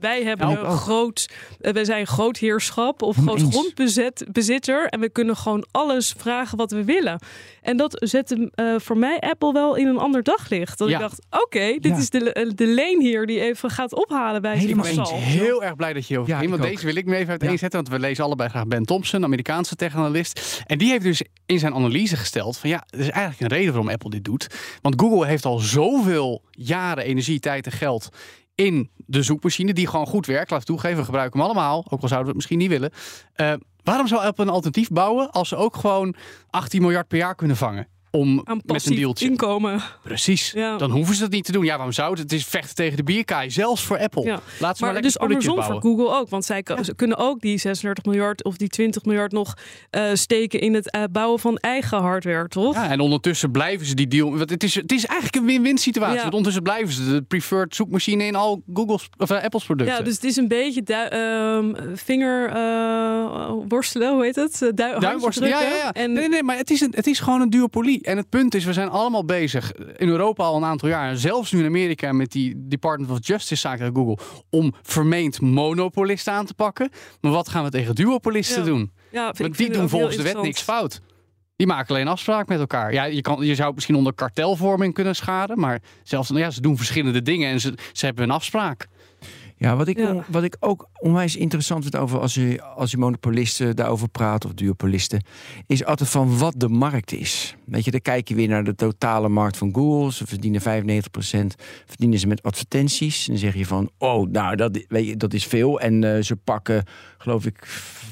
Wij 0.00 0.23
hebben 0.25 0.47
Nou, 0.47 0.59
een 0.59 0.67
ook. 0.67 0.76
groot... 0.76 1.28
eh, 1.61 1.73
wij 1.73 1.85
zijn 1.85 2.07
groot 2.07 2.37
heerschap 2.37 3.02
of 3.02 3.17
groot 3.17 3.28
Oneens. 3.43 3.57
grondbezitter... 3.57 4.87
en 4.88 5.00
we 5.00 5.09
kunnen 5.11 5.37
gewoon 5.37 5.67
alles 5.71 6.14
vragen 6.17 6.57
wat 6.59 6.71
we 6.71 6.85
willen. 6.85 7.21
En 7.62 7.76
dat 7.76 7.97
zette 8.09 8.50
eh, 8.55 8.75
voor 8.78 8.97
mij 8.99 9.19
Apple 9.21 9.52
wel 9.52 9.75
in 9.75 9.87
een 9.87 9.99
ander 9.99 10.23
daglicht. 10.23 10.78
Dat 10.78 10.88
Ja. 10.88 10.95
ik 10.95 11.00
dacht, 11.00 11.26
oké, 11.43 11.67
dit 11.81 11.85
Ja. 11.93 11.97
is 11.97 12.11
de, 12.11 12.33
eh, 12.33 12.50
de 12.55 12.67
lane 12.69 12.97
hier... 13.00 13.26
die 13.26 13.40
even 13.40 13.71
gaat 13.71 13.95
ophalen 13.95 14.43
bij 14.43 14.57
Helemaal 14.59 14.87
eens. 14.87 14.95
Sal. 15.09 15.19
Heel 15.19 15.64
erg 15.64 15.76
blij 15.76 15.93
dat 15.93 16.02
je 16.02 16.09
hierover 16.09 16.33
Ja, 16.43 16.49
want 16.49 16.62
ook. 16.62 16.69
deze 16.69 16.87
wil 16.87 16.97
ik 16.97 17.05
me 17.07 17.17
even 17.17 17.31
uiteenzetten. 17.31 17.81
Want 17.83 17.93
we 17.93 17.99
lezen 17.99 18.25
allebei 18.25 18.49
graag 18.50 18.67
Ben 18.67 18.85
Thompson, 18.85 19.25
Amerikaanse 19.25 19.75
techanalist. 19.76 20.62
En 20.67 20.78
die 20.78 20.90
heeft 20.90 21.05
dus 21.05 21.23
in 21.47 21.59
zijn 21.59 21.75
analyse 21.75 22.17
gesteld 22.17 22.59
van 22.59 22.71
ja, 22.71 22.85
er 22.90 22.99
is 22.99 23.09
eigenlijk 23.11 23.40
een 23.52 23.59
reden 23.59 23.73
waarom 23.73 23.90
Apple 23.93 24.11
dit 24.11 24.25
doet. 24.25 24.47
Want 24.83 25.00
Google 25.00 25.26
heeft 25.26 25.45
al 25.45 25.59
zoveel 25.59 26.43
jaren 26.50 27.05
energie, 27.05 27.40
tijd 27.40 27.67
en 27.67 27.73
geld 27.73 28.09
in 28.59 28.91
de 28.97 29.23
zoekmachine 29.23 29.73
die 29.73 29.87
gewoon 29.87 30.07
goed 30.07 30.27
werkt. 30.27 30.50
Laat 30.50 30.61
ik 30.61 30.67
toegeven, 30.67 30.99
we 30.99 31.05
gebruiken 31.05 31.38
hem 31.38 31.49
allemaal, 31.49 31.85
ook 31.88 32.03
al 32.03 32.09
zouden 32.09 32.19
we 32.21 32.27
het 32.27 32.35
misschien 32.35 32.59
niet 32.59 32.69
willen. 32.69 32.91
Eh, 33.33 33.53
waarom 33.83 34.07
zou 34.07 34.23
Apple 34.25 34.45
een 34.45 34.50
alternatief 34.50 34.88
bouwen 34.88 35.31
als 35.31 35.49
ze 35.49 35.57
ook 35.57 35.77
gewoon 35.77 36.15
18 36.50 36.83
miljard 36.83 37.09
per 37.09 37.19
jaar 37.19 37.35
kunnen 37.35 37.57
vangen? 37.57 37.88
Om 38.11 38.41
Aan 38.45 38.61
met 38.65 38.87
een 38.87 38.95
dealtje. 38.95 39.27
inkomen. 39.29 39.81
Precies. 40.03 40.50
Ja. 40.50 40.77
Dan 40.77 40.91
hoeven 40.91 41.15
ze 41.15 41.21
dat 41.21 41.31
niet 41.31 41.45
te 41.45 41.53
doen. 41.53 41.65
Ja, 41.65 41.75
waarom 41.75 41.93
zou 41.93 42.11
het? 42.11 42.19
Het 42.19 42.33
is 42.33 42.45
vechten 42.45 42.75
tegen 42.75 42.97
de 42.97 43.03
bierkaai, 43.03 43.50
zelfs 43.50 43.83
voor 43.83 43.99
Apple. 43.99 44.23
Ja. 44.23 44.31
Laat 44.31 44.43
ze 44.50 44.59
maar, 44.61 44.75
Maar 44.79 44.93
lekker 44.93 45.03
dus 45.03 45.19
andersom 45.19 45.55
voor 45.55 45.62
bouwen. 45.62 45.83
Google 45.83 46.17
ook. 46.21 46.29
Want 46.29 46.45
zij 46.45 46.62
kunnen 46.97 47.17
ook 47.17 47.41
die 47.41 47.59
36 47.59 48.05
miljard 48.05 48.45
of 48.45 48.57
die 48.57 48.69
20 48.69 49.05
miljard 49.05 49.33
nog 49.33 49.55
eh, 49.91 50.11
steken 50.12 50.61
in 50.61 50.75
het 50.75 50.91
eh, 50.91 51.03
bouwen 51.12 51.41
van 51.41 51.57
eigen 51.57 51.99
hardware, 51.99 52.49
toch? 52.49 52.75
Ja, 52.75 52.91
en 52.91 53.00
ondertussen 53.00 53.50
blijven 53.50 53.87
ze 53.87 53.95
die 53.95 54.09
deal. 54.09 54.37
Want 54.37 54.50
het 54.50 54.62
is, 54.62 54.75
het 54.75 54.93
is 54.93 55.07
eigenlijk 55.07 55.37
een 55.37 55.53
win-win 55.53 55.79
situatie. 55.79 56.17
Want 56.17 56.29
ondertussen 56.29 56.62
blijven 56.62 56.93
ze 56.93 57.12
de 57.12 57.23
preferred 57.23 57.75
zoekmachine 57.75 58.25
in 58.25 58.35
al 58.35 58.62
Google's 58.75 59.09
of 59.17 59.31
eh, 59.31 59.43
Apple's 59.43 59.65
producten. 59.65 59.95
Ja, 59.95 60.03
dus 60.03 60.15
het 60.15 60.25
is 60.25 60.37
een 60.37 60.49
beetje 60.49 60.83
ehm, 60.83 61.97
vinger 61.97 62.47
worstelen, 63.69 64.12
hoe 64.12 64.25
heet 64.25 64.37
het? 64.37 64.59
Du. 64.59 64.83
Ja, 65.47 65.61
ja, 65.61 65.61
ja. 65.61 65.93
En 65.93 66.12
Nee, 66.12 66.29
nee, 66.29 66.43
maar 66.43 66.57
het 66.57 66.71
is, 66.71 66.81
een, 66.81 66.93
het 66.97 67.07
is 67.07 67.21
gewoon 67.21 67.41
een 67.41 67.50
duopolie. 67.50 67.98
En 68.02 68.17
het 68.17 68.28
punt 68.28 68.55
is, 68.55 68.64
we 68.64 68.73
zijn 68.73 68.88
allemaal 68.88 69.25
bezig 69.25 69.73
in 69.97 70.09
Europa 70.09 70.45
al 70.45 70.57
een 70.57 70.64
aantal 70.64 70.88
jaar. 70.88 71.17
Zelfs 71.17 71.52
nu 71.52 71.59
in 71.59 71.67
Amerika 71.67 72.12
met 72.12 72.33
die 72.33 72.55
Department 72.57 73.11
of 73.11 73.19
Justice 73.26 73.61
zaken 73.61 73.85
uit 73.85 73.95
Google. 73.95 74.19
Om 74.50 74.75
vermeend 74.83 75.40
monopolisten 75.40 76.33
aan 76.33 76.47
te 76.47 76.55
pakken. 76.55 76.90
Maar 77.21 77.33
wat 77.33 77.49
gaan 77.49 77.64
we 77.64 77.71
tegen 77.71 77.95
duopolisten 77.95 78.59
Ja. 78.62 78.69
doen? 78.69 78.93
ja, 79.11 79.33
Want 79.38 79.57
die 79.57 79.71
doen 79.71 79.88
volgens 79.88 80.17
de 80.17 80.23
wet 80.23 80.43
niks 80.43 80.61
fout. 80.62 81.00
Die 81.57 81.67
maken 81.67 81.95
alleen 81.95 82.09
afspraak 82.09 82.49
met 82.49 82.59
elkaar. 82.61 82.93
Ja, 82.93 83.05
je, 83.05 83.21
kan, 83.21 83.47
je 83.47 83.55
zou 83.55 83.67
het 83.67 83.75
misschien 83.75 83.97
onder 83.97 84.12
kartelvorming 84.14 84.95
kunnen 84.95 85.17
scharen. 85.17 85.59
Maar 85.59 85.83
zelfs, 86.02 86.28
nou 86.28 86.40
ja, 86.40 86.50
ze 86.50 86.61
doen 86.61 86.76
verschillende 86.76 87.23
dingen 87.23 87.50
en 87.50 87.61
ze, 87.61 87.75
ze 87.93 88.05
hebben 88.07 88.25
een 88.25 88.31
afspraak. 88.31 88.87
Ja, 89.61 89.77
wat 89.77 89.88
ik, 89.88 89.99
Ja. 89.99 90.25
wat 90.29 90.43
ik 90.43 90.57
ook 90.61 90.88
onwijs 90.99 91.37
interessant 91.37 91.83
vind 91.83 91.97
over 91.97 92.19
als 92.21 92.35
je, 92.35 92.62
als 92.62 92.91
je 92.91 92.97
monopolisten 92.99 93.77
daarover 93.77 94.09
praat 94.09 94.45
of 94.45 94.53
duopolisten, 94.55 95.23
is 95.67 95.85
altijd 95.85 96.09
van 96.11 96.38
wat 96.38 96.55
de 96.57 96.69
markt 96.69 97.12
is. 97.12 97.57
Weet 97.65 97.85
je, 97.85 97.91
dan 97.91 98.00
kijk 98.00 98.29
je 98.29 98.35
weer 98.35 98.49
naar 98.49 98.65
de 98.65 98.75
totale 98.75 99.29
markt 99.29 99.57
van 99.57 99.75
Google. 99.75 100.12
Ze 100.12 100.27
verdienen 100.27 100.61
95% 100.61 101.55
verdienen 101.87 102.19
ze 102.19 102.27
met 102.27 102.43
advertenties. 102.43 103.21
En 103.27 103.33
dan 103.33 103.38
zeg 103.43 103.55
je 103.55 103.67
van, 103.67 103.91
oh, 103.99 104.31
nou, 104.31 104.57
dat, 104.57 104.85
weet 104.88 105.07
je, 105.07 105.17
dat 105.17 105.35
is 105.35 105.45
veel. 105.47 105.81
En 105.81 106.17
eh, 106.17 106.23
ze 106.23 106.37
pakken, 106.37 106.85
geloof 107.19 107.47
ik, 107.47 107.67
v- 107.67 108.06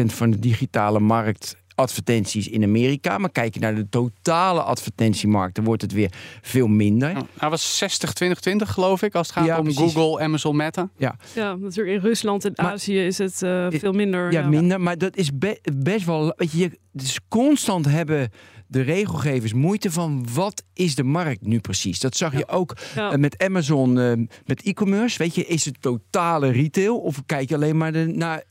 50% 0.00 0.04
van 0.04 0.30
de 0.30 0.38
digitale 0.38 1.00
markt 1.00 1.56
advertenties 1.74 2.48
in 2.48 2.62
Amerika. 2.62 3.18
Maar 3.18 3.30
kijk 3.32 3.54
je 3.54 3.60
naar 3.60 3.74
de 3.74 3.88
totale 3.88 4.62
advertentiemarkt, 4.62 5.54
dan 5.54 5.64
wordt 5.64 5.82
het 5.82 5.92
weer 5.92 6.12
veel 6.42 6.66
minder. 6.66 7.12
Nou, 7.12 7.26
Hij 7.38 7.50
was 7.50 7.76
60, 7.78 8.12
20, 8.12 8.40
20 8.40 8.72
geloof 8.72 9.02
ik. 9.02 9.14
Als 9.14 9.26
het 9.26 9.36
gaat 9.36 9.46
Ja, 9.46 9.56
om 9.58 9.64
precies. 9.64 9.92
Google, 9.92 10.24
Amazon, 10.24 10.56
Meta. 10.56 10.90
Ja, 10.96 11.16
natuurlijk 11.56 11.96
in 11.96 12.02
Rusland 12.08 12.44
en 12.44 12.52
Maar- 12.54 12.72
Azië 12.72 12.98
is 13.06 13.18
het 13.18 13.42
eh, 13.42 13.66
veel 13.70 13.92
minder. 13.92 14.32
Ja, 14.32 14.48
minder. 14.48 14.80
Maar 14.80 14.98
dat 14.98 15.16
is 15.16 15.38
be- 15.38 15.60
best 15.76 16.04
wel. 16.06 16.32
Weet 16.36 16.52
je, 16.52 16.78
dus 16.92 17.18
constant 17.28 17.84
hebben 17.84 18.30
de 18.66 18.80
regelgevers 18.80 19.52
moeite 19.52 19.90
van 19.90 20.26
wat 20.34 20.62
is 20.74 20.94
de 20.94 21.02
markt 21.02 21.46
nu 21.46 21.60
precies. 21.60 22.00
Dat 22.00 22.16
zag 22.16 22.36
je 22.38 22.48
ook 22.48 22.76
Ja. 22.94 23.10
eh, 23.12 23.18
met 23.18 23.42
Amazon, 23.44 23.98
eh, 23.98 24.12
met 24.44 24.62
e-commerce. 24.62 25.18
Weet 25.18 25.34
je, 25.34 25.46
is 25.46 25.64
het 25.64 25.80
totale 25.80 26.50
retail 26.50 26.98
of 26.98 27.22
kijk 27.26 27.48
je 27.48 27.54
alleen 27.54 27.76
maar 27.76 27.92
de, 27.92 28.06
naar 28.06 28.42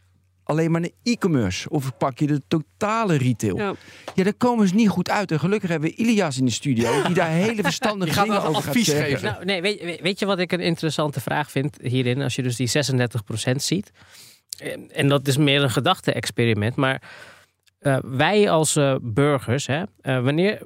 alleen 0.51 0.71
maar 0.71 0.81
naar 0.81 0.89
e-commerce 1.03 1.69
of 1.69 1.97
pak 1.97 2.19
je 2.19 2.27
de 2.27 2.41
totale 2.47 3.17
retail? 3.17 3.57
Ja. 3.57 3.73
Ja. 4.15 4.23
daar 4.23 4.33
komen 4.33 4.67
ze 4.67 4.75
niet 4.75 4.89
goed 4.89 5.09
uit. 5.09 5.31
En 5.31 5.39
gelukkig 5.39 5.69
hebben 5.69 5.89
we 5.89 5.95
Ilias 5.95 6.37
in 6.37 6.45
de 6.45 6.51
studio 6.51 7.03
die 7.03 7.15
daar 7.15 7.29
hele 7.29 7.61
verstandige 7.63 8.13
gaat 8.13 8.23
dingen 8.25 8.41
dan 8.41 8.49
over 8.55 8.67
advies 8.69 8.87
gaat 8.87 8.95
zeggen. 8.97 9.17
geven. 9.17 9.31
Nou, 9.31 9.45
nee, 9.45 9.61
weet, 9.61 10.01
weet- 10.01 10.19
je 10.19 10.25
wat 10.25 10.39
ik 10.39 10.51
een 10.51 10.59
interessante 10.59 11.19
vraag 11.21 11.51
vind 11.51 11.77
hierin? 11.81 12.21
Als 12.21 12.35
je 12.35 12.41
dus 12.43 12.55
die 12.55 12.67
36% 12.67 13.63
ziet. 13.63 13.91
En- 14.59 14.91
En 14.91 15.07
dat 15.07 15.27
is 15.27 15.37
meer 15.37 15.61
een 15.63 15.69
gedachte-experiment. 15.71 16.75
Maar 16.75 17.01
eh, 17.79 17.97
wij 18.03 18.49
als 18.49 18.75
eh, 18.75 18.95
burgers, 19.01 19.67
hè, 19.67 19.83
eh, 20.01 20.23
wanneer, 20.23 20.61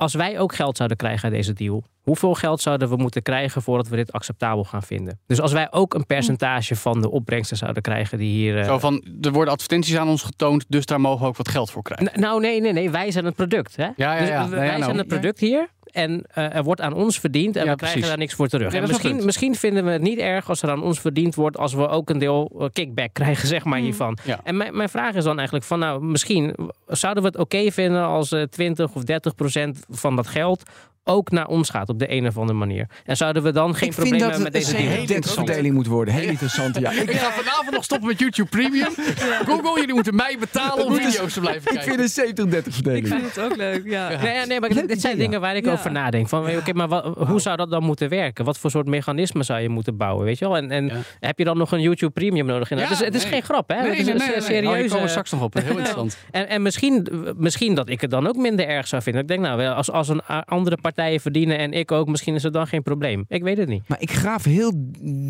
als 0.00 0.14
wij 0.14 0.38
ook 0.38 0.54
geld 0.54 0.76
zouden 0.76 0.96
krijgen 0.96 1.24
uit 1.24 1.32
deze 1.32 1.52
deal, 1.52 1.84
hoeveel 2.00 2.34
geld 2.34 2.60
zouden 2.60 2.88
we 2.88 2.96
moeten 2.96 3.22
krijgen 3.22 3.62
voordat 3.62 3.88
we 3.88 3.96
dit 3.96 4.12
acceptabel 4.12 4.64
gaan 4.64 4.82
vinden? 4.82 5.20
Dus 5.26 5.40
als 5.40 5.52
wij 5.52 5.66
ook 5.72 5.94
een 5.94 6.06
percentage 6.06 6.76
van 6.76 7.00
de 7.00 7.10
opbrengsten 7.10 7.56
zouden 7.56 7.82
krijgen 7.82 8.18
die 8.18 8.32
hier. 8.32 8.58
eh, 8.58 8.64
Zo 8.66 8.78
van, 8.78 9.04
er 9.20 9.32
worden 9.32 9.52
advertenties 9.52 9.96
aan 9.96 10.08
ons 10.08 10.22
getoond, 10.22 10.64
dus 10.68 10.86
daar 10.86 11.00
mogen 11.00 11.20
we 11.20 11.26
ook 11.26 11.36
wat 11.36 11.48
geld 11.48 11.70
voor 11.70 11.82
krijgen. 11.82 12.06
N- 12.16 12.20
Nou, 12.20 12.40
nee, 12.40 12.60
nee, 12.60 12.72
nee. 12.72 12.90
Wij 12.90 13.10
zijn 13.10 13.24
het 13.24 13.34
product. 13.34 13.76
Hè? 13.76 13.88
ja, 13.96 14.18
Dus 14.18 14.28
ja. 14.28 14.48
wij 14.48 14.58
Nee, 14.58 14.66
ja, 14.68 14.72
nou. 14.72 14.84
zijn 14.84 14.96
het 14.98 15.06
product 15.06 15.40
hier. 15.40 15.68
En 15.92 16.24
eh, 16.28 16.54
er 16.54 16.62
wordt 16.62 16.80
aan 16.80 16.92
ons 16.92 17.18
verdiend 17.18 17.56
en 17.56 17.64
Ja, 17.64 17.70
we 17.70 17.76
krijgen 17.76 17.98
precies. 17.98 18.08
daar 18.08 18.18
niks 18.18 18.34
voor 18.34 18.48
terug. 18.48 18.72
Ja, 18.72 18.80
en 18.80 18.88
misschien, 18.88 19.24
misschien 19.24 19.54
vinden 19.54 19.84
we 19.84 19.90
het 19.90 20.02
niet 20.02 20.18
erg 20.18 20.48
als 20.48 20.62
er 20.62 20.70
aan 20.70 20.82
ons 20.82 21.00
verdiend 21.00 21.34
wordt... 21.34 21.56
als 21.58 21.74
we 21.74 21.88
ook 21.88 22.10
een 22.10 22.18
deel 22.18 22.52
eh, 22.58 22.66
kickback 22.72 23.12
krijgen, 23.12 23.48
zeg 23.48 23.64
maar, 23.64 23.78
hiervan. 23.78 24.18
Ja. 24.24 24.40
En 24.44 24.56
mijn, 24.56 24.76
mijn 24.76 24.88
vraag 24.88 25.14
is 25.14 25.24
dan 25.24 25.36
eigenlijk 25.36 25.66
van... 25.66 25.78
nou, 25.78 26.04
misschien 26.04 26.54
zouden 26.86 27.22
we 27.22 27.28
het 27.28 27.38
oké 27.38 27.70
vinden 27.70 28.04
als 28.04 28.32
eh 28.32 28.42
20 28.42 28.94
of 28.94 29.02
30 29.04 29.34
procent 29.34 29.84
van 29.88 30.16
dat 30.16 30.26
geld... 30.26 30.62
ook 31.04 31.30
naar 31.30 31.46
ons 31.46 31.70
gaat 31.70 31.88
op 31.88 31.98
de 31.98 32.12
een 32.12 32.26
of 32.26 32.38
andere 32.38 32.58
manier. 32.58 32.86
En 33.04 33.16
zouden 33.16 33.42
we 33.42 33.52
dan 33.52 33.74
geen 33.74 33.88
ik 33.88 33.94
probleem 33.94 34.18
vind 34.18 34.30
dat 34.32 34.40
hebben 34.40 34.52
met 34.52 34.62
het 34.66 34.76
deze 34.76 34.88
een 34.88 34.94
deal? 34.94 35.06
70 35.06 35.32
verdeling 35.34 35.74
moet 35.74 35.86
worden. 35.86 36.14
Heel 36.14 36.28
interessant. 36.28 36.78
Ja. 36.78 36.90
Ik, 37.00 37.10
Ik 37.10 37.16
ga 37.16 37.30
vanavond 37.30 37.70
nog 37.70 37.84
stoppen 37.84 38.08
met 38.08 38.18
YouTube 38.18 38.48
Premium. 38.48 38.88
Google, 39.48 39.80
jullie 39.80 39.94
moeten 39.94 40.14
mij 40.14 40.36
betalen 40.40 40.84
om 40.84 40.94
video's 40.94 41.32
te 41.32 41.40
blijven 41.40 41.72
ik 41.72 41.78
kijken. 41.78 42.08
vind 42.08 42.38
een 42.38 42.48
70-30 42.52 42.66
Ik 42.66 42.72
verdeling. 42.72 43.08
vind 43.08 43.22
het 43.34 43.38
ook 43.44 43.56
leuk. 43.56 43.82
Ja. 43.84 44.08
Nee, 44.08 44.34
ja, 44.34 44.44
nee, 44.44 44.60
maar 44.60 44.70
Leuk 44.70 44.88
dit 44.88 45.00
zijn 45.00 45.12
idee, 45.12 45.24
ja. 45.24 45.30
dingen 45.30 45.40
waar 45.40 45.56
ik 45.56 45.64
Ja. 45.64 45.72
over 45.72 45.92
nadenk. 45.92 46.28
Van, 46.28 46.56
oké, 46.56 46.72
maar 46.72 46.88
wat, 46.88 47.04
hoe 47.18 47.40
zou 47.40 47.56
dat 47.56 47.70
dan 47.70 47.82
moeten 47.84 48.08
werken? 48.08 48.44
Wat 48.44 48.58
voor 48.58 48.70
soort 48.70 48.86
mechanismen 48.86 49.44
zou 49.44 49.60
je 49.60 49.68
moeten 49.68 49.96
bouwen? 49.96 50.24
Weet 50.24 50.38
je 50.38 50.44
wel? 50.44 50.56
En, 50.56 50.70
en 50.70 50.86
Ja. 50.86 50.94
heb 51.20 51.38
je 51.38 51.44
dan 51.44 51.56
nog 51.56 51.72
een 51.72 51.80
YouTube 51.80 52.12
Premium 52.12 52.46
nodig? 52.46 52.68
Ja, 52.68 52.76
het 52.76 52.90
is, 52.90 52.98
het 52.98 53.14
is 53.14 53.22
nee. 53.22 53.32
geen 53.32 53.42
grap, 53.42 53.68
hè? 53.68 53.74
Nee, 53.80 53.88
het 53.90 53.98
is 53.98 54.04
nee, 54.04 54.12
een 54.14 54.18
nee, 54.20 54.28
nee. 54.30 54.40
serieus. 54.40 54.66
Oh, 54.72 54.74
hier 54.76 54.88
komen 54.88 55.02
we 55.02 55.08
straks 55.08 55.30
nog 55.30 55.42
op. 55.42 55.54
Heel 55.54 55.68
interessant. 55.78 56.18
en, 56.30 56.48
en 56.48 56.62
misschien, 56.62 57.06
misschien 57.36 57.74
dat 57.74 57.88
ik 57.88 58.00
het 58.00 58.10
dan 58.10 58.26
ook 58.28 58.36
minder 58.36 58.66
erg 58.68 58.88
zou 58.88 59.02
vinden. 59.02 59.22
Ik 59.22 59.28
denk, 59.28 59.40
nou, 59.40 59.56
wel, 59.56 59.72
als, 59.72 59.90
als 59.90 60.08
een 60.08 60.22
andere 60.44 60.76
partijen 61.00 61.20
verdienen 61.20 61.58
en 61.58 61.72
ik 61.72 61.92
ook, 61.92 62.08
misschien 62.08 62.34
is 62.34 62.42
het 62.42 62.52
dan 62.52 62.66
geen 62.66 62.82
probleem. 62.82 63.24
Ik 63.28 63.42
weet 63.42 63.56
het 63.58 63.68
niet. 63.68 63.88
Maar 63.88 64.00
ik 64.00 64.10
graaf 64.10 64.44
heel 64.44 64.72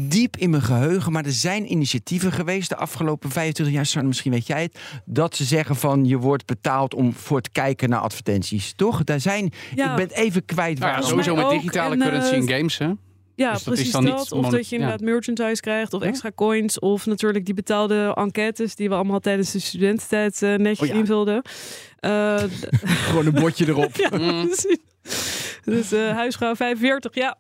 diep 0.09 0.37
in 0.37 0.51
mijn 0.51 0.63
geheugen. 0.63 1.13
Maar 1.13 1.25
er 1.25 1.33
zijn 1.33 1.73
initiatieven 1.73 2.33
geweest 2.33 2.69
de 2.69 2.77
afgelopen 2.77 3.31
25 3.31 3.75
jaar. 3.75 3.87
Sanne, 3.87 4.09
misschien 4.09 4.33
weet 4.33 4.47
jij 4.47 4.63
het. 4.63 4.79
Dat 5.05 5.37
ze 5.37 5.45
zeggen 5.45 5.77
van 5.77 6.05
je 6.05 6.17
wordt 6.19 6.47
betaald 6.47 6.95
om 6.95 7.13
voor 7.13 7.37
het 7.37 7.53
kijken 7.53 7.89
naar 7.89 8.01
advertenties. 8.01 8.73
Toch? 8.77 9.05
Daar 9.05 9.21
zijn. 9.21 9.53
Ja. 9.75 9.91
Ik 9.91 9.97
ben 9.97 10.07
het 10.07 10.17
even 10.17 10.45
kwijt 10.45 10.79
Nou 10.79 10.91
ja, 10.93 10.99
waar. 10.99 11.09
Sowieso 11.09 11.35
met 11.35 11.51
digitale 11.51 11.95
En, 11.95 12.01
eh, 12.03 12.07
currency 12.09 12.35
in 12.35 12.49
games, 12.57 12.79
hè? 12.79 12.91
Ja, 13.35 13.53
Dus 13.53 13.63
dat 13.63 13.75
precies 13.75 13.93
dan 13.93 14.05
niet 14.05 14.13
dat. 14.17 14.33
Of 14.33 14.49
dat 14.49 14.69
je 14.69 14.77
ja. 14.77 14.83
inderdaad 14.83 15.01
merchandise 15.09 15.61
krijgt 15.61 15.93
of 15.95 16.03
Ja. 16.03 16.09
extra 16.09 16.31
coins. 16.35 16.79
Of 16.79 17.07
natuurlijk 17.07 17.45
die 17.45 17.55
betaalde 17.55 18.13
enquêtes 18.15 18.75
die 18.75 18.89
we 18.89 18.95
allemaal 18.95 19.21
tijdens 19.21 19.51
de 19.53 19.59
studententijd 19.59 20.43
eh, 20.43 20.55
netjes 20.55 20.89
Oh 20.89 20.95
ja. 20.95 21.01
invulden. 21.01 21.43
Eh, 21.99 22.43
Gewoon 23.09 23.27
een 23.27 23.33
bordje 23.35 23.67
erop. 23.69 23.97
ja, 24.11 24.19
Mm. 24.19 24.47
precies. 24.47 24.77
Dus 25.65 25.93
eh 25.93 26.11
huisvrouw 26.11 26.55
45, 26.55 27.15
ja. 27.15 27.37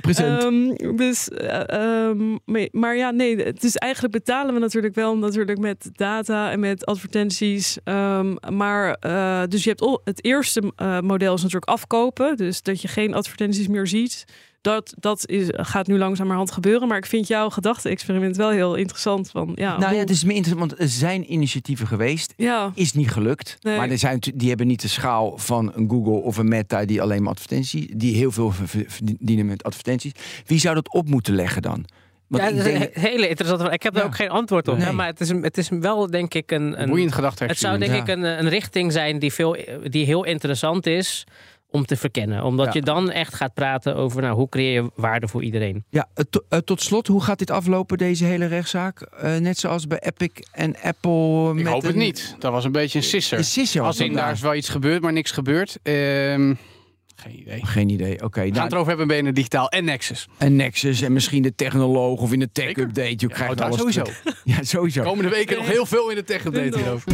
Present. 0.00 0.42
Ehm, 0.42 0.96
dus, 0.96 1.28
eh, 1.28 1.68
ehm, 2.08 2.36
maar- 2.72 2.96
ja, 2.96 3.10
nee, 3.10 3.36
het 3.36 3.64
is 3.64 3.76
eigenlijk 3.76 4.12
betalen 4.14 4.54
we 4.54 4.60
natuurlijk 4.60 4.94
wel 4.94 5.16
natuurlijk 5.16 5.58
met 5.58 5.88
data 5.92 6.50
en 6.50 6.60
met 6.60 6.86
advertenties. 6.86 7.78
Ehm, 7.84 8.34
maar 8.54 8.94
eh, 9.00 9.42
dus 9.48 9.64
je 9.64 9.68
hebt 9.76 10.00
het 10.04 10.24
eerste 10.24 10.72
model 11.02 11.34
is 11.34 11.42
natuurlijk 11.42 11.70
afkopen, 11.70 12.36
dus 12.36 12.62
dat 12.62 12.82
je 12.82 12.88
geen 12.88 13.14
advertenties 13.14 13.68
meer 13.68 13.86
ziet. 13.86 14.24
dat, 14.60 14.94
dat 14.98 15.28
is, 15.28 15.46
gaat 15.50 15.86
nu 15.86 15.98
langzamerhand 15.98 16.50
gebeuren. 16.50 16.88
Maar 16.88 16.96
ik 16.96 17.06
vind 17.06 17.26
jouw 17.26 17.50
gedachte-experiment 17.50 18.36
wel 18.36 18.50
heel 18.50 18.74
interessant. 18.74 19.30
Van, 19.30 19.52
ja, 19.54 19.78
Nou 19.78 19.94
ja, 19.94 19.98
het 20.00 20.10
is 20.10 20.24
meer 20.24 20.36
interessant, 20.36 20.70
want 20.70 20.82
er 20.82 20.88
zijn 20.88 21.32
initiatieven 21.32 21.86
geweest. 21.86 22.34
ja, 22.36 22.72
Is 22.74 22.92
niet 22.92 23.10
gelukt. 23.10 23.56
Nee. 23.60 23.76
Maar 23.76 23.90
er 23.90 23.98
zijn, 23.98 24.18
die 24.34 24.48
hebben 24.48 24.66
niet 24.66 24.80
de 24.82 24.88
schaal 24.88 25.38
van 25.38 25.72
een 25.74 25.90
Google 25.90 26.12
of 26.22 26.36
een 26.36 26.48
Meta 26.48 26.73
die 26.82 27.02
alleen 27.02 27.22
maar 27.22 27.32
advertenties, 27.32 27.86
die 27.94 28.16
heel 28.16 28.32
veel 28.32 28.50
ver- 28.50 28.68
ver- 28.68 28.84
verdienen 28.86 29.46
met 29.46 29.62
advertenties. 29.64 30.12
Wie 30.46 30.58
zou 30.58 30.74
dat 30.74 30.92
op 30.92 31.08
moeten 31.08 31.34
leggen 31.34 31.62
dan? 31.62 31.84
Want 32.26 32.42
ja, 32.42 32.50
dat 32.50 32.66
is 32.66 32.74
een 32.74 32.88
hele 32.92 33.28
interessante 33.28 33.62
vraag. 33.64 33.74
Ik 33.74 33.82
heb 33.82 33.94
daar 33.94 34.04
ook 34.04 34.14
geen 34.16 34.30
antwoord 34.30 34.68
op. 34.68 34.78
Nee. 34.78 34.92
maar 34.92 35.06
het 35.06 35.20
is, 35.20 35.28
het 35.28 35.58
is 35.58 35.68
wel, 35.68 36.10
denk 36.10 36.34
ik, 36.34 36.50
een. 36.50 36.80
een 36.82 36.88
Boeiend 36.88 37.12
gedachte. 37.14 37.44
het 37.44 37.58
zou, 37.58 37.78
denk 37.78 37.92
Ja. 37.92 37.98
ik, 38.00 38.08
een, 38.08 38.22
een 38.22 38.48
richting 38.48 38.92
zijn 38.92 39.18
die, 39.18 39.32
veel, 39.32 39.56
die 39.82 40.04
heel 40.04 40.24
interessant 40.24 40.86
is 40.86 41.24
om 41.74 41.84
te 41.86 41.96
verkennen. 41.96 42.44
Omdat 42.44 42.66
Ja. 42.66 42.72
je 42.74 42.82
dan 42.82 43.10
echt 43.10 43.34
gaat 43.34 43.54
praten 43.54 43.96
over 43.96 44.22
nou, 44.22 44.34
hoe 44.34 44.48
creëer 44.48 44.82
je 44.82 44.90
waarde 44.94 45.28
voor 45.28 45.42
iedereen. 45.42 45.84
Ja, 45.90 46.08
eh, 46.14 46.24
to- 46.30 46.60
tot 46.64 46.82
slot, 46.82 47.06
hoe 47.06 47.22
gaat 47.22 47.38
dit 47.38 47.50
aflopen, 47.50 47.98
deze 47.98 48.24
hele 48.24 48.46
rechtszaak? 48.46 49.00
Eh, 49.00 49.36
net 49.36 49.58
zoals 49.58 49.86
bij 49.86 49.98
Epic 49.98 50.30
en 50.52 50.74
Apple. 50.82 51.48
Ik 51.48 51.54
met 51.54 51.72
hoop 51.72 51.82
het 51.82 51.94
niet. 51.96 52.36
Dat 52.38 52.52
was 52.52 52.64
een 52.64 52.72
beetje 52.72 52.98
een 52.98 53.04
sisser. 53.04 53.38
Een 53.38 53.44
sisser 53.44 53.80
was 53.82 53.88
Als 53.98 54.06
in 54.08 54.12
daar 54.14 54.32
is 54.32 54.40
wel 54.40 54.54
iets 54.54 54.68
gebeurd, 54.68 55.02
maar 55.02 55.12
niks 55.12 55.30
gebeurd. 55.30 55.78
Ehm, 55.82 56.54
geen 57.16 57.38
idee. 57.40 57.60
We 57.60 57.66
Geen 57.66 57.88
idee. 57.88 58.22
Oké, 58.22 58.40
gaan 58.40 58.50
nou, 58.50 58.62
het 58.62 58.72
erover 58.72 58.96
hebben 58.96 59.06
BNN 59.22 59.32
Digitaal 59.32 59.68
en 59.68 59.84
Nexus. 59.84 60.26
een 60.38 60.56
Nexus 60.56 61.00
en 61.02 61.12
misschien 61.12 61.42
de 61.42 61.54
technoloog 61.54 62.20
of 62.20 62.32
in 62.32 62.38
de 62.38 62.52
tech 62.52 62.64
Zeker. 62.64 62.82
update. 62.82 63.08
Je 63.08 63.16
Ja, 63.28 63.34
krijgt 63.34 63.50
oh, 63.52 63.56
daar 63.58 63.66
alles 63.66 63.78
sowieso. 63.78 64.02
terug. 64.02 64.42
Ja, 64.44 64.62
sowieso. 64.62 65.02
Komende 65.02 65.30
weken 65.30 65.56
nog 65.56 65.66
heel 65.66 65.86
veel 65.86 66.10
in 66.10 66.16
de 66.16 66.24
tech-update 66.24 66.60
Bundel. 66.60 66.78
hierover. 66.80 67.12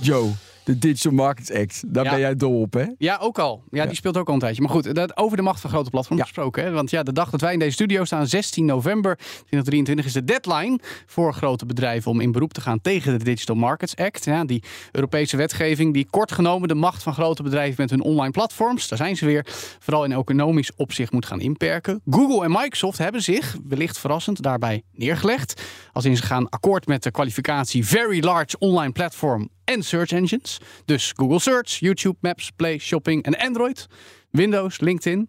Joe, 0.00 0.30
de 0.68 0.78
Digital 0.78 1.12
Markets 1.12 1.52
Act. 1.52 1.82
Daar 1.86 2.04
Ja. 2.04 2.10
ben 2.10 2.18
jij 2.20 2.36
dol 2.36 2.60
op, 2.60 2.72
hè? 2.74 2.84
Ja, 2.98 3.18
ook 3.20 3.38
al. 3.38 3.62
Ja, 3.70 3.86
die 3.86 3.94
speelt 3.94 4.16
ook 4.16 4.28
al 4.28 4.34
een 4.34 4.40
tijdje. 4.40 4.62
Maar 4.62 4.70
goed, 4.70 4.94
dat, 4.94 5.16
over 5.16 5.36
de 5.36 5.42
macht 5.42 5.60
van 5.60 5.70
grote 5.70 5.90
platforms 5.90 6.22
gesproken. 6.22 6.64
Hè? 6.64 6.70
Want 6.70 6.90
ja, 6.90 7.02
de 7.02 7.12
dag 7.12 7.30
dat 7.30 7.40
wij 7.40 7.52
in 7.52 7.58
deze 7.58 7.72
studio 7.72 8.04
staan, 8.04 8.26
16 8.26 8.64
november 8.64 9.16
2023, 9.16 10.06
is 10.06 10.12
de 10.12 10.24
deadline 10.24 10.78
voor 11.06 11.34
grote 11.34 11.66
bedrijven 11.66 12.10
om 12.10 12.20
in 12.20 12.32
beroep 12.32 12.52
te 12.52 12.60
gaan 12.60 12.80
tegen 12.80 13.18
de 13.18 13.24
Digital 13.24 13.56
Markets 13.56 13.96
Act. 13.96 14.24
Ja, 14.24 14.44
die 14.44 14.62
Europese 14.92 15.36
wetgeving 15.36 15.94
die 15.94 16.06
kort 16.10 16.32
genomen 16.32 16.68
de 16.68 16.74
macht 16.74 17.02
van 17.02 17.12
grote 17.12 17.42
bedrijven 17.42 17.74
met 17.78 17.90
hun 17.90 18.02
online 18.02 18.30
platforms, 18.30 18.88
daar 18.88 18.98
zijn 18.98 19.16
ze 19.16 19.24
weer, 19.26 19.46
vooral 19.78 20.04
in 20.04 20.12
economisch 20.12 20.70
opzicht 20.76 21.12
moet 21.12 21.26
gaan 21.26 21.40
inperken. 21.40 22.00
Google 22.10 22.44
en 22.44 22.50
Microsoft 22.50 22.98
hebben 22.98 23.22
zich, 23.22 23.56
wellicht 23.68 23.98
verrassend, 23.98 24.42
daarbij 24.42 24.82
neergelegd. 24.92 25.62
Als 25.92 26.04
in 26.04 26.16
ze 26.16 26.22
gaan 26.22 26.48
akkoord 26.48 26.86
met 26.86 27.02
de 27.02 27.10
kwalificatie 27.10 27.86
Very 27.86 28.24
Large 28.24 28.58
Online 28.58 28.92
Platform 28.92 29.48
en 29.68 29.82
Search 29.82 30.12
Engines. 30.12 30.58
Dus 30.84 31.12
Google 31.16 31.38
Search, 31.38 31.78
YouTube, 31.78 32.16
Maps, 32.20 32.50
Play, 32.56 32.78
Shopping 32.78 33.22
en 33.22 33.36
Android. 33.36 33.86
Windows, 34.30 34.80
LinkedIn. 34.80 35.28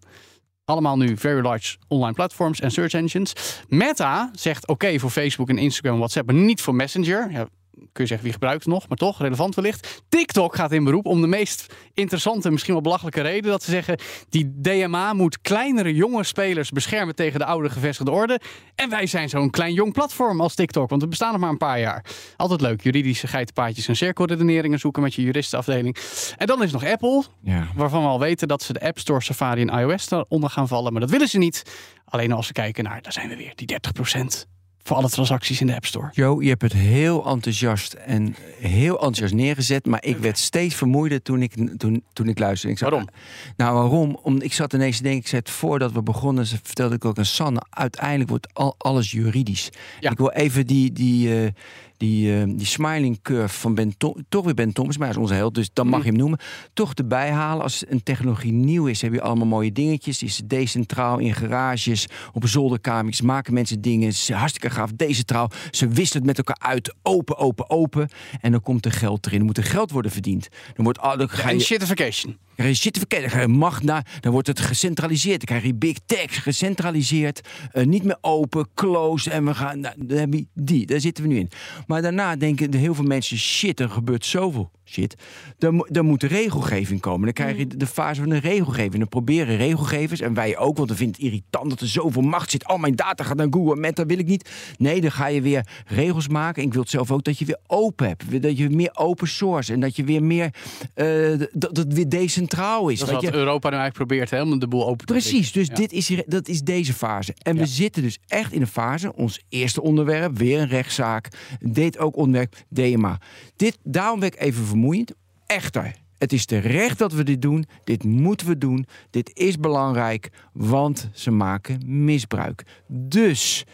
Allemaal 0.64 0.96
nu 0.96 1.16
very 1.16 1.40
large 1.42 1.76
online 1.88 2.12
platforms 2.12 2.60
en 2.60 2.70
search 2.70 2.92
engines. 2.92 3.32
Meta 3.68 4.30
zegt 4.32 4.66
oké 4.66 4.98
voor 4.98 5.10
Facebook 5.10 5.48
en 5.48 5.58
Instagram 5.58 5.96
WhatsApp, 5.96 6.26
maar 6.26 6.42
niet 6.42 6.60
voor 6.60 6.74
Messenger. 6.74 7.30
Ja, 7.30 7.48
kun 7.92 8.02
je 8.04 8.06
zeggen 8.06 8.22
wie 8.24 8.32
gebruikt 8.32 8.64
het 8.64 8.72
nog, 8.72 8.88
maar 8.88 8.96
toch 8.96 9.18
relevant 9.20 9.54
wellicht. 9.54 10.02
TikTok 10.08 10.54
gaat 10.54 10.72
in 10.72 10.84
beroep 10.84 11.06
om 11.06 11.20
de 11.20 11.26
meest 11.26 11.74
interessante, 11.94 12.50
misschien 12.50 12.72
wel 12.72 12.82
belachelijke 12.82 13.20
reden. 13.20 13.50
Dat 13.50 13.62
ze 13.62 13.70
zeggen 13.70 13.98
die 14.28 14.60
DMA 14.60 15.12
moet 15.12 15.40
kleinere 15.40 15.94
jonge 15.94 16.24
spelers 16.24 16.70
beschermen 16.70 17.14
tegen 17.14 17.38
de 17.38 17.44
oude 17.44 17.70
gevestigde 17.70 18.10
orde. 18.12 18.40
En 18.74 18.90
wij 18.90 19.06
zijn 19.06 19.28
zo'n 19.28 19.50
klein 19.50 19.72
jong 19.72 19.92
platform 19.92 20.40
als 20.40 20.54
TikTok, 20.54 20.88
want 20.90 21.02
we 21.02 21.08
bestaan 21.08 21.32
nog 21.32 21.40
maar 21.40 21.50
een 21.50 21.56
paar 21.56 21.80
jaar. 21.80 22.04
Altijd 22.36 22.60
leuk, 22.60 22.82
juridische 22.82 23.26
geitenpaadjes 23.26 23.88
en 23.88 23.96
cirkelredeneringen 23.96 24.78
zoeken 24.78 25.02
met 25.02 25.14
je 25.14 25.22
juristenafdeling. 25.22 25.96
En 26.36 26.46
dan 26.46 26.62
is 26.62 26.72
nog 26.72 26.84
Apple, 26.84 27.24
Ja. 27.42 27.66
waarvan 27.74 28.02
we 28.02 28.08
al 28.08 28.18
weten 28.20 28.48
dat 28.48 28.62
ze 28.62 28.72
de 28.72 28.80
App 28.80 28.98
Store, 28.98 29.22
Safari 29.22 29.62
en 29.66 29.78
iOS 29.78 30.10
eronder 30.10 30.50
gaan 30.50 30.68
vallen. 30.68 30.92
Maar 30.92 31.00
dat 31.00 31.10
willen 31.10 31.28
ze 31.28 31.38
niet. 31.38 31.62
Alleen 32.04 32.32
als 32.32 32.46
we 32.46 32.52
kijken 32.52 32.84
naar, 32.84 33.02
daar 33.02 33.12
zijn 33.12 33.28
we 33.28 33.36
weer, 33.36 33.52
die 33.54 33.66
30% 33.66 34.46
voor 34.82 34.96
alle 34.96 35.08
transacties 35.08 35.60
in 35.60 35.66
de 35.66 35.74
App 35.74 35.84
Store. 35.86 36.08
Joe, 36.12 36.42
je 36.42 36.48
hebt 36.48 36.62
het 36.62 36.72
heel 36.72 37.26
enthousiast 37.26 37.92
en 37.92 38.34
heel 38.60 38.94
enthousiast 38.94 39.34
neergezet. 39.34 39.86
Maar 39.86 40.04
ik 40.04 40.16
werd 40.16 40.38
steeds 40.38 40.74
vermoeider 40.74 41.22
toen 41.22 41.42
ik, 41.42 41.78
toen, 41.78 42.02
toen 42.12 42.28
ik 42.28 42.38
luisterde. 42.38 42.72
Ik 42.72 42.78
zei, 42.78 42.90
Waarom? 42.90 43.08
Nou, 43.56 43.74
waarom? 43.74 44.18
Om, 44.22 44.40
ik 44.40 44.52
zat 44.52 44.72
ineens 44.72 44.96
te 44.96 45.02
denken, 45.02 45.20
ik 45.20 45.28
zei 45.28 45.40
het 45.44 45.50
voordat 45.50 45.92
we 45.92 46.02
begonnen, 46.02 46.46
ze- 46.46 46.58
vertelde 46.62 46.94
ik 46.94 47.04
ook 47.04 47.18
aan 47.18 47.24
Sanne, 47.24 47.62
uiteindelijk 47.70 48.30
wordt 48.30 48.48
al, 48.54 48.74
alles 48.78 49.10
juridisch. 49.10 49.68
Ja. 50.00 50.10
Ik 50.10 50.18
wil 50.18 50.30
even 50.30 50.66
die, 50.66 50.92
die, 50.92 51.42
eh, 51.44 51.50
die, 52.00 52.34
eh, 52.40 52.42
die 52.46 52.66
smiling 52.66 53.22
curve 53.22 53.58
van 53.58 53.74
Ben 53.74 53.96
Tom, 53.96 54.14
toch 54.28 54.44
weer 54.44 54.54
Ben 54.54 54.72
Thomas, 54.72 54.96
maar 54.96 55.06
hij 55.06 55.16
is 55.16 55.22
onze 55.22 55.34
held, 55.34 55.54
dus 55.54 55.70
dan 55.72 55.86
mag 55.86 55.94
Mhm. 55.98 56.04
je 56.04 56.12
hem 56.12 56.20
noemen. 56.20 56.38
Toch 56.72 56.94
erbij 56.94 57.30
halen. 57.30 57.62
Als 57.62 57.84
een 57.88 58.02
technologie 58.02 58.52
nieuw 58.52 58.86
is, 58.86 59.02
heb 59.02 59.12
je 59.12 59.20
allemaal 59.20 59.46
mooie 59.46 59.72
dingetjes. 59.72 60.22
Is 60.22 60.40
decentraal 60.44 61.18
in 61.18 61.34
garages, 61.34 62.06
op 62.32 62.46
zolderkamers, 62.48 63.20
maken 63.20 63.54
mensen 63.54 63.80
dingen. 63.80 64.12
Hartstikke 64.32 64.70
gaaf, 64.70 64.90
decentraal. 64.96 65.50
Ze 65.70 65.88
wisselen 65.88 66.26
het 66.26 66.36
met 66.36 66.46
elkaar 66.46 66.68
uit, 66.70 66.94
open, 67.02 67.36
open, 67.38 67.70
open. 67.70 68.08
En 68.40 68.50
dan 68.50 68.62
komt 68.62 68.84
er 68.84 68.92
geld 68.92 69.26
erin. 69.26 69.38
Er 69.38 69.44
moet 69.44 69.56
er 69.56 69.64
geld 69.64 69.90
worden 69.90 70.10
verdiend. 70.10 70.48
Dan 70.74 70.84
wordt, 70.84 70.98
oh, 71.00 71.16
dan 71.18 71.28
ga 71.28 71.50
je, 71.50 71.60
shitification. 71.60 72.36
dan 72.56 72.74
krijg 73.08 73.40
je 73.40 73.46
macht 73.48 73.82
naar, 73.82 74.06
dan 74.20 74.32
wordt 74.32 74.46
het 74.46 74.60
gecentraliseerd. 74.60 75.36
Dan 75.36 75.46
krijg 75.46 75.62
je 75.62 75.74
big 75.74 75.96
tech, 76.06 76.42
gecentraliseerd, 76.42 77.40
eh, 77.72 77.84
niet 77.86 78.04
meer 78.04 78.18
open, 78.20 78.68
closed. 78.74 79.32
En 79.32 79.44
we 79.44 79.54
gaan, 79.54 79.80
nou, 79.80 79.94
dan 79.98 80.18
heb 80.18 80.32
je 80.32 80.46
die, 80.54 80.86
daar 80.86 81.00
zitten 81.00 81.24
we 81.24 81.30
nu 81.30 81.38
in. 81.38 81.48
Maar 81.90 82.02
daarna 82.02 82.36
denken 82.36 82.70
de 82.70 82.78
heel 82.78 82.94
veel 82.94 83.04
mensen, 83.04 83.38
shit, 83.38 83.80
er 83.80 83.90
gebeurt 83.90 84.24
zoveel 84.24 84.70
shit. 84.90 85.14
Dan, 85.58 85.74
mo- 85.74 85.86
dan 85.88 86.06
moet 86.06 86.20
de 86.20 86.26
regelgeving 86.26 87.00
komen. 87.00 87.24
Dan 87.24 87.32
krijg 87.32 87.56
je 87.56 87.66
de 87.66 87.86
fase 87.86 88.20
van 88.20 88.30
de 88.30 88.38
regelgeving. 88.38 88.98
Dan 88.98 89.08
proberen 89.08 89.56
regelgevers, 89.56 90.20
en 90.20 90.34
wij 90.34 90.58
ook, 90.58 90.76
want 90.76 90.88
we 90.90 90.96
vinden 90.96 91.16
het 91.16 91.24
irritant 91.24 91.70
dat 91.70 91.80
er 91.80 91.88
zoveel 91.88 92.22
macht 92.22 92.50
zit. 92.50 92.64
Al 92.64 92.78
mijn 92.78 92.94
data 92.96 93.24
gaat 93.24 93.36
naar 93.36 93.46
Google, 93.50 93.76
met 93.76 93.96
dat 93.96 94.06
wil 94.06 94.18
ik 94.18 94.26
niet. 94.26 94.50
Nee, 94.78 95.00
dan 95.00 95.12
ga 95.12 95.26
je 95.26 95.42
weer 95.42 95.66
regels 95.86 96.28
maken. 96.28 96.62
En 96.62 96.66
ik 96.68 96.72
wil 96.72 96.82
het 96.82 96.90
zelf 96.90 97.10
ook 97.10 97.24
dat 97.24 97.38
je 97.38 97.44
weer 97.44 97.58
open 97.66 98.06
hebt. 98.06 98.42
Dat 98.42 98.58
je 98.58 98.70
meer 98.70 98.90
open 98.94 99.28
source 99.28 99.72
en 99.72 99.80
dat 99.80 99.96
je 99.96 100.04
weer 100.04 100.22
meer, 100.22 100.50
eh, 100.94 101.38
dat 101.38 101.48
dat 101.52 101.76
het 101.76 101.92
weer 101.94 102.08
decentraal 102.08 102.88
is. 102.88 102.98
Dat 102.98 103.08
is 103.08 103.14
weet 103.14 103.22
wat 103.24 103.32
je? 103.32 103.38
Europa 103.38 103.68
nu 103.70 103.76
eigenlijk 103.76 104.08
probeert, 104.08 104.30
hè, 104.30 104.42
om 104.42 104.58
de 104.58 104.68
boel 104.68 104.86
open 104.86 105.06
te 105.06 105.12
Precies, 105.12 105.52
dus 105.52 105.66
Ja. 105.66 105.74
dit 105.74 105.92
is, 105.92 106.08
hier- 106.08 106.22
dat 106.26 106.48
is 106.48 106.62
deze 106.62 106.92
fase. 106.94 107.34
En 107.42 107.54
Ja. 107.54 107.60
we 107.60 107.66
zitten 107.66 108.02
dus 108.02 108.18
echt 108.26 108.52
in 108.52 108.60
een 108.60 108.66
fase, 108.66 109.14
ons 109.16 109.42
eerste 109.48 109.82
onderwerp, 109.82 110.38
weer 110.38 110.60
een 110.60 110.68
rechtszaak. 110.68 111.28
Dit 111.60 111.98
ook 111.98 112.16
onderwerp, 112.16 112.54
DMA. 112.68 113.18
Dit, 113.56 113.78
daarom 113.82 114.20
werd 114.20 114.34
ik 114.34 114.40
even 114.40 114.64
vermoeiend. 114.80 115.12
Echter, 115.46 115.94
het 116.18 116.32
is 116.32 116.44
terecht 116.46 116.98
dat 116.98 117.12
we 117.12 117.22
dit 117.22 117.42
doen. 117.42 117.66
Dit 117.84 118.04
moeten 118.04 118.46
we 118.46 118.58
doen. 118.58 118.86
Dit 119.10 119.30
is 119.38 119.58
belangrijk, 119.58 120.28
want 120.52 121.08
ze 121.12 121.30
maken 121.30 121.80
misbruik. 122.04 122.62
Dus... 122.86 123.64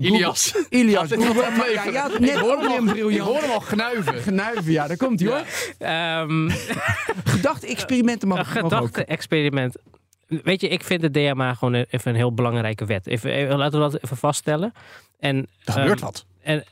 Ilias. 0.00 0.50
Google- 0.52 0.78
Ilias. 0.78 1.08
Google- 1.12 1.72
ja, 1.74 1.84
ja, 1.84 2.06
Ik 2.10 2.18
net 2.18 2.34
hoor 2.38 2.58
hem 2.58 2.68
al- 2.68 2.76
een 2.76 2.86
Ik 2.88 2.92
briljant. 2.92 3.28
hoor 3.28 3.40
hem 3.40 3.50
al 3.50 3.60
gnuiven. 3.60 4.14
Genuiven, 4.28 4.72
ja, 4.72 4.86
daar 4.86 4.96
komt 4.96 5.20
hij 5.20 5.28
hoor. 5.28 5.44
Ehm 5.78 6.48
Gedachte-experimenten 7.34 8.28
mag, 8.28 8.52
gedachte-experiment. 8.52 9.76
Weet 10.26 10.60
je, 10.60 10.68
ik 10.68 10.84
vind 10.84 11.00
de 11.00 11.10
DMA 11.10 11.54
gewoon 11.54 11.74
even 11.74 12.10
een 12.10 12.16
heel 12.16 12.34
belangrijke 12.34 12.84
wet. 12.84 13.06
Even, 13.06 13.30
even- 13.30 13.56
laten 13.58 13.80
we 13.84 13.90
dat 13.90 14.02
even 14.04 14.16
vaststellen. 14.16 14.72
En, 15.18 15.36
Er 15.64 15.72
gebeurt 15.72 15.96
ehm, 16.00 16.04
wat. 16.04 16.24
En, 16.42 16.64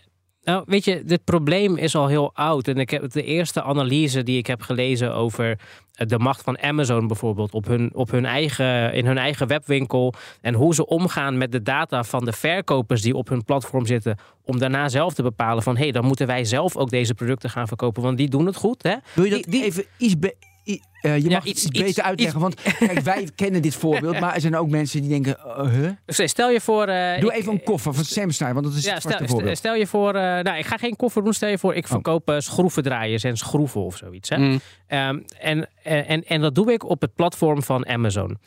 nou, 0.47 0.65
weet 0.67 0.85
je, 0.85 1.03
dit 1.05 1.25
probleem 1.25 1.77
is 1.77 1.95
al 1.95 2.07
heel 2.07 2.31
oud. 2.35 2.69
En 2.69 2.77
ik 2.77 2.91
heb 2.91 3.11
de 3.13 3.23
eerste 3.23 3.63
analyse 3.63 4.23
die 4.23 4.39
ik 4.39 4.47
heb 4.47 4.63
gelezen 4.63 5.15
over 5.15 5.59
eh, 5.95 6.07
de 6.07 6.19
macht 6.19 6.43
van 6.43 6.59
Amazon 6.63 7.07
bijvoorbeeld 7.07 7.53
op 7.53 7.67
hun, 7.67 7.91
op 7.95 8.11
hun 8.11 8.25
eigen, 8.25 8.93
in 8.93 9.07
hun 9.07 9.19
eigen 9.19 9.47
webwinkel. 9.47 10.15
En 10.41 10.55
hoe 10.55 10.75
ze 10.75 10.87
omgaan 10.87 11.39
met 11.39 11.53
de 11.53 11.63
data 11.63 12.05
van 12.05 12.25
de 12.25 12.33
verkopers 12.33 13.03
die 13.03 13.15
op 13.15 13.29
hun 13.29 13.45
platform 13.45 13.87
zitten. 13.87 14.19
Om 14.45 14.59
daarna 14.59 14.89
zelf 14.89 15.15
te 15.15 15.23
bepalen 15.23 15.63
van 15.63 15.77
hé, 15.77 15.83
hey, 15.83 15.93
dan 15.93 16.05
moeten 16.05 16.27
wij 16.27 16.45
zelf 16.45 16.77
ook 16.77 16.91
deze 16.91 17.15
producten 17.15 17.51
gaan 17.51 17.69
verkopen. 17.69 18.03
Want 18.03 18.17
die 18.17 18.29
doen 18.29 18.47
het 18.47 18.57
goed. 18.57 18.83
Hè? 18.83 18.95
Wil 19.15 19.25
je 19.25 19.31
dat 19.31 19.43
Die- 19.43 19.51
die- 19.51 19.63
even 19.65 19.85
iets... 19.99 20.19
be- 20.19 20.37
eh, 20.67 21.17
je 21.17 21.29
Ja, 21.29 21.37
mag 21.37 21.45
iets- 21.45 21.65
iets, 21.65 21.71
iets- 21.73 21.83
beter 21.83 22.03
uitleggen, 22.03 22.41
want 22.41 22.55
kijk, 22.79 22.99
wij 23.01 23.29
kennen 23.35 23.63
dit 23.63 23.75
voorbeeld, 23.75 24.21
maar 24.21 24.35
er 24.35 24.41
zijn 24.41 24.57
ook 24.57 24.69
mensen 24.69 25.01
die 25.01 25.11
denken, 25.11 25.37
uh, 25.47 25.73
huh? 25.73 25.91
Stel 26.07 26.51
je 26.51 26.61
voor. 26.61 26.87
eh, 26.89 27.21
Doe 27.21 27.31
ik- 27.33 27.37
even 27.39 27.53
een 27.53 27.63
koffer 27.63 27.95
van 27.95 28.05
Samsung, 28.05 28.53
want 28.53 28.65
dat 28.67 28.75
is 28.75 28.85
Ja, 28.85 28.93
het 28.95 29.03
stel, 29.03 29.27
voorbeeld. 29.27 29.57
stel 29.59 29.75
je 29.75 29.87
voor, 29.87 30.15
eh, 30.15 30.23
nou, 30.23 30.59
ik 30.59 30.67
ga 30.67 30.77
geen 30.77 30.97
koffer 30.97 31.23
doen. 31.25 31.33
Stel 31.33 31.49
je 31.49 31.59
voor, 31.59 31.71
Oh. 31.71 31.77
ik 31.77 31.87
verkoop 31.87 32.29
eh, 32.31 32.39
schroevendraaiers 32.39 33.25
en 33.25 33.37
schroeven 33.37 33.81
of 33.81 33.97
zoiets. 33.97 34.29
Hè? 34.29 34.37
Mm. 34.37 34.61
Ehm, 34.87 35.19
en, 35.41 35.69
en, 35.83 36.25
en 36.25 36.41
dat 36.41 36.55
doe 36.55 36.73
ik 36.73 36.85
op 36.89 37.01
het 37.01 37.15
platform 37.15 37.63
van 37.63 37.87
Amazon. 37.87 38.39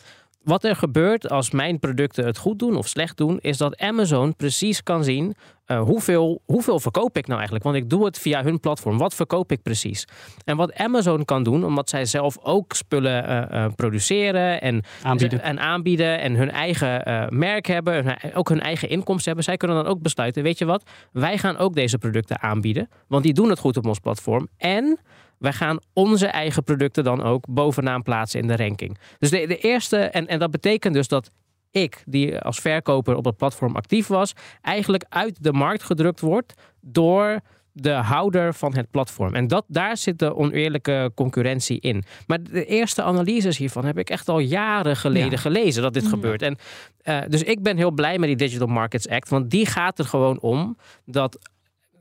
Wat 0.49 0.63
er 0.63 0.75
gebeurt 0.75 1.29
als 1.29 1.51
mijn 1.51 1.79
producten 1.79 2.25
het 2.25 2.37
goed 2.37 2.59
doen 2.59 2.75
of 2.75 2.87
slecht 2.87 3.17
doen, 3.17 3.37
is 3.41 3.57
dat 3.57 3.77
Amazon 3.77 4.35
precies 4.35 4.83
kan 4.83 5.03
zien 5.03 5.35
eh, 5.65 5.81
hoeveel, 5.81 6.41
hoeveel 6.45 6.79
verkoop 6.79 7.17
ik 7.17 7.23
nou 7.25 7.35
eigenlijk. 7.35 7.63
Want 7.63 7.75
ik 7.77 7.89
doe 7.89 8.05
het 8.05 8.19
via 8.19 8.43
hun 8.43 8.59
platform. 8.59 8.97
Wat 8.97 9.13
verkoop 9.15 9.51
ik 9.51 9.61
precies? 9.61 10.05
En 10.45 10.57
wat 10.57 10.73
Amazon 10.73 11.25
kan 11.25 11.43
doen, 11.43 11.65
omdat 11.65 11.89
zij 11.89 12.05
zelf 12.05 12.37
ook 12.43 12.73
spullen 12.73 13.25
eh, 13.25 13.63
eh, 13.65 13.71
produceren 13.75 14.61
en 14.61 14.83
Aanbieden. 15.03 15.41
en 15.41 15.59
aanbieden 15.59 16.19
en 16.19 16.35
hun 16.35 16.51
eigen 16.51 17.03
merk 17.29 17.65
hebben, 17.65 18.05
hun- 18.05 18.33
ook 18.33 18.49
hun 18.49 18.61
eigen 18.61 18.89
inkomsten 18.89 19.25
hebben. 19.25 19.43
Zij 19.43 19.57
kunnen 19.57 19.77
dan 19.83 19.87
ook 19.91 20.01
besluiten, 20.01 20.43
weet 20.43 20.57
je 20.57 20.65
wat, 20.65 20.89
wij 21.11 21.37
gaan 21.37 21.57
ook 21.57 21.75
deze 21.75 21.97
producten 21.97 22.41
aanbieden, 22.41 22.89
want 23.07 23.23
die 23.23 23.33
doen 23.33 23.49
het 23.49 23.59
goed 23.59 23.77
op 23.77 23.85
ons 23.87 23.99
platform. 23.99 24.47
En 24.57 24.99
wij 25.39 25.53
gaan 25.53 25.79
onze 25.93 26.27
eigen 26.27 26.63
producten 26.63 27.03
dan 27.03 27.23
ook 27.23 27.45
bovenaan 27.49 28.03
plaatsen 28.03 28.39
in 28.39 28.47
de 28.47 28.55
ranking. 28.55 28.97
Dus 29.19 29.29
de, 29.29 29.47
de 29.47 29.57
eerste, 29.57 29.97
en, 29.97 30.27
en 30.27 30.39
dat 30.39 30.51
betekent 30.51 30.93
dus 30.93 31.07
dat 31.07 31.31
ik, 31.71 32.03
die 32.05 32.39
als 32.39 32.59
verkoper 32.59 33.15
op 33.15 33.25
het 33.25 33.37
platform 33.37 33.75
actief 33.75 34.07
was, 34.07 34.33
eigenlijk 34.61 35.05
uit 35.09 35.43
de 35.43 35.53
markt 35.53 35.83
gedrukt 35.83 36.19
wordt 36.19 36.53
door 36.81 37.39
de 37.71 37.91
houder 37.91 38.53
van 38.53 38.75
het 38.75 38.91
platform. 38.91 39.33
En 39.35 39.47
dat, 39.47 39.65
daar 39.67 39.97
zit 39.97 40.19
de 40.19 40.35
oneerlijke 40.35 41.11
concurrentie 41.15 41.79
in. 41.79 42.03
Maar 42.27 42.43
de 42.43 42.65
eerste 42.65 43.03
analyses 43.03 43.57
hiervan 43.57 43.85
heb 43.85 43.97
ik 43.97 44.09
echt 44.09 44.29
al 44.29 44.39
jaren 44.39 44.95
geleden 44.95 45.31
Ja. 45.31 45.37
gelezen 45.37 45.81
dat 45.81 45.93
dit 45.93 46.03
Mhm. 46.03 46.11
gebeurt. 46.11 46.41
En, 46.41 46.57
eh, 47.01 47.19
dus 47.27 47.43
ik 47.43 47.61
ben 47.63 47.77
heel 47.77 47.91
blij 47.91 48.17
met 48.17 48.27
die 48.27 48.37
Digital 48.37 48.67
Markets 48.67 49.07
Act, 49.07 49.29
want 49.29 49.49
die 49.49 49.65
gaat 49.65 49.99
er 49.99 50.05
gewoon 50.05 50.39
om 50.39 50.77
dat. 51.05 51.37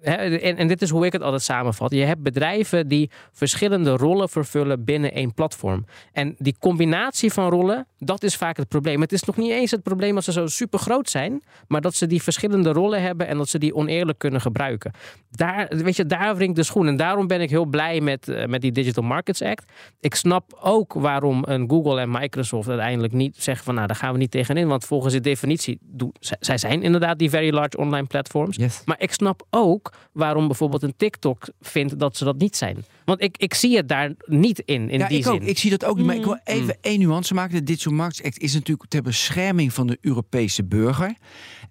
En, 0.01 0.57
en 0.57 0.69
dit 0.69 0.83
is 0.83 0.91
hoe 0.91 1.07
ik 1.07 1.13
het 1.13 1.23
altijd 1.23 1.43
samenvat. 1.43 1.93
Je 1.93 2.05
hebt 2.05 2.23
bedrijven 2.23 2.89
die 2.89 3.11
verschillende 3.33 3.91
rollen 3.91 4.29
vervullen 4.29 4.85
binnen 4.85 5.13
één 5.13 5.35
platform. 5.35 5.85
En 6.13 6.35
die 6.39 6.57
combinatie 6.59 7.33
van 7.33 7.51
rollen, 7.51 7.87
dat 7.99 8.23
is 8.23 8.37
vaak 8.37 8.57
het 8.57 8.69
probleem. 8.69 9.01
Het 9.01 9.13
is 9.13 9.23
nog 9.23 9.37
niet 9.37 9.51
eens 9.51 9.71
het 9.71 9.83
probleem 9.83 10.17
als 10.17 10.25
ze 10.25 10.33
zo 10.33 10.47
super 10.47 10.79
groot 10.79 11.11
zijn, 11.11 11.43
maar 11.69 11.81
dat 11.81 11.95
ze 11.95 12.07
die 12.07 12.23
verschillende 12.23 12.73
rollen 12.73 13.03
hebben 13.03 13.27
en 13.27 13.37
dat 13.37 13.49
ze 13.49 13.59
die 13.59 13.75
oneerlijk 13.75 14.19
kunnen 14.19 14.41
gebruiken. 14.41 14.93
Daar, 15.31 15.69
weet 15.69 15.97
je, 15.97 16.07
daar 16.07 16.37
wringt 16.37 16.57
de 16.57 16.63
schoen. 16.63 16.87
En 16.87 16.97
daarom 16.97 17.27
ben 17.27 17.41
ik 17.41 17.51
heel 17.51 17.67
blij 17.67 18.01
met, 18.01 18.29
eh, 18.29 18.47
met 18.47 18.61
die 18.61 18.73
Digital 18.73 19.05
Markets 19.05 19.43
Act. 19.43 19.73
Ik 20.01 20.15
snap 20.15 20.59
ook 20.61 20.93
waarom 20.93 21.43
een 21.47 21.71
Google 21.71 22.01
en 22.01 22.11
Microsoft 22.11 22.69
uiteindelijk 22.69 23.13
niet 23.13 23.37
zeggen 23.43 23.65
van 23.65 23.75
nou, 23.75 23.87
daar 23.87 23.97
gaan 23.97 24.13
we 24.13 24.19
niet 24.19 24.31
tegenin. 24.31 24.69
Want 24.69 24.85
volgens 24.85 25.15
de 25.15 25.21
definitie, 25.21 25.79
doen, 25.81 26.13
zij, 26.21 26.37
zij 26.41 26.59
zijn 26.59 26.83
inderdaad 26.83 27.19
die 27.19 27.31
very 27.31 27.53
large 27.53 27.77
online 27.77 28.07
platforms. 28.07 28.57
Yes. 28.57 28.83
Maar 28.85 29.01
ik 29.01 29.13
snap 29.13 29.47
ook 29.51 29.88
waarom 30.12 30.46
bijvoorbeeld 30.46 30.83
een 30.83 30.96
TikTok 30.96 31.48
vindt 31.61 31.98
dat 31.98 32.16
ze 32.16 32.24
dat 32.24 32.38
niet 32.38 32.57
zijn. 32.57 32.85
Want 33.05 33.22
ik, 33.22 33.37
ik 33.37 33.55
zie 33.55 33.77
het 33.77 33.88
daar 33.88 34.12
niet 34.27 34.59
in, 34.59 34.90
in 34.90 34.98
ja, 34.98 35.09
die 35.09 35.16
ik 35.18 35.24
zin. 35.24 35.33
ook. 35.33 35.40
Ik 35.42 35.59
zie 35.59 35.70
dat 35.70 35.85
ook 35.85 35.96
niet. 35.96 36.07
Maar 36.07 36.16
ik 36.16 36.24
wil 36.24 36.33
Mm. 36.33 36.40
even 36.44 36.77
één 36.81 36.98
nuance 36.98 37.35
maken. 37.35 37.55
De 37.55 37.62
Digital 37.62 37.92
Markets 37.92 38.22
Act 38.22 38.38
is 38.38 38.55
natuurlijk 38.55 38.88
ter 38.88 39.03
bescherming 39.03 39.72
van 39.72 39.87
de 39.87 39.98
Europese 40.01 40.64
burger. 40.64 41.14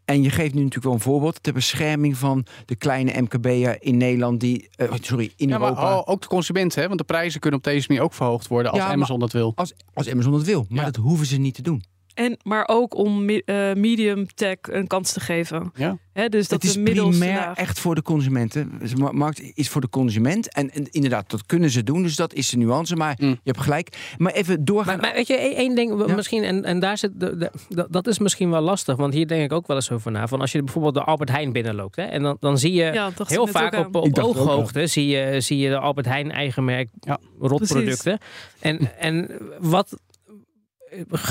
En 0.06 0.22
je 0.24 0.30
geeft 0.30 0.54
nu 0.54 0.58
natuurlijk 0.60 0.84
wel 0.86 0.94
een 0.94 1.00
voorbeeld. 1.00 1.44
Ter 1.44 1.54
bescherming 1.54 2.18
van 2.18 2.46
de 2.66 2.76
kleine 2.76 3.22
MKB'er 3.22 3.78
in 3.80 3.98
Nederland 3.98 4.40
die... 4.40 4.68
eh, 4.76 4.94
sorry, 5.02 5.32
in 5.36 5.48
Ja, 5.50 5.58
maar 5.58 5.70
Europa. 5.70 6.04
ook 6.12 6.22
de 6.22 6.28
consumenten, 6.28 6.82
hè? 6.82 6.88
want 6.88 7.00
de 7.00 7.06
prijzen 7.06 7.40
kunnen 7.40 7.60
op 7.60 7.66
deze 7.66 7.86
manier 7.88 8.04
ook 8.04 8.14
verhoogd 8.14 8.48
worden 8.48 8.72
als 8.72 8.82
Ja, 8.82 8.88
Amazon 8.92 9.20
dat 9.20 9.32
wil. 9.32 9.52
Als, 9.56 9.74
als 9.94 10.10
Amazon 10.10 10.34
het 10.34 10.44
wil. 10.46 10.66
Maar 10.70 10.80
Ja. 10.80 10.86
dat 10.92 10.96
hoeven 10.96 11.26
ze 11.26 11.38
niet 11.38 11.54
te 11.56 11.62
doen. 11.62 11.84
En, 12.18 12.38
maar 12.44 12.68
ook 12.68 12.96
om 12.96 13.30
eh, 13.30 13.74
medium 13.74 14.28
tech 14.36 14.58
een 14.62 14.88
kans 14.88 15.12
te 15.14 15.20
geven. 15.20 15.72
Ja. 15.76 15.98
Hè, 16.14 16.30
dus 16.30 16.48
dat 16.48 16.62
het 16.64 16.72
is 16.72 16.82
primair 16.92 17.36
laag- 17.36 17.58
echt 17.58 17.80
voor 17.80 17.96
de 17.96 18.02
consumenten. 18.02 18.72
De 18.80 18.96
ma- 18.96 19.12
markt 19.12 19.42
is 19.54 19.70
voor 19.70 19.82
de 19.82 19.90
consument. 19.90 20.54
En, 20.54 20.72
en 20.72 20.88
inderdaad, 20.92 21.30
dat 21.30 21.46
kunnen 21.46 21.70
ze 21.70 21.84
doen. 21.84 22.04
Dus 22.04 22.16
dat 22.16 22.34
is 22.34 22.50
de 22.50 22.58
nuance. 22.58 22.96
Maar 22.96 23.16
Mm. 23.20 23.30
je 23.30 23.38
hebt 23.44 23.60
gelijk. 23.62 24.14
Maar 24.18 24.32
even 24.34 24.66
doorgaan. 24.66 24.94
Maar, 24.94 25.02
maar 25.06 25.14
weet 25.14 25.28
je, 25.28 25.36
één 25.36 25.56
één 25.56 25.76
ding 25.76 26.08
Ja. 26.08 26.16
misschien, 26.16 26.44
en, 26.44 26.64
en 26.64 26.80
daar 26.80 26.98
zit 26.98 27.12
de, 27.20 27.38
de- 27.38 27.52
dat- 27.70 27.92
dat 27.92 28.08
is 28.08 28.20
misschien 28.20 28.50
wel 28.50 28.62
lastig, 28.62 28.96
want 28.96 29.14
hier 29.14 29.28
denk 29.28 29.44
ik 29.44 29.52
ook 29.52 29.68
wel 29.68 29.76
eens 29.76 29.92
over 29.92 30.12
na. 30.12 30.28
Van 30.28 30.42
als 30.42 30.52
je 30.52 30.64
bijvoorbeeld 30.64 30.94
de 30.94 31.04
Albert 31.04 31.30
Heijn 31.30 31.52
binnenloopt, 31.52 31.96
hè, 31.96 32.04
en 32.04 32.22
dan, 32.22 32.38
dan 32.40 32.58
zie 32.58 32.74
je 32.74 32.84
Ja, 32.94 33.12
heel 33.28 33.48
vaak 33.48 33.74
op, 33.76 33.96
op 33.96 34.20
ooghoogte 34.20 34.88
zie 34.88 35.08
je, 35.08 35.42
zie 35.42 35.58
je 35.58 35.70
de 35.70 35.78
Albert 35.80 36.06
Heijn 36.08 36.32
eigen 36.32 36.66
merk 36.66 36.90
Ja. 37.00 37.18
rotproducten. 37.40 38.20
En, 38.60 38.80
en 39.00 39.30
wat 39.60 39.98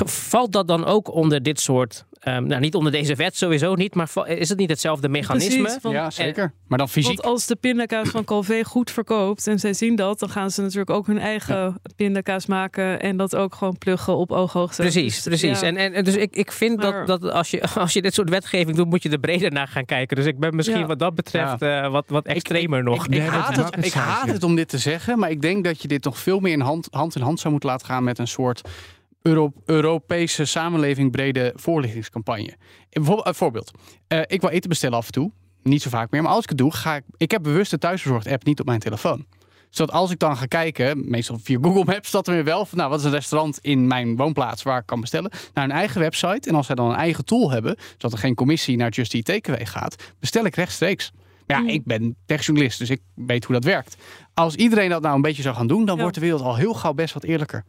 valt 0.06 0.52
dat 0.52 0.68
dan 0.68 0.84
ook 0.84 1.14
onder 1.14 1.42
dit 1.42 1.60
soort, 1.60 2.04
ehm, 2.18 2.46
nou 2.46 2.60
niet 2.60 2.74
onder 2.74 2.92
deze 2.92 3.14
wet 3.14 3.36
sowieso 3.36 3.74
niet, 3.74 3.94
maar 3.94 4.10
is 4.26 4.48
het 4.48 4.58
niet 4.58 4.70
hetzelfde 4.70 5.08
mechanisme? 5.08 5.60
Precies, 5.62 5.82
want, 5.82 5.94
ja, 5.94 6.10
zeker. 6.10 6.52
Maar 6.68 6.78
dan 6.78 6.88
fysiek. 6.88 7.16
want 7.16 7.22
als 7.32 7.46
de 7.46 7.56
pindakaas 7.56 8.08
van 8.08 8.24
Calvé 8.24 8.64
goed 8.64 8.90
verkoopt 8.90 9.46
en 9.46 9.58
zij 9.58 9.72
zien 9.72 9.96
dat, 9.96 10.18
dan 10.18 10.28
gaan 10.28 10.50
ze 10.50 10.60
natuurlijk 10.62 10.90
ook 10.90 11.06
hun 11.06 11.18
eigen 11.18 11.80
pindakaas 11.96 12.46
maken 12.46 13.00
en 13.00 13.16
dat 13.16 13.36
ook 13.36 13.54
gewoon 13.54 13.78
pluggen 13.78 14.16
op 14.16 14.32
ooghoogte. 14.32 14.82
Precies, 14.82 15.14
Dus, 15.14 15.24
precies. 15.24 15.60
ja. 15.60 15.66
En, 15.66 15.76
en 15.76 15.92
en 15.92 16.04
dus 16.04 16.16
ik, 16.16 16.36
ik 16.36 16.52
vind 16.52 16.76
Maar- 16.76 17.06
dat, 17.06 17.20
dat 17.20 17.32
als, 17.32 17.50
je, 17.50 17.62
als 17.74 17.92
je 17.92 18.02
dit 18.02 18.14
soort 18.14 18.30
wetgeving 18.30 18.76
doet, 18.76 18.86
moet 18.88 19.02
je 19.02 19.08
er 19.10 19.18
breder 19.18 19.52
naar 19.52 19.68
gaan 19.68 19.84
kijken. 19.84 20.16
Dus 20.16 20.26
ik 20.26 20.38
ben 20.38 20.56
misschien 20.56 20.78
Ja. 20.78 20.86
wat 20.86 20.98
dat 20.98 21.14
betreft 21.14 21.62
eh, 21.62 21.90
wat, 21.90 22.04
wat 22.08 22.26
extremer 22.26 22.82
nog. 22.82 23.06
Ik, 23.06 23.14
ik, 23.14 23.22
haat, 23.22 23.56
het, 23.56 23.84
ik 23.86 23.92
haat 23.92 24.28
het 24.28 24.42
om 24.42 24.54
dit 24.56 24.68
te 24.68 24.78
zeggen, 24.78 25.18
maar 25.18 25.30
ik 25.30 25.40
denk 25.42 25.64
dat 25.64 25.82
je 25.82 25.88
dit 25.88 26.04
nog 26.04 26.18
veel 26.18 26.40
meer 26.40 26.52
in 26.52 26.60
hand, 26.60 26.88
hand 26.90 27.16
in 27.16 27.22
hand 27.22 27.38
zou 27.40 27.50
moeten 27.52 27.68
laten 27.70 27.86
gaan 27.86 28.04
met 28.04 28.18
een 28.18 28.28
soort 28.28 28.60
Euro- 29.26 29.52
Europese 29.64 30.44
samenleving 30.44 31.10
brede 31.10 31.52
voorlichtingscampagne. 31.56 32.56
Bijvoorbeeld, 32.90 33.26
een 33.26 33.34
voorbeeld. 33.34 33.70
Eh, 34.06 34.20
ik 34.26 34.40
wil 34.40 34.50
eten 34.50 34.68
bestellen 34.68 34.98
af 34.98 35.06
en 35.06 35.12
toe. 35.12 35.30
Niet 35.62 35.82
zo 35.82 35.90
vaak 35.90 36.10
meer, 36.10 36.22
maar 36.22 36.32
als 36.32 36.42
ik 36.42 36.48
het 36.48 36.58
doe, 36.58 36.72
ga 36.74 36.96
ik. 36.96 37.02
Ik 37.16 37.30
heb 37.30 37.42
bewust 37.42 37.70
de 37.70 37.78
thuisbezorgd 37.78 38.26
app 38.26 38.44
niet 38.44 38.60
op 38.60 38.66
mijn 38.66 38.80
telefoon. 38.80 39.26
Zodat 39.70 39.94
als 39.94 40.10
ik 40.10 40.18
dan 40.18 40.36
ga 40.36 40.46
kijken, 40.46 41.10
meestal 41.10 41.38
via 41.42 41.58
Google 41.62 41.84
Maps, 41.84 42.10
dat 42.10 42.26
er 42.26 42.34
weer 42.34 42.44
wel 42.44 42.66
van, 42.66 42.78
nou, 42.78 42.90
wat 42.90 42.98
is 42.98 43.04
een 43.04 43.10
restaurant 43.10 43.58
in 43.58 43.86
mijn 43.86 44.16
woonplaats 44.16 44.62
waar 44.62 44.78
ik 44.80 44.86
kan 44.86 45.00
bestellen, 45.00 45.30
naar 45.54 45.64
een 45.64 45.70
eigen 45.70 46.00
website. 46.00 46.48
En 46.48 46.54
als 46.54 46.66
zij 46.66 46.74
dan 46.74 46.90
een 46.90 46.96
eigen 46.96 47.24
tool 47.24 47.50
hebben, 47.50 47.76
zodat 47.92 48.12
er 48.12 48.18
geen 48.18 48.34
commissie 48.34 48.76
naar 48.76 48.90
Just 48.90 49.14
Eat 49.14 49.24
Takeaway 49.24 49.66
gaat, 49.66 50.12
bestel 50.20 50.44
ik 50.44 50.54
rechtstreeks. 50.56 51.12
Ja, 51.46 51.58
Mm. 51.58 51.68
ik 51.68 51.84
ben 51.84 52.16
techjournalist, 52.26 52.78
dus 52.78 52.90
ik 52.90 53.00
weet 53.14 53.44
hoe 53.44 53.54
dat 53.54 53.64
werkt. 53.64 53.96
Als 54.34 54.54
iedereen 54.54 54.88
dat 54.90 55.02
nou 55.02 55.14
een 55.14 55.22
beetje 55.22 55.42
zou 55.42 55.54
gaan 55.54 55.66
doen, 55.66 55.84
dan 55.84 55.94
Ja. 55.96 56.00
wordt 56.00 56.14
de 56.16 56.22
wereld 56.22 56.42
al 56.42 56.56
heel 56.56 56.74
gauw 56.74 56.92
best 56.92 57.14
wat 57.14 57.24
eerlijker. 57.24 57.64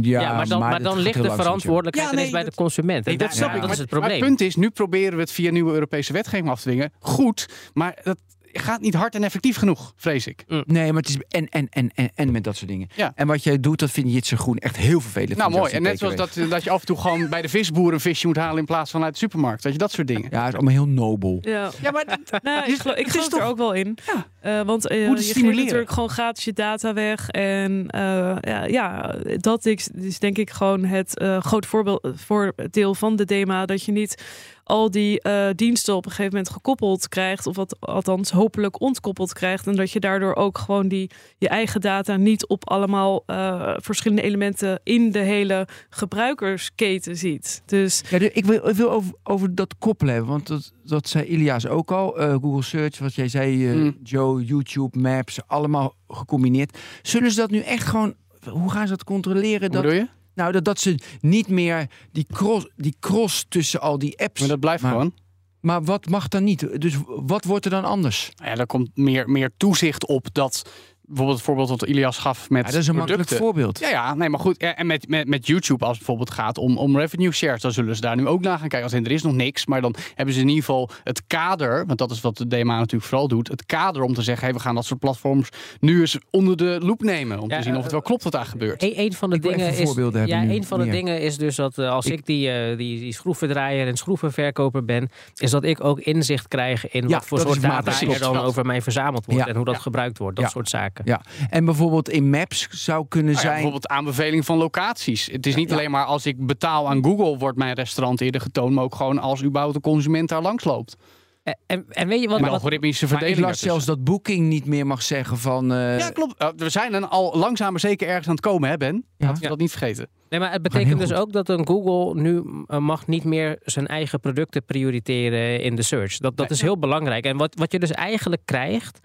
Ja, 0.00 0.36
maar 0.36 0.48
dan, 0.48 0.58
maar 0.60 0.80
ligt 0.96 1.22
de 1.22 1.30
verantwoordelijkheid 1.30 2.10
Ja, 2.10 2.16
nee, 2.16 2.30
bij 2.30 2.42
dat- 2.42 2.50
de 2.50 2.56
consument. 2.56 3.04
Nee, 3.04 3.16
dat 3.16 3.32
snap 3.34 3.48
ja, 3.48 3.54
ik. 3.54 3.60
Dat 3.60 3.62
maar, 3.68 3.72
is 3.72 3.78
het 3.82 3.90
maar 3.90 4.00
probleem. 4.00 4.20
het 4.20 4.28
punt 4.28 4.40
is, 4.48 4.56
nu 4.56 4.70
proberen 4.70 5.14
we 5.14 5.20
het 5.20 5.32
via 5.32 5.50
nieuwe 5.50 5.72
Europese 5.72 6.12
wetgeving 6.12 6.48
af 6.48 6.60
te 6.60 6.68
dwingen. 6.68 6.92
Goed, 6.98 7.48
maar 7.72 7.98
dat 8.02 8.18
gaat 8.52 8.80
niet 8.80 8.94
hard 8.94 9.14
en 9.14 9.24
effectief 9.24 9.56
genoeg, 9.56 9.92
vrees 9.96 10.26
ik. 10.26 10.44
Nee, 10.66 10.92
maar 10.92 11.02
het 11.02 11.08
is 11.08 11.16
en, 11.28 11.48
en, 11.48 11.68
en, 11.70 11.90
en, 11.94 12.10
en 12.14 12.32
met 12.32 12.44
dat 12.44 12.56
soort 12.56 12.70
dingen. 12.70 12.88
Ja. 12.94 13.12
En 13.14 13.26
wat 13.26 13.44
jij 13.44 13.60
doet, 13.60 13.78
dat 13.78 13.90
vind 13.90 14.12
Jitse 14.12 14.36
Groen 14.36 14.58
echt 14.58 14.76
heel 14.76 15.00
vervelend. 15.00 15.38
Nou, 15.38 15.50
mooi. 15.50 15.72
En 15.72 15.82
net 15.82 15.98
zoals 15.98 16.14
dat, 16.14 16.38
dat 16.48 16.64
je 16.64 16.70
af 16.70 16.80
en 16.80 16.86
toe 16.86 16.96
gewoon 16.96 17.28
bij 17.28 17.42
de 17.42 17.48
visboer 17.48 17.92
een 17.92 18.00
visje 18.00 18.26
moet 18.26 18.36
halen 18.36 18.58
in 18.58 18.64
plaats 18.64 18.90
van 18.90 19.04
uit 19.04 19.12
de 19.12 19.18
supermarkt. 19.18 19.62
Dat 19.62 19.72
je 19.72 19.78
dat 19.78 19.92
soort 19.92 20.06
dingen. 20.06 20.28
Ja, 20.30 20.38
het 20.38 20.48
is 20.48 20.54
allemaal 20.54 20.72
heel 20.72 20.88
nobel. 20.88 21.38
Ja. 21.40 21.70
Ja, 21.82 21.90
maar 21.90 22.04
Nou, 22.42 22.70
ik 22.72 22.78
geloof, 22.78 22.96
ik 22.96 23.32
er 23.32 23.42
ook 23.42 23.56
wel 23.56 23.72
in. 23.72 23.98
Ja. 24.06 24.26
Eh, 24.40 24.66
want 24.66 24.86
eh, 24.86 25.06
Moet 25.06 25.26
je 25.26 25.32
geeft 25.34 25.56
natuurlijk 25.56 25.90
gewoon 25.90 26.08
gratis 26.08 26.44
je 26.44 26.52
data 26.52 26.94
weg. 26.94 27.28
En 27.28 27.86
eh, 27.88 28.36
ja, 28.40 28.64
ja, 28.64 29.14
dat 29.36 29.66
is, 29.66 29.88
is 29.88 30.18
denk 30.18 30.38
ik 30.38 30.50
gewoon 30.50 30.84
het 30.84 31.18
eh 31.18 31.40
groot 31.40 31.66
voorbeeld, 31.66 32.08
voordeel 32.14 32.94
van 32.94 33.16
de 33.16 33.24
DEMA. 33.24 33.66
Dat 33.66 33.84
je 33.84 33.92
niet 33.92 34.24
al 34.64 34.90
die 34.90 35.20
eh, 35.20 35.48
diensten 35.56 35.94
op 35.96 36.04
een 36.04 36.10
gegeven 36.10 36.32
moment 36.32 36.52
gekoppeld 36.52 37.08
krijgt. 37.08 37.46
Of 37.46 37.56
wat, 37.56 37.76
althans 37.80 38.30
hopelijk 38.30 38.80
ontkoppeld 38.80 39.32
krijgt. 39.32 39.66
En 39.66 39.76
dat 39.76 39.90
je 39.90 40.00
daardoor 40.00 40.34
ook 40.34 40.58
gewoon 40.58 40.88
die, 40.88 41.10
je 41.38 41.48
eigen 41.48 41.80
data 41.80 42.16
niet 42.16 42.46
op 42.46 42.68
allemaal 42.70 43.22
eh, 43.26 43.74
verschillende 43.76 44.22
elementen 44.22 44.80
in 44.84 45.10
de 45.12 45.18
hele 45.18 45.66
gebruikersketen 45.90 47.16
ziet. 47.16 47.62
Dus 47.66 48.02
Ja, 48.10 48.18
de- 48.18 48.32
ik 48.32 48.44
wil, 48.44 48.68
ik 48.68 48.74
wil 48.74 48.90
over, 48.90 49.12
over 49.24 49.54
dat 49.54 49.74
koppelen 49.78 50.12
hebben, 50.14 50.32
want 50.32 50.46
dat, 50.46 50.72
dat 50.84 51.08
zei 51.08 51.24
Ilias 51.24 51.66
ook 51.66 51.90
al. 51.90 52.18
Eh, 52.18 52.32
Google 52.32 52.62
Search, 52.62 52.98
wat 52.98 53.14
jij 53.14 53.28
zei, 53.28 53.68
eh, 53.68 53.74
Mm. 53.74 53.96
Joe, 54.02 54.44
YouTube, 54.44 54.98
Maps, 54.98 55.38
allemaal 55.46 55.94
gecombineerd. 56.08 56.78
Zullen 57.02 57.30
ze 57.30 57.36
dat 57.40 57.50
nu 57.50 57.58
echt 57.58 57.86
gewoon... 57.86 58.14
Hoe 58.50 58.70
gaan 58.70 58.86
ze 58.86 58.92
dat 58.92 59.04
controleren? 59.04 59.60
Hoe 59.60 59.68
Dat, 59.70 59.82
bedoel 59.82 59.96
je? 59.98 60.08
Nou, 60.34 60.52
dat, 60.52 60.64
dat 60.64 60.80
ze 60.80 60.98
niet 61.20 61.48
meer 61.48 61.86
die 62.12 62.26
cross, 62.32 62.68
die 62.76 62.96
cross 63.00 63.44
tussen 63.48 63.80
al 63.80 63.98
die 63.98 64.18
apps... 64.18 64.40
Maar 64.40 64.48
dat 64.48 64.60
blijft 64.60 64.82
Maar- 64.82 64.92
gewoon. 64.92 65.14
Maar 65.60 65.84
wat 65.84 66.08
mag 66.08 66.28
dan 66.28 66.44
niet? 66.44 66.80
Dus 66.80 66.96
wat 67.06 67.44
wordt 67.44 67.64
er 67.64 67.70
dan 67.70 67.84
anders? 67.84 68.30
Ja, 68.34 68.56
er 68.56 68.66
komt 68.66 68.96
meer, 68.96 69.28
meer 69.30 69.50
toezicht 69.56 70.06
op 70.06 70.28
dat... 70.32 70.70
Bijvoorbeeld 71.12 71.38
het 71.38 71.46
voorbeeld 71.46 71.80
dat 71.80 71.88
Ilias 71.88 72.18
gaf 72.18 72.50
met 72.50 72.66
Ja, 72.66 72.70
dat 72.72 72.80
is 72.80 72.86
een 72.86 72.94
makkelijk 72.94 73.22
producten. 73.28 73.46
voorbeeld. 73.46 73.78
Ja, 73.78 73.88
ja, 73.88 74.14
nee, 74.14 74.28
maar 74.28 74.40
goed. 74.40 74.54
Ja, 74.60 74.76
en 74.76 74.86
met, 74.86 75.08
met, 75.08 75.28
met 75.28 75.46
YouTube, 75.46 75.84
als 75.84 75.96
het 75.98 76.06
bijvoorbeeld 76.06 76.30
gaat 76.30 76.58
om, 76.58 76.76
om 76.78 76.96
revenue 76.98 77.32
shares, 77.32 77.60
dan 77.60 77.72
zullen 77.72 77.94
ze 77.94 78.00
daar 78.00 78.16
nu 78.16 78.26
ook 78.26 78.40
naar 78.40 78.58
gaan 78.58 78.68
kijken. 78.68 78.82
Als 78.82 78.92
in, 78.92 79.04
er 79.04 79.10
is 79.10 79.22
nog 79.22 79.32
niks, 79.34 79.66
maar 79.66 79.80
dan 79.80 79.94
hebben 80.14 80.34
ze 80.34 80.40
in 80.40 80.48
ieder 80.48 80.64
geval 80.64 80.90
het 81.04 81.22
kader, 81.26 81.86
want 81.86 81.98
dat 81.98 82.10
is 82.10 82.20
wat 82.20 82.36
de 82.36 82.46
DMA 82.48 82.76
natuurlijk 82.78 83.04
vooral 83.04 83.28
doet, 83.28 83.48
het 83.48 83.66
kader 83.66 84.02
om 84.02 84.14
te 84.14 84.22
zeggen, 84.22 84.44
hey, 84.44 84.54
we 84.54 84.60
gaan 84.60 84.74
dat 84.74 84.84
soort 84.84 85.00
platforms 85.00 85.48
nu 85.80 86.00
eens 86.00 86.18
onder 86.30 86.56
de 86.56 86.78
loep 86.82 87.02
nemen. 87.02 87.38
Om 87.40 87.50
Ja, 87.50 87.56
te 87.56 87.62
zien 87.62 87.72
of 87.72 87.76
eh, 87.78 87.82
het 87.82 87.92
wel 87.92 88.02
klopt 88.02 88.22
wat 88.22 88.32
daar 88.32 88.44
gebeurt. 88.46 88.82
Een, 88.82 89.00
een 89.00 89.12
van 89.12 89.30
de 89.30 89.38
dingen 89.38 89.68
is. 89.68 89.94
ja, 90.26 90.42
een 90.42 90.64
van 90.64 90.78
de 90.78 90.84
meer. 90.84 90.94
dingen 90.94 91.20
is 91.20 91.36
dus 91.36 91.56
dat 91.56 91.78
eh, 91.78 91.90
als 91.90 92.06
Ik- 92.06 92.12
ik, 92.12 92.26
die, 92.26 92.50
eh, 92.50 92.76
die, 92.76 93.00
die 93.00 93.12
schroevendraaier 93.12 93.86
en 93.86 93.96
schroevenverkoper 93.96 94.84
ben, 94.84 95.10
is 95.36 95.50
dat 95.50 95.64
ik 95.64 95.84
ook 95.84 96.00
inzicht 96.00 96.48
krijg 96.48 96.90
in 96.90 97.08
Ja, 97.08 97.14
wat 97.14 97.26
voor 97.26 97.40
soort 97.40 97.62
data 97.62 98.00
er 98.00 98.18
dan 98.18 98.36
over 98.38 98.66
mij 98.66 98.82
verzameld 98.82 99.24
wordt 99.26 99.40
Ja. 99.40 99.46
en 99.46 99.56
hoe 99.56 99.64
dat 99.64 99.74
Ja. 99.74 99.80
gebruikt 99.80 100.18
wordt. 100.18 100.36
Dat 100.36 100.44
Ja. 100.44 100.50
soort 100.50 100.68
zaken. 100.68 101.01
Ja, 101.04 101.20
en 101.50 101.64
bijvoorbeeld 101.64 102.08
in 102.08 102.30
Maps 102.30 102.68
zou 102.70 103.06
kunnen 103.08 103.32
Nou 103.32 103.36
ja, 103.36 103.50
zijn... 103.50 103.62
bijvoorbeeld 103.62 103.88
aanbeveling 103.88 104.44
van 104.44 104.56
locaties. 104.58 105.26
Het 105.32 105.46
is 105.46 105.54
niet 105.54 105.68
Ja. 105.70 105.74
alleen 105.76 105.90
maar 105.90 106.04
als 106.04 106.26
ik 106.26 106.46
betaal 106.46 106.88
aan 106.88 107.04
Google 107.04 107.38
wordt 107.38 107.58
mijn 107.58 107.74
restaurant 107.74 108.20
eerder 108.20 108.40
getoond, 108.40 108.74
maar 108.74 108.84
ook 108.84 108.94
gewoon 108.94 109.18
als 109.18 109.42
überhaupt 109.44 109.74
de 109.74 109.80
consument 109.80 110.28
daar 110.28 110.42
langs 110.42 110.64
loopt. 110.64 110.96
En, 111.42 111.58
en, 111.66 111.84
en 111.88 112.08
weet 112.08 112.20
je 112.22 112.28
wat? 112.28 112.38
Een 112.38 112.44
wat 112.44 112.52
algoritmische 112.52 113.04
Maar 113.04 113.12
ik 113.14 113.18
verdeling. 113.20 113.46
las 113.46 113.60
zelfs 113.60 113.84
dat 113.84 114.04
Booking 114.04 114.48
niet 114.48 114.64
meer 114.66 114.86
mag 114.86 115.02
zeggen 115.02 115.38
van... 115.38 115.72
eh, 115.72 115.98
Ja, 115.98 116.10
klopt. 116.10 116.42
Uh, 116.42 116.48
we 116.56 116.68
zijn 116.68 116.94
er 116.94 117.06
al 117.06 117.38
langzaam 117.38 117.70
maar 117.70 117.80
zeker 117.80 118.08
ergens 118.08 118.26
aan 118.26 118.34
het 118.34 118.44
komen, 118.44 118.68
hè 118.68 118.76
Ben? 118.76 119.04
Ja. 119.16 119.26
Laten 119.26 119.42
we 119.42 119.48
dat 119.48 119.58
niet 119.58 119.70
vergeten. 119.70 120.08
Nee, 120.28 120.40
maar 120.40 120.52
het 120.52 120.62
betekent 120.62 120.98
dus 120.98 121.08
goed. 121.10 121.18
ook 121.18 121.32
dat 121.32 121.48
een 121.48 121.66
Google 121.66 122.20
nu 122.20 122.42
eh, 122.66 122.78
mag 122.78 123.06
niet 123.06 123.24
meer 123.24 123.58
zijn 123.62 123.86
eigen 123.86 124.20
producten 124.20 124.64
prioriteren 124.64 125.60
in 125.60 125.74
de 125.76 125.82
search. 125.82 126.16
Dat, 126.16 126.36
dat 126.36 126.48
Nee. 126.48 126.56
is 126.58 126.62
heel 126.64 126.78
belangrijk. 126.78 127.24
En 127.24 127.36
wat, 127.36 127.54
wat 127.58 127.72
je 127.72 127.78
dus 127.78 127.90
eigenlijk 127.90 128.42
krijgt, 128.44 128.98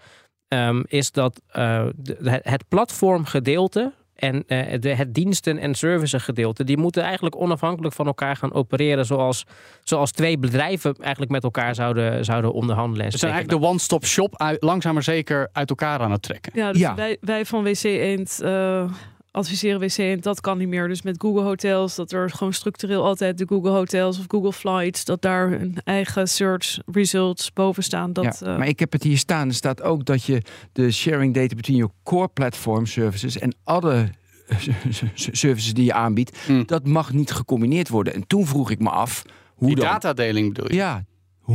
ehm, 0.48 0.82
is 0.86 1.12
dat 1.12 1.40
uh, 1.56 1.86
de, 1.96 2.40
het 2.42 2.64
platformgedeelte 2.68 3.92
en 4.14 4.44
uh, 4.46 4.80
de, 4.80 4.94
het 4.94 5.14
diensten- 5.14 5.58
en 5.58 5.74
services 5.74 6.22
gedeelte, 6.22 6.64
die 6.64 6.76
moeten 6.76 7.02
eigenlijk 7.02 7.36
onafhankelijk 7.36 7.94
van 7.94 8.06
elkaar 8.06 8.36
gaan 8.36 8.52
opereren 8.52 9.06
zoals, 9.06 9.44
zoals 9.84 10.10
twee 10.10 10.38
bedrijven 10.38 10.94
eigenlijk 11.00 11.30
met 11.30 11.42
elkaar 11.42 11.74
zouden, 11.74 12.24
zouden 12.24 12.52
onderhandelen. 12.52 13.04
En 13.04 13.10
dus 13.10 13.20
zijn 13.20 13.32
eigenlijk 13.32 13.62
de 13.62 13.68
one-stop 13.68 14.04
shop 14.04 14.56
langzaam 14.58 14.94
maar 14.94 15.02
zeker 15.02 15.48
uit 15.52 15.68
elkaar 15.70 16.00
aan 16.00 16.12
het 16.12 16.22
trekken. 16.22 16.52
Ja, 16.54 16.72
dus 16.72 16.80
ja. 16.80 16.94
Wij, 16.94 17.16
wij 17.20 17.46
van 17.46 17.62
WC 17.62 17.82
Eend 17.82 18.40
uh, 18.42 18.90
adviseren 19.30 19.80
WC 19.80 19.96
Eend, 19.98 20.22
dat 20.22 20.40
kan 20.40 20.58
niet 20.58 20.68
meer. 20.68 20.88
Dus 20.88 21.02
met 21.02 21.20
Google 21.20 21.42
Hotels, 21.42 21.94
dat 21.94 22.12
er 22.12 22.30
gewoon 22.30 22.52
structureel 22.52 23.04
altijd 23.04 23.38
de 23.38 23.46
Google 23.48 23.70
Hotels 23.70 24.18
of 24.18 24.24
Google 24.28 24.52
Flights, 24.52 25.04
dat 25.04 25.22
daar 25.22 25.52
een 25.52 25.76
eigen 25.84 26.28
search 26.28 26.78
results 26.92 27.52
boven 27.52 27.82
staan. 27.82 28.12
Dat, 28.12 28.38
ja, 28.40 28.46
uh, 28.52 28.58
maar 28.58 28.68
ik 28.68 28.78
heb 28.78 28.92
het 28.92 29.02
hier 29.02 29.18
staan. 29.18 29.48
Er 29.48 29.54
staat 29.54 29.82
ook 29.82 30.04
dat 30.04 30.24
je 30.24 30.42
de 30.72 30.90
sharing 30.90 31.34
data 31.34 31.54
between 31.54 31.76
your 31.78 31.92
core 32.02 32.28
platform 32.28 32.86
services 32.86 33.38
en 33.38 33.54
other 33.64 34.10
services 35.14 35.74
die 35.74 35.84
je 35.84 35.92
aanbiedt, 35.92 36.36
Hmm. 36.46 36.66
dat 36.66 36.86
mag 36.86 37.12
niet 37.12 37.30
gecombineerd 37.30 37.88
worden. 37.88 38.14
En 38.14 38.26
toen 38.26 38.46
vroeg 38.46 38.70
ik 38.70 38.78
me 38.78 38.90
af, 38.90 39.22
hoe 39.54 39.66
Die 39.66 39.76
dan? 39.76 39.84
datadeling 39.84 40.54
bedoel 40.54 40.70
je? 40.70 40.76
Ja, 40.76 41.04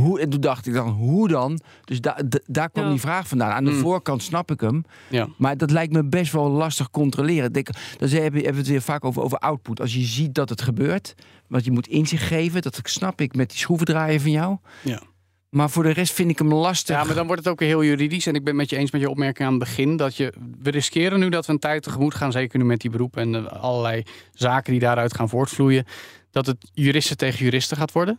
hoe, 0.00 0.20
en 0.20 0.30
toen 0.30 0.40
dacht 0.40 0.66
ik 0.66 0.72
dan, 0.72 0.88
hoe 0.88 1.28
dan? 1.28 1.60
Dus 1.84 2.00
da, 2.00 2.18
da- 2.26 2.38
daar 2.46 2.70
kwam 2.70 2.84
Ja. 2.84 2.90
die 2.90 3.00
vraag 3.00 3.28
vandaan. 3.28 3.50
Aan 3.52 3.64
de 3.64 3.70
Mm. 3.70 3.78
voorkant 3.78 4.22
snap 4.22 4.50
ik 4.50 4.60
hem. 4.60 4.84
Ja. 5.10 5.28
Maar 5.38 5.56
dat 5.56 5.70
lijkt 5.70 5.92
me 5.92 6.04
best 6.04 6.32
wel 6.32 6.50
lastig 6.50 6.90
controleren. 6.90 7.44
Ik 7.44 7.54
Denk, 7.54 7.66
dan 7.66 8.08
hebben 8.08 8.18
we 8.32 8.36
hebben 8.36 8.52
we 8.52 8.58
het 8.58 8.68
weer 8.68 8.82
vaak 8.82 9.04
over, 9.04 9.22
over 9.22 9.38
output. 9.38 9.80
Als 9.80 9.94
je 9.94 10.00
ziet 10.00 10.34
dat 10.34 10.48
het 10.48 10.62
gebeurt, 10.62 11.14
wat 11.48 11.64
je 11.64 11.70
moet 11.70 11.86
inzicht 11.86 12.22
geven, 12.22 12.62
dat 12.62 12.80
snap 12.82 13.20
ik 13.20 13.34
met 13.34 13.48
die 13.50 13.58
schroevendraaier 13.58 14.20
van 14.20 14.30
jou. 14.30 14.56
Ja. 14.82 15.00
Maar 15.50 15.70
voor 15.70 15.82
de 15.82 15.90
rest 15.90 16.12
vind 16.12 16.30
ik 16.30 16.38
hem 16.38 16.54
lastig. 16.54 16.96
Ja, 16.96 17.04
maar 17.04 17.14
dan 17.14 17.26
wordt 17.26 17.42
het 17.44 17.52
ook 17.52 17.58
weer 17.58 17.68
heel 17.68 17.84
juridisch. 17.84 18.26
En 18.26 18.34
ik 18.34 18.44
ben 18.44 18.56
met 18.56 18.70
je 18.70 18.76
eens 18.76 18.90
met 18.90 19.00
je 19.00 19.10
opmerking 19.10 19.46
aan 19.48 19.54
het 19.54 19.62
begin. 19.64 19.96
Dat 19.96 20.16
je, 20.16 20.32
we 20.62 20.70
riskeren 20.70 21.18
nu 21.18 21.28
dat 21.28 21.46
we 21.46 21.52
een 21.52 21.58
tijd 21.58 21.82
tegemoet 21.82 22.14
gaan. 22.14 22.32
Zeker 22.32 22.58
nu 22.58 22.64
met 22.64 22.80
die 22.80 22.90
beroep 22.90 23.16
en 23.16 23.34
eh, 23.34 23.46
allerlei 23.62 24.02
zaken 24.32 24.70
die 24.70 24.80
daaruit 24.80 25.14
gaan 25.14 25.28
voortvloeien. 25.28 25.84
Dat 26.30 26.46
het 26.46 26.70
juristen 26.72 27.16
tegen 27.16 27.44
juristen 27.44 27.76
gaat 27.76 27.92
worden. 27.92 28.18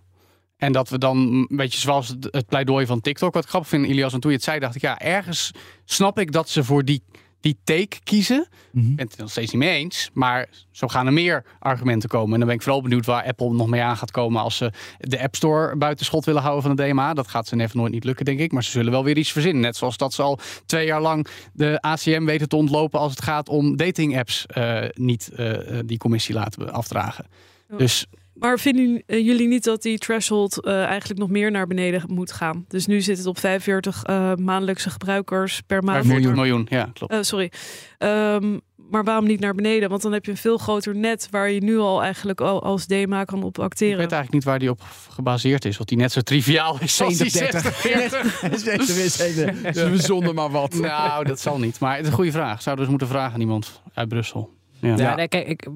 En 0.57 0.71
dat 0.71 0.89
we 0.89 0.97
dan, 0.97 1.17
een 1.17 1.57
beetje 1.57 1.79
zoals 1.79 2.07
het, 2.07 2.45
pleidooi 2.47 2.85
van 2.85 3.01
TikTok. 3.01 3.33
Wat 3.33 3.43
ik 3.43 3.49
grappig 3.49 3.69
vind, 3.69 3.87
Ilias, 3.87 4.13
en 4.13 4.19
toen 4.19 4.31
je 4.31 4.37
het 4.37 4.45
zei, 4.45 4.59
dacht 4.59 4.75
ik, 4.75 4.81
ja, 4.81 4.99
ergens 4.99 5.51
snap 5.85 6.19
ik 6.19 6.31
dat 6.31 6.49
ze 6.49 6.63
voor 6.63 6.85
die, 6.85 7.03
die 7.39 7.57
take 7.63 7.97
kiezen. 8.03 8.47
Mhm. 8.71 8.89
Ik 8.89 8.95
ben 8.95 9.05
het 9.05 9.15
er 9.15 9.21
nog 9.21 9.31
steeds 9.31 9.51
niet 9.51 9.61
mee 9.61 9.77
eens. 9.77 10.09
Maar 10.13 10.47
zo 10.71 10.87
gaan 10.87 11.05
er 11.05 11.13
meer 11.13 11.45
argumenten 11.59 12.09
komen. 12.09 12.33
En 12.33 12.39
dan 12.39 12.47
ben 12.47 12.57
ik 12.57 12.61
vooral 12.61 12.81
benieuwd 12.81 13.05
waar 13.05 13.23
Apple 13.23 13.53
nog 13.53 13.67
mee 13.67 13.81
aan 13.81 13.97
gaat 13.97 14.11
komen. 14.11 14.41
als 14.41 14.57
ze 14.57 14.71
de 14.97 15.21
App 15.21 15.35
Store 15.35 15.75
buiten 15.75 16.05
schot 16.05 16.25
willen 16.25 16.41
houden 16.41 16.63
van 16.63 16.75
de 16.75 16.83
DMA. 16.83 17.13
Dat 17.13 17.27
gaat 17.27 17.47
ze 17.47 17.59
even 17.59 17.77
nooit 17.77 17.91
niet 17.91 18.03
lukken, 18.03 18.25
denk 18.25 18.39
ik. 18.39 18.51
Maar 18.51 18.63
ze 18.63 18.71
zullen 18.71 18.91
wel 18.91 19.03
weer 19.03 19.17
iets 19.17 19.31
verzinnen. 19.31 19.61
Net 19.61 19.75
zoals 19.75 19.97
dat 19.97 20.13
ze 20.13 20.21
al 20.21 20.39
twee 20.65 20.85
jaar 20.85 21.01
lang 21.01 21.27
de 21.53 21.81
ACM 21.81 22.25
weten 22.25 22.49
te 22.49 22.55
ontlopen. 22.55 22.99
als 22.99 23.11
het 23.11 23.21
gaat 23.21 23.49
om 23.49 23.77
dating 23.77 24.17
apps 24.17 24.45
eh, 24.45 24.83
niet 24.93 25.29
eh, 25.29 25.79
die 25.85 25.97
commissie 25.97 26.35
laten 26.35 26.73
afdragen. 26.73 27.25
Ja. 27.69 27.77
Dus 27.77 28.05
Maar 28.35 28.59
vinden 28.59 29.03
eh, 29.05 29.25
jullie 29.25 29.47
niet 29.47 29.63
dat 29.63 29.81
die 29.81 29.97
threshold 29.97 30.61
eh, 30.65 30.83
eigenlijk 30.83 31.19
nog 31.19 31.29
meer 31.29 31.51
naar 31.51 31.67
beneden 31.67 32.01
moet 32.07 32.31
gaan? 32.31 32.65
Dus 32.67 32.85
nu 32.85 33.01
zit 33.01 33.17
het 33.17 33.25
op 33.25 33.39
45 33.39 34.03
eh, 34.03 34.33
maandelijkse 34.35 34.89
gebruikers 34.89 35.61
per 35.67 35.83
maand. 35.83 36.05
40 36.05 36.33
miljoen. 36.33 36.67
Ja, 36.69 36.89
klopt. 36.93 37.13
Eh, 37.13 37.21
sorry. 37.21 37.51
Ehm, 37.97 38.57
maar 38.89 39.03
waarom 39.03 39.25
niet 39.25 39.39
naar 39.39 39.53
beneden? 39.53 39.89
Want 39.89 40.01
dan 40.01 40.11
heb 40.11 40.25
je 40.25 40.31
een 40.31 40.37
veel 40.37 40.57
groter 40.57 40.95
net 40.95 41.27
waar 41.31 41.51
je 41.51 41.63
nu 41.63 41.77
al 41.77 42.03
eigenlijk 42.03 42.41
al 42.41 42.63
als 42.63 42.87
DMA 42.87 43.23
kan 43.23 43.43
op 43.43 43.57
Ik 43.57 43.63
acteren. 43.63 43.97
weet 43.97 44.11
eigenlijk 44.11 44.31
niet 44.33 44.43
waar 44.43 44.59
die 44.59 44.69
op 44.69 44.81
gebaseerd 45.09 45.65
is. 45.65 45.79
Of 45.79 45.85
die 45.85 45.97
net 45.97 46.11
zo 46.11 46.21
triviaal 46.21 46.77
is 46.81 47.01
als 47.01 47.17
die 47.17 47.29
70, 47.29 47.75
60, 47.75 49.73
Ze 49.75 49.87
verzonnen 49.89 50.35
maar 50.35 50.51
wat. 50.51 50.73
Nou, 50.73 51.25
dat 51.25 51.39
zal 51.39 51.59
niet. 51.59 51.79
Maar 51.79 51.91
het 51.91 52.01
is 52.01 52.07
een 52.07 52.13
goede 52.13 52.31
vraag. 52.31 52.61
Zouden 52.61 52.85
we 52.85 52.91
eens 52.91 52.99
moeten 53.01 53.07
vragen 53.07 53.33
aan 53.33 53.41
iemand 53.41 53.81
uit 53.93 54.07
Brussel. 54.07 54.54
Ja. 54.85 54.95
Ja, 54.97 55.15
nee, 55.15 55.27
kijk, 55.27 55.47
ik, 55.47 55.67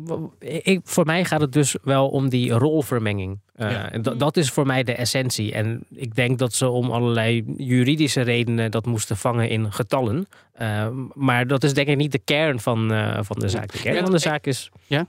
ik, 0.65 0.79
voor 0.83 1.05
mij 1.05 1.25
gaat 1.25 1.41
het 1.41 1.51
dus 1.53 1.75
wel 1.83 2.07
om 2.09 2.29
die 2.29 2.51
rolvermenging. 2.51 3.39
Uh, 3.57 3.71
Ja. 3.71 3.91
en 3.91 4.01
dat- 4.01 4.19
dat 4.19 4.37
is 4.37 4.49
voor 4.49 4.65
mij 4.65 4.83
de 4.83 4.93
essentie. 4.93 5.53
En 5.53 5.83
ik 5.95 6.15
denk 6.15 6.39
dat 6.39 6.53
ze 6.53 6.69
om 6.69 6.91
allerlei 6.91 7.43
juridische 7.57 8.21
redenen 8.21 8.71
dat 8.71 8.85
moesten 8.85 9.17
vangen 9.17 9.49
in 9.49 9.73
getallen. 9.73 10.27
Uh, 10.61 10.87
maar 11.13 11.47
dat 11.47 11.63
is 11.63 11.73
denk 11.73 11.87
ik 11.87 11.97
niet 11.97 12.11
de 12.11 12.21
kern 12.23 12.59
van, 12.59 12.91
uh, 12.91 13.17
van 13.21 13.39
de 13.39 13.49
zaak. 13.49 13.71
De 13.71 13.79
kern 13.79 13.95
Ja, 13.95 14.01
van 14.01 14.11
de 14.11 14.17
zaak 14.17 14.45
is... 14.45 14.69
Ja? 14.87 15.05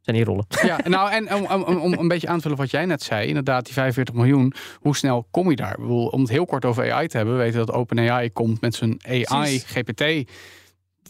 Zijn 0.00 0.16
die 0.16 0.24
rollen. 0.24 0.46
Ja, 0.62 0.78
nou 0.88 1.10
en 1.10 1.34
om, 1.34 1.62
om, 1.62 1.76
om 1.80 1.92
een 1.92 2.08
beetje 2.08 2.28
aan 2.28 2.36
te 2.36 2.42
vullen 2.42 2.56
wat 2.56 2.70
jij 2.70 2.84
net 2.86 3.02
zei, 3.02 3.26
inderdaad, 3.28 3.64
die 3.64 3.72
45 3.74 4.14
miljoen, 4.14 4.52
hoe 4.80 4.96
snel 4.96 5.26
kom 5.30 5.50
je 5.50 5.56
daar? 5.56 5.70
Ik 5.70 5.76
bedoel, 5.80 6.06
om 6.06 6.20
het 6.20 6.30
heel 6.30 6.44
kort 6.46 6.64
over 6.64 6.92
AI 6.92 7.06
te 7.06 7.16
hebben, 7.16 7.36
we 7.36 7.42
weten 7.42 7.58
dat 7.66 7.72
OpenAI 7.72 8.30
komt 8.32 8.60
met 8.60 8.74
zijn 8.74 9.00
AI, 9.08 9.22
Precies. 9.24 9.64
GPT 9.64 10.30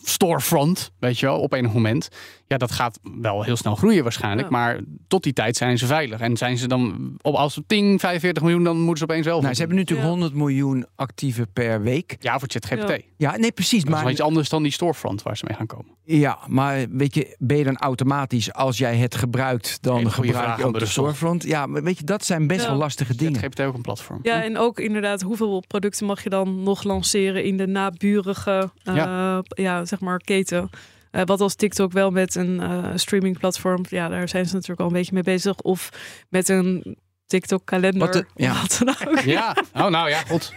storefront, 0.03 0.93
weet 0.99 1.19
je 1.19 1.27
wel, 1.27 1.41
op 1.41 1.53
enig 1.53 1.73
moment. 1.73 2.09
Ja, 2.47 2.57
dat 2.57 2.71
gaat 2.73 2.99
wel 3.21 3.43
heel 3.43 3.57
snel 3.57 3.75
groeien 3.77 4.03
waarschijnlijk, 4.03 4.51
Ja. 4.51 4.57
maar 4.57 4.81
tot 5.09 5.23
die 5.23 5.33
tijd 5.33 5.57
zijn 5.57 5.79
ze 5.79 5.87
veilig. 5.87 6.21
En 6.21 6.37
zijn 6.37 6.59
ze 6.59 6.69
dan, 6.69 7.13
op, 7.23 7.35
als 7.35 7.55
ze 7.55 7.63
10, 7.67 7.99
45 7.99 8.43
miljoen, 8.43 8.65
dan 8.65 8.77
moeten 8.77 8.97
ze 8.97 9.05
opeens 9.05 9.27
wel. 9.27 9.41
Nou, 9.41 9.53
ze 9.55 9.59
hebben 9.61 9.79
natuurlijk 9.79 10.07
Ja. 10.09 10.13
100 10.13 10.35
miljoen 10.35 10.87
actieven 10.97 11.53
per 11.53 11.83
week. 11.83 12.17
Ja, 12.21 12.39
voor 12.39 12.49
ChatGPT. 12.51 12.89
Ja. 12.89 12.99
Ja, 13.17 13.37
nee, 13.37 13.53
precies. 13.53 13.85
Dat 13.85 13.95
is 13.97 14.03
Maar, 14.03 14.11
iets 14.13 14.21
anders 14.21 14.49
dan 14.49 14.63
die 14.63 14.73
storefront 14.73 15.23
waar 15.23 15.37
ze 15.37 15.45
mee 15.49 15.57
gaan 15.57 15.67
komen. 15.67 15.87
ja, 16.05 16.39
maar 16.47 16.87
weet 16.91 17.15
je, 17.15 17.37
ben 17.39 17.57
je 17.57 17.65
dan 17.65 17.77
automatisch, 17.77 18.53
als 18.53 18.79
jij 18.79 18.97
het 18.97 19.15
gebruikt, 19.15 19.79
dan 19.83 20.11
gebruik 20.11 20.59
je 20.59 20.65
ook 20.65 20.79
de 20.79 20.87
storefront? 20.87 21.43
Ja, 21.45 21.67
maar 21.67 21.83
weet 21.83 21.99
je, 21.99 22.05
dat 22.05 22.25
zijn 22.25 22.47
best 22.47 22.61
Ja. 22.63 22.69
wel 22.69 22.77
lastige 22.79 23.17
dingen. 23.17 23.33
ChatGPT 23.41 23.61
ook 23.61 23.75
een 23.75 23.83
platform. 23.83 24.19
Ja, 24.23 24.43
en 24.43 24.59
ook 24.59 24.79
inderdaad, 24.79 25.21
hoeveel 25.23 25.63
producten 25.67 26.07
mag 26.07 26.23
je 26.23 26.31
dan 26.31 26.63
nog 26.63 26.83
lanceren 26.83 27.45
in 27.45 27.57
de 27.57 27.67
naburige 27.67 28.71
eh, 28.83 29.39
ja. 29.55 29.85
Zeg 29.91 30.01
maar 30.01 30.19
keten? 30.19 30.71
Eh, 31.11 31.23
wat 31.25 31.41
als 31.41 31.55
TikTok 31.55 31.93
wel 31.93 32.11
met 32.11 32.35
een 32.35 32.61
eh, 32.61 32.91
streamingplatform, 32.95 33.85
ja, 33.89 34.09
daar 34.09 34.29
zijn 34.29 34.47
ze 34.47 34.53
natuurlijk 34.55 34.81
al 34.81 34.87
een 34.87 34.93
beetje 34.93 35.15
mee 35.15 35.23
bezig. 35.23 35.61
Of 35.61 35.89
met 36.29 36.49
een 36.49 36.97
TikTok-kalender. 37.27 38.01
Wat 38.01 38.13
de- 38.13 38.27
ja. 38.35 38.51
of 38.53 38.61
wat 38.61 38.81
dan 38.85 39.09
ook. 39.09 39.19
Ja, 39.21 39.57
oh 39.75 39.87
nou 39.87 40.09
ja, 40.09 40.19
goed. 40.29 40.53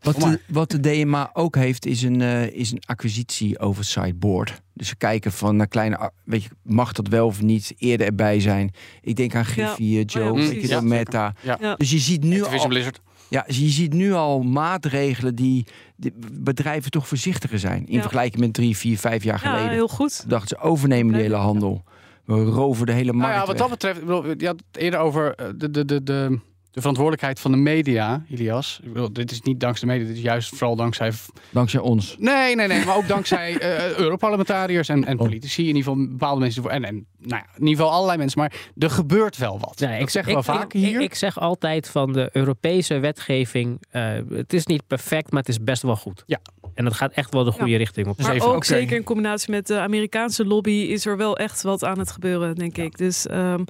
Wat 0.00 0.20
de, 0.20 0.40
wat 0.46 0.70
de 0.70 0.80
DMA 0.80 1.30
ook 1.32 1.56
heeft, 1.56 1.86
is 1.86 2.02
een, 2.02 2.20
eh, 2.20 2.46
is 2.50 2.70
een 2.70 2.82
acquisitie 2.86 3.58
oversight 3.58 4.18
board. 4.18 4.62
Dus 4.72 4.88
ze 4.88 4.96
kijken 4.96 5.32
van 5.32 5.56
naar 5.56 5.66
kleine, 5.68 6.10
weet 6.24 6.42
je, 6.42 6.48
mag 6.62 6.92
dat 6.92 7.08
wel 7.08 7.26
of 7.26 7.42
niet 7.42 7.72
eerder 7.76 8.06
erbij 8.06 8.40
zijn. 8.40 8.70
Ik 9.00 9.16
denk 9.16 9.34
aan 9.34 9.44
Griffie, 9.44 10.04
Joe, 10.04 10.22
ja, 10.24 10.28
je, 10.28 10.34
precies. 10.34 10.60
dat 10.68 10.80
Ja, 10.80 10.80
Meta. 10.80 11.34
Ja. 11.40 11.56
Ja. 11.60 11.74
Dus 11.74 11.90
je 11.90 11.98
ziet 11.98 12.22
nu 12.22 12.30
Activision 12.36 12.60
al, 12.60 12.68
Blizzard. 12.68 13.00
Ja, 13.34 13.44
je 13.46 13.68
ziet 13.68 13.92
nu 13.92 14.12
al 14.12 14.42
maatregelen 14.42 15.34
die 15.34 15.66
de 15.96 16.12
bedrijven 16.32 16.90
toch 16.90 17.08
voorzichtiger 17.08 17.58
zijn. 17.58 17.86
In 17.86 17.94
Ja. 17.94 18.00
vergelijking 18.00 18.40
met 18.40 18.52
drie, 18.52 18.76
vier, 18.76 18.98
vijf 18.98 19.24
jaar 19.24 19.40
Ja, 19.44 19.50
geleden. 19.50 19.72
heel 19.72 19.88
goed. 19.88 20.24
Dachten 20.28 20.48
ze 20.48 20.58
overnemen 20.64 21.12
die 21.12 21.22
hele 21.22 21.34
handel. 21.36 21.84
We 22.24 22.44
roven 22.44 22.86
de 22.86 22.92
hele 22.92 23.12
Nou 23.12 23.16
markt 23.18 23.34
ja, 23.40 23.46
wat 23.46 23.58
dat 23.58 23.70
betreft, 23.70 23.98
ik 24.00 24.04
bedoel, 24.06 24.24
je 24.38 24.46
had 24.46 24.62
het 24.72 24.82
eerder 24.82 25.00
over 25.00 25.34
eh, 25.34 25.46
de, 25.56 25.70
de, 25.70 25.84
de, 25.84 26.02
de, 26.02 26.38
de 26.74 26.80
verantwoordelijkheid 26.80 27.40
van 27.40 27.50
de 27.50 27.56
media, 27.56 28.24
Ilias. 28.28 28.80
Ik 28.82 28.92
bedoel, 28.92 29.12
dit 29.12 29.30
is 29.30 29.40
niet 29.40 29.60
dankzij 29.60 29.88
de 29.88 29.94
media, 29.94 30.08
dit 30.08 30.16
is 30.16 30.22
juist 30.22 30.48
vooral 30.48 30.76
dankzij. 30.76 31.12
Dankzij 31.50 31.80
ons. 31.80 32.16
Nee, 32.18 32.56
nee, 32.56 32.66
nee, 32.66 32.84
maar 32.84 32.96
ook 32.96 33.08
dankzij 33.08 33.58
eh, 33.58 33.96
Europarlementariërs 33.96 34.88
en, 34.88 35.04
en 35.04 35.18
Oh. 35.18 35.24
politici. 35.26 35.60
In 35.68 35.76
ieder 35.76 35.82
geval 35.92 36.06
bepaalde 36.08 36.40
mensen. 36.40 36.70
En, 36.70 36.84
en 36.84 37.06
nou 37.18 37.42
ja, 37.42 37.46
in 37.56 37.66
ieder 37.66 37.76
geval 37.76 37.90
allerlei 37.92 38.18
mensen. 38.18 38.38
Maar 38.40 38.52
er 38.78 38.90
gebeurt 38.90 39.36
wel 39.36 39.58
wat. 39.58 39.78
Nee, 39.80 40.00
ik 40.00 40.08
zeg 40.10 40.26
wel 40.26 40.42
vaker 40.42 40.80
ik, 40.80 40.86
hier. 40.86 41.00
Ik, 41.00 41.14
zeg 41.14 41.38
altijd 41.40 41.88
van 41.88 42.12
de 42.12 42.28
Europese 42.32 42.98
wetgeving, 42.98 43.82
eh, 43.90 44.12
het 44.30 44.52
is 44.52 44.66
niet 44.66 44.86
perfect, 44.86 45.30
maar 45.30 45.40
het 45.40 45.48
is 45.48 45.62
best 45.62 45.82
wel 45.82 45.96
goed. 45.96 46.22
Ja. 46.26 46.40
En 46.74 46.84
het 46.84 46.94
gaat 46.94 47.12
echt 47.12 47.32
wel 47.32 47.44
de 47.44 47.50
goede 47.52 47.76
richting 47.76 48.06
op. 48.06 48.16
Dus 48.16 48.26
maar 48.26 48.34
even- 48.34 48.48
ook 48.54 48.64
zeker 48.64 48.96
in 48.96 49.04
combinatie 49.04 49.50
met 49.50 49.66
de 49.66 49.78
Amerikaanse 49.78 50.44
lobby 50.44 50.70
is 50.70 51.06
er 51.06 51.16
wel 51.16 51.36
echt 51.36 51.62
wat 51.62 51.84
aan 51.84 51.98
het 51.98 52.10
gebeuren, 52.10 52.54
denk 52.54 52.76
ik. 52.76 52.98
Dus 52.98 53.26
ehm, 53.26 53.64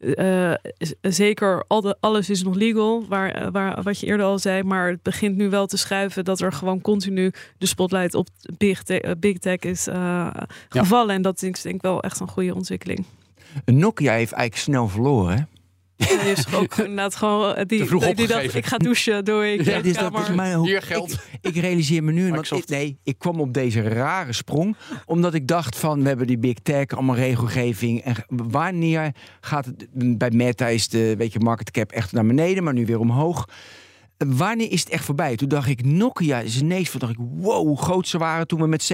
eh, 0.00 0.52
z- 0.78 0.92
zeker 1.00 1.64
al 1.68 1.80
de, 1.80 1.96
alles 2.00 2.30
is 2.30 2.42
nog 2.42 2.54
legal, 2.54 3.04
waar, 3.08 3.30
eh, 3.30 3.48
waar, 3.52 3.82
wat 3.82 4.00
je 4.00 4.06
eerder 4.06 4.26
al 4.26 4.38
zei. 4.38 4.62
Maar 4.62 4.88
het 4.88 5.02
begint 5.02 5.36
nu 5.36 5.50
wel 5.50 5.66
te 5.66 5.76
schuiven 5.76 6.24
dat 6.24 6.40
er 6.40 6.52
gewoon 6.52 6.80
continu 6.80 7.32
de 7.58 7.66
spotlight 7.66 8.14
op 8.14 8.28
big, 8.56 8.82
te- 8.82 9.00
eh, 9.00 9.12
big 9.18 9.38
tech 9.38 9.58
is 9.58 9.86
eh, 9.86 10.30
gevallen. 10.68 11.14
En 11.14 11.22
dat 11.22 11.42
is 11.42 11.60
denk 11.62 11.74
ik 11.74 11.82
wel 11.82 12.02
echt 12.02 12.20
een 12.20 12.28
goede 12.28 12.54
ontwikkeling. 12.54 13.04
Nokia 13.64 14.12
heeft 14.12 14.32
eigenlijk 14.32 14.62
snel 14.62 14.88
verloren. 14.88 15.48
Die 16.08 16.32
is 16.32 16.54
ook 16.54 16.76
inderdaad 16.78 17.14
gewoon 17.14 17.54
eh, 17.54 17.64
die, 17.66 17.84
vroeg 17.84 18.06
die 18.14 18.26
dacht, 18.26 18.54
ik 18.54 18.66
ga 18.66 18.76
douchen, 18.76 19.24
doe 19.24 19.52
ik. 19.52 19.64
Ja, 19.64 19.76
dit 19.76 19.86
is 19.86 19.92
dat- 19.96 20.18
is 20.28 20.34
mijn- 20.34 20.60
Hier 20.64 20.82
geld. 20.82 21.12
Ik, 21.12 21.20
ik 21.40 21.56
realiseer 21.56 22.04
me 22.04 22.12
nu, 22.12 22.30
want 22.30 22.50
ik, 22.50 22.68
nee, 22.68 22.98
ik 23.04 23.18
kwam 23.18 23.40
op 23.40 23.52
deze 23.54 23.80
rare 23.82 24.32
sprong. 24.32 24.76
Omdat 25.06 25.34
ik 25.34 25.46
dacht 25.48 25.76
van, 25.76 26.02
we 26.02 26.08
hebben 26.08 26.26
die 26.26 26.38
big 26.38 26.54
tech, 26.62 26.86
allemaal 26.86 27.16
regelgeving. 27.16 28.00
En 28.02 28.14
wanneer 28.28 29.12
gaat 29.40 29.64
het, 29.64 29.86
bij 30.18 30.30
Meta 30.30 30.66
is 30.66 30.88
de 30.88 31.14
weet 31.18 31.32
je, 31.32 31.40
market 31.40 31.70
cap 31.70 31.90
echt 31.92 32.12
naar 32.12 32.26
beneden, 32.26 32.64
maar 32.64 32.74
nu 32.74 32.86
weer 32.86 32.98
omhoog. 33.00 33.48
Wanneer 34.26 34.70
is 34.70 34.80
het 34.80 34.88
echt 34.88 35.04
voorbij? 35.04 35.36
Toen 35.36 35.48
dacht 35.48 35.68
ik, 35.68 35.84
Nokia 35.84 36.40
is 36.40 36.60
ineens 36.60 36.90
van, 36.90 37.00
dacht 37.00 37.12
ik, 37.12 37.18
wow, 37.18 37.66
hoe 37.66 37.78
groot 37.82 38.08
ze 38.08 38.18
waren 38.18 38.46
toen 38.46 38.60
we 38.60 38.66
met 38.66 38.92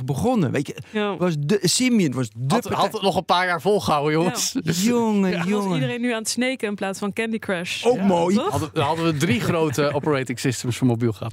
70-30 0.00 0.04
begonnen. 0.04 0.50
Weet 0.50 0.66
je, 0.66 0.76
ja. 0.90 1.16
was 1.16 1.34
de, 1.38 1.58
Symbian 1.62 2.12
was 2.12 2.28
de 2.36 2.54
Had, 2.74 2.92
het 2.92 3.02
nog 3.02 3.16
een 3.16 3.24
paar 3.24 3.46
jaar 3.46 3.60
volgehouden, 3.60 4.12
jongens. 4.12 4.56
Jongen, 4.62 5.30
Dan 5.30 5.40
was 5.40 5.48
jongen. 5.48 5.74
iedereen 5.74 6.00
nu 6.00 6.12
aan 6.12 6.18
het 6.18 6.28
sneken 6.28 6.68
in 6.68 6.74
plaats 6.74 6.98
van 6.98 7.12
Candy 7.12 7.38
Crush. 7.38 7.84
Ook 7.84 8.00
mooi. 8.00 8.36
Hadden, 8.38 8.70
dan 8.72 8.84
hadden 8.84 9.04
we 9.04 9.16
drie 9.16 9.40
grote 9.50 9.92
operating 9.92 10.38
systems 10.38 10.76
voor 10.76 10.86
mobiel 10.86 11.12
gehad. 11.12 11.32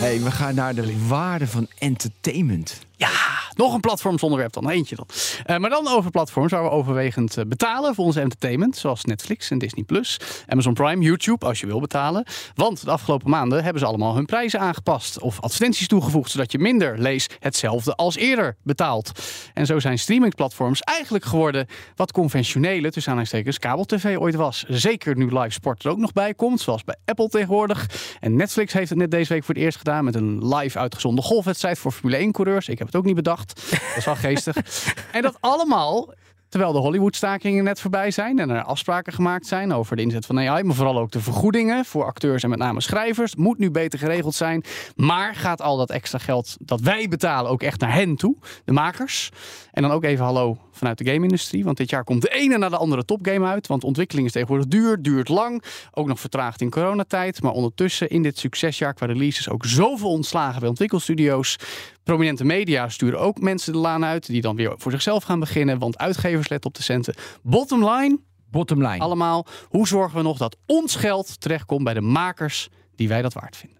hey, 0.00 0.22
we 0.22 0.30
gaan 0.30 0.54
naar 0.54 0.74
de 0.74 1.06
waarde 1.06 1.46
van 1.46 1.66
entertainment. 1.78 2.85
Ja, 2.98 3.10
nog 3.54 3.74
een 3.74 3.80
platformsonderwerp 3.80 4.52
dan. 4.52 4.70
Eentje 4.70 4.96
dan. 4.96 5.06
Uh, 5.46 5.56
maar 5.56 5.70
dan 5.70 5.88
over 5.88 6.10
platforms 6.10 6.52
waar 6.52 6.62
we 6.62 6.70
overwegend 6.70 7.38
uh, 7.38 7.44
betalen 7.44 7.94
voor 7.94 8.04
onze 8.04 8.20
entertainment. 8.20 8.76
Zoals 8.76 9.04
Netflix 9.04 9.50
en 9.50 9.58
Disney+, 9.58 9.84
Amazon 10.46 10.74
Prime, 10.74 11.04
YouTube 11.04 11.46
als 11.46 11.60
je 11.60 11.66
wil 11.66 11.80
betalen. 11.80 12.26
Want 12.54 12.84
de 12.84 12.90
afgelopen 12.90 13.30
maanden 13.30 13.62
hebben 13.62 13.80
ze 13.82 13.88
allemaal 13.88 14.14
hun 14.14 14.24
prijzen 14.24 14.60
aangepast. 14.60 15.20
Of 15.20 15.40
advertenties 15.40 15.88
toegevoegd, 15.88 16.30
zodat 16.30 16.52
je 16.52 16.58
minder 16.58 16.98
lees 16.98 17.28
hetzelfde 17.38 17.94
als 17.94 18.16
eerder 18.16 18.56
betaalt. 18.62 19.12
En 19.54 19.66
zo 19.66 19.78
zijn 19.78 19.98
streamingplatforms 19.98 20.80
eigenlijk 20.80 21.24
geworden 21.24 21.66
wat 21.96 22.12
conventionele, 22.12 22.90
tussen 22.90 23.12
aanhalingstekens, 23.12 23.58
kabel-tv 23.58 24.16
ooit 24.16 24.34
was. 24.34 24.64
Zeker 24.68 25.16
nu 25.16 25.38
live 25.38 25.50
sport 25.50 25.84
er 25.84 25.90
ook 25.90 25.98
nog 25.98 26.12
bij 26.12 26.34
komt, 26.34 26.60
zoals 26.60 26.84
bij 26.84 26.96
Apple 27.04 27.28
tegenwoordig. 27.28 27.90
En 28.20 28.36
Netflix 28.36 28.72
heeft 28.72 28.88
het 28.88 28.98
net 28.98 29.10
deze 29.10 29.32
week 29.32 29.44
voor 29.44 29.54
het 29.54 29.64
eerst 29.64 29.78
gedaan 29.78 30.04
met 30.04 30.14
een 30.14 30.54
live 30.54 30.78
uitgezonden 30.78 31.24
golfwedstrijd 31.24 31.78
voor 31.78 31.92
Formule 31.92 32.26
1-coureurs. 32.26 32.68
Ik 32.68 32.78
heb 32.78 32.85
het 32.86 32.96
ook 32.96 33.04
niet 33.04 33.14
bedacht. 33.14 33.70
Dat 33.70 33.96
is 33.96 34.04
wel 34.04 34.16
geestig. 34.16 34.56
en 35.12 35.22
dat 35.22 35.36
allemaal 35.40 36.14
Terwijl 36.48 36.72
de 36.72 36.78
Hollywood-stakingen 36.78 37.64
net 37.64 37.80
voorbij 37.80 38.10
zijn 38.10 38.38
en 38.38 38.50
er 38.50 38.62
afspraken 38.62 39.12
gemaakt 39.12 39.46
zijn 39.46 39.72
over 39.72 39.96
de 39.96 40.02
inzet 40.02 40.26
van 40.26 40.38
AI, 40.38 40.62
maar 40.62 40.74
vooral 40.74 40.98
ook 40.98 41.10
de 41.10 41.20
vergoedingen 41.20 41.84
voor 41.84 42.04
acteurs 42.04 42.42
en 42.42 42.50
met 42.50 42.58
name 42.58 42.80
schrijvers, 42.80 43.36
moet 43.36 43.58
nu 43.58 43.70
beter 43.70 43.98
geregeld 43.98 44.34
zijn. 44.34 44.64
Maar 44.94 45.34
gaat 45.34 45.62
al 45.62 45.76
dat 45.76 45.90
extra 45.90 46.18
geld 46.18 46.56
dat 46.58 46.80
wij 46.80 47.08
betalen 47.08 47.50
ook 47.50 47.62
echt 47.62 47.80
naar 47.80 47.94
hen 47.94 48.16
toe, 48.16 48.36
de 48.64 48.72
makers? 48.72 49.30
En 49.72 49.82
dan 49.82 49.90
ook 49.90 50.04
even 50.04 50.24
hallo 50.24 50.58
vanuit 50.72 50.98
de 50.98 51.04
game-industrie, 51.04 51.64
want 51.64 51.76
dit 51.76 51.90
jaar 51.90 52.04
komt 52.04 52.22
de 52.22 52.28
ene 52.28 52.58
na 52.58 52.68
de 52.68 52.76
andere 52.76 53.04
topgame 53.04 53.46
uit, 53.46 53.66
want 53.66 53.84
ontwikkeling 53.84 54.26
is 54.26 54.32
tegenwoordig 54.32 54.66
duur, 54.66 55.02
duurt 55.02 55.28
lang, 55.28 55.62
ook 55.92 56.06
nog 56.06 56.20
vertraagd 56.20 56.60
in 56.60 56.70
coronatijd, 56.70 57.42
maar 57.42 57.52
ondertussen 57.52 58.08
in 58.08 58.22
dit 58.22 58.38
succesjaar 58.38 58.94
qua 58.94 59.06
releases 59.06 59.48
ook 59.48 59.64
zoveel 59.64 60.10
ontslagen 60.10 60.60
bij 60.60 60.68
ontwikkelstudio's. 60.68 61.56
Prominente 62.06 62.44
media 62.44 62.88
sturen 62.88 63.20
ook 63.20 63.40
mensen 63.40 63.72
de 63.72 63.78
laan 63.78 64.04
uit 64.04 64.26
die 64.26 64.40
dan 64.40 64.56
weer 64.56 64.74
voor 64.76 64.90
zichzelf 64.92 65.24
gaan 65.24 65.40
beginnen, 65.40 65.78
want 65.78 65.98
uitgevers 65.98 66.48
letten 66.48 66.70
op 66.70 66.76
de 66.76 66.82
centen. 66.82 67.14
Bottom 67.42 67.88
line, 67.90 68.18
Bottom 68.50 68.78
line. 68.82 68.98
allemaal, 68.98 69.46
hoe 69.68 69.86
zorgen 69.88 70.16
we 70.16 70.22
nog 70.22 70.38
dat 70.38 70.56
ons 70.66 70.96
geld 70.96 71.40
terechtkomt 71.40 71.84
bij 71.84 71.94
de 71.94 72.00
makers 72.00 72.68
die 72.96 73.08
wij 73.08 73.22
dat 73.22 73.32
waard 73.32 73.56
vinden? 73.56 73.78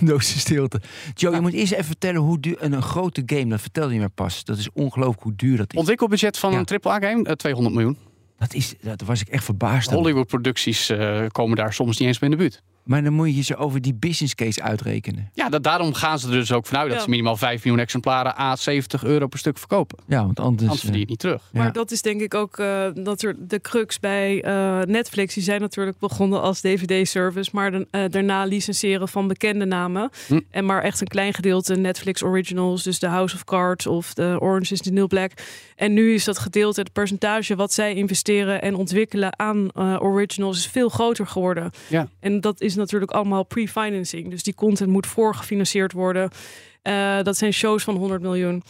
Doosje 0.10 0.38
stilte. 0.38 0.80
Joe, 1.14 1.34
je 1.34 1.40
moet 1.40 1.52
eerst 1.52 1.72
even 1.72 1.84
vertellen 1.84 2.20
hoe 2.20 2.40
duur 2.40 2.56
een, 2.62 2.72
een 2.72 2.82
grote 2.82 3.22
game, 3.26 3.46
dat 3.46 3.60
vertelde 3.60 3.94
je 3.94 4.00
me 4.00 4.08
pas. 4.08 4.44
Dat 4.44 4.58
is 4.58 4.70
ongelooflijk 4.72 5.22
hoe 5.22 5.34
duur 5.36 5.56
dat 5.56 5.72
is. 5.72 5.78
Ontwikkelbudget 5.78 6.38
van 6.38 6.52
Ja. 6.52 6.58
een 6.58 6.64
AAA-game, 6.82 7.24
eh, 7.24 7.32
200 7.34 7.74
miljoen. 7.74 7.98
Dat 8.38 8.54
is, 8.54 8.74
dat 8.80 9.00
was 9.02 9.20
ik 9.20 9.28
echt 9.28 9.44
verbaasd. 9.44 9.86
over. 9.88 9.98
Hollywood-producties 10.00 10.88
eh, 10.88 11.24
komen 11.28 11.56
daar 11.56 11.72
soms 11.72 11.98
niet 11.98 12.08
eens 12.08 12.18
mee 12.18 12.30
in 12.30 12.36
de 12.36 12.42
buurt. 12.42 12.62
Maar 12.84 13.02
dan 13.02 13.12
moet 13.12 13.34
je 13.36 13.42
ze 13.42 13.56
over 13.56 13.80
die 13.80 13.94
business 13.94 14.34
case 14.34 14.62
uitrekenen. 14.62 15.30
Ja, 15.32 15.48
dat, 15.48 15.62
daarom 15.62 15.94
gaan 15.94 16.18
ze 16.18 16.26
er 16.26 16.32
dus 16.32 16.52
ook 16.52 16.66
vanuit 16.66 16.86
dat 16.88 16.96
Ja. 16.96 17.02
ze 17.04 17.10
minimaal 17.10 17.36
5 17.36 17.64
miljoen 17.64 17.82
exemplaren 17.82 18.38
a 18.40 18.56
70 18.56 19.04
euro 19.04 19.26
per 19.26 19.38
stuk 19.38 19.58
verkopen. 19.58 19.98
Ja, 20.06 20.24
want 20.24 20.40
anders... 20.40 20.62
Anders 20.62 20.80
verdien 20.80 21.00
je 21.00 21.06
eh, 21.06 21.10
het 21.10 21.10
niet 21.10 21.18
terug. 21.18 21.42
Ja. 21.52 21.58
Maar 21.62 21.72
dat 21.72 21.90
is 21.90 22.02
denk 22.02 22.20
ik 22.20 22.34
ook 22.34 22.58
eh, 22.58 22.86
dat 22.94 23.22
er 23.22 23.34
de 23.38 23.60
crux 23.60 24.00
bij 24.00 24.42
eh, 24.42 24.80
Netflix. 24.80 25.34
Die 25.34 25.42
zijn 25.42 25.60
natuurlijk 25.60 25.98
begonnen 25.98 26.40
als 26.42 26.60
DVD-service, 26.60 27.50
maar 27.52 27.70
dan, 27.70 27.86
eh, 27.90 28.02
daarna 28.10 28.44
licenseren 28.44 29.08
van 29.08 29.28
bekende 29.28 29.64
namen. 29.64 30.10
Hm. 30.26 30.40
En 30.50 30.64
maar 30.64 30.82
echt 30.82 31.00
een 31.00 31.06
klein 31.06 31.34
gedeelte 31.34 31.74
Netflix 31.76 32.22
originals, 32.22 32.82
dus 32.82 32.98
de 32.98 33.06
House 33.06 33.34
of 33.34 33.44
Cards 33.44 33.86
of 33.86 34.14
de 34.14 34.36
Orange 34.40 34.72
is 34.72 34.80
the 34.80 34.90
New 34.92 35.06
Black. 35.06 35.30
En 35.76 35.92
nu 35.92 36.14
is 36.14 36.24
dat 36.24 36.38
gedeelte, 36.38 36.80
het 36.80 36.92
percentage 36.92 37.56
wat 37.56 37.72
zij 37.72 37.94
investeren 37.94 38.62
en 38.62 38.74
ontwikkelen 38.74 39.38
aan 39.38 39.70
eh, 39.70 39.96
originals, 40.00 40.56
is 40.56 40.66
veel 40.66 40.88
groter 40.88 41.26
geworden. 41.26 41.70
Ja. 41.88 42.08
En 42.20 42.40
dat 42.40 42.60
is 42.60 42.73
natuurlijk 42.74 43.10
allemaal 43.12 43.44
pre-financing. 43.44 44.30
Dus 44.30 44.42
die 44.42 44.54
content 44.54 44.90
moet 44.90 45.06
voorgefinancierd 45.06 45.92
worden. 45.92 46.30
Eh, 46.82 47.22
dat 47.22 47.36
zijn 47.36 47.52
shows 47.52 47.82
van 47.84 47.96
100 47.96 48.22
miljoen. 48.22 48.62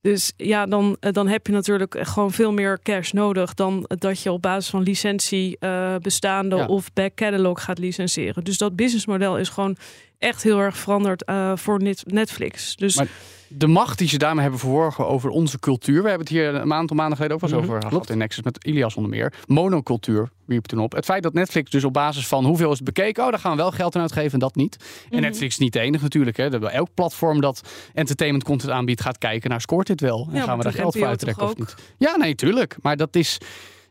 Dus 0.00 0.32
ja, 0.36 0.66
dan, 0.66 0.96
eh, 1.00 1.12
dan 1.12 1.28
heb 1.28 1.46
je 1.46 1.52
natuurlijk 1.52 1.96
gewoon 2.00 2.32
veel 2.32 2.52
meer 2.52 2.78
cash 2.82 3.10
nodig 3.12 3.54
dan 3.54 3.84
dat 3.88 4.22
je 4.22 4.32
op 4.32 4.42
basis 4.42 4.70
van 4.70 4.82
licentie 4.82 5.56
eh, 5.58 5.96
bestaande 5.96 6.56
Ja. 6.56 6.66
of 6.66 6.92
back 6.92 7.14
catalog 7.14 7.64
gaat 7.64 7.78
licenseren. 7.78 8.44
Dus 8.44 8.58
dat 8.58 8.76
businessmodel 8.76 9.38
is 9.38 9.48
gewoon 9.48 9.76
echt 10.18 10.42
heel 10.42 10.58
erg 10.60 10.76
veranderd 10.76 11.24
eh, 11.24 11.52
voor 11.56 11.82
Net- 11.82 12.02
Netflix. 12.06 12.76
Dus 12.76 12.96
Maar 12.96 13.08
De 13.48 13.66
macht 13.66 13.98
die 13.98 14.08
ze 14.08 14.18
daarmee 14.18 14.42
hebben 14.42 14.60
verworven 14.60 15.06
over 15.08 15.30
onze 15.30 15.58
cultuur. 15.58 16.02
We 16.02 16.08
hebben 16.08 16.26
het 16.26 16.36
hier 16.36 16.54
een 16.54 16.72
aantal 16.72 16.96
maanden 16.96 17.16
geleden 17.16 17.36
ook 17.36 17.42
wel 17.42 17.50
eens 17.58 17.60
Mhm, 17.68 17.70
over 17.76 17.88
gehad 17.88 18.10
in 18.10 18.18
Nexus 18.18 18.44
met 18.44 18.64
Ilias 18.64 18.94
onder 18.94 19.10
meer. 19.10 19.32
Monocultuur 19.46 20.28
wierp 20.44 20.64
toen 20.66 20.78
op. 20.80 20.92
Het 20.92 21.04
feit 21.04 21.22
dat 21.22 21.32
Netflix 21.32 21.70
dus 21.70 21.84
op 21.84 21.92
basis 21.92 22.26
van 22.26 22.44
hoeveel 22.44 22.70
is 22.70 22.76
het 22.76 22.84
bekeken, 22.84 23.24
oh, 23.24 23.30
daar 23.30 23.38
gaan 23.38 23.50
we 23.50 23.56
wel 23.56 23.70
geld 23.70 23.94
aan 23.96 24.02
uitgeven 24.02 24.32
en 24.32 24.38
dat 24.38 24.54
niet. 24.54 24.76
En 24.78 25.16
Mhm. 25.16 25.20
Netflix 25.20 25.52
is 25.52 25.58
niet 25.58 25.72
de 25.72 25.80
enige 25.80 26.02
natuurlijk. 26.02 26.36
Hè. 26.36 26.50
Dat 26.50 26.62
Elk 26.70 26.88
platform 26.94 27.40
dat 27.40 27.60
entertainment 27.94 28.44
content 28.44 28.72
aanbiedt 28.72 29.00
gaat 29.00 29.18
kijken 29.18 29.50
naar 29.50 29.60
scoort 29.60 29.86
dit 29.86 30.00
wel. 30.00 30.26
En 30.30 30.36
Ja, 30.36 30.42
gaan 30.44 30.56
we 30.56 30.62
daar 30.62 30.72
geld 30.72 30.96
voor 30.96 31.06
uittrekken 31.06 31.42
of 31.44 31.56
niet. 31.56 31.74
Ja, 31.98 32.16
nee, 32.16 32.34
tuurlijk. 32.34 32.76
Maar 32.82 32.96
dat 32.96 33.16
is... 33.16 33.38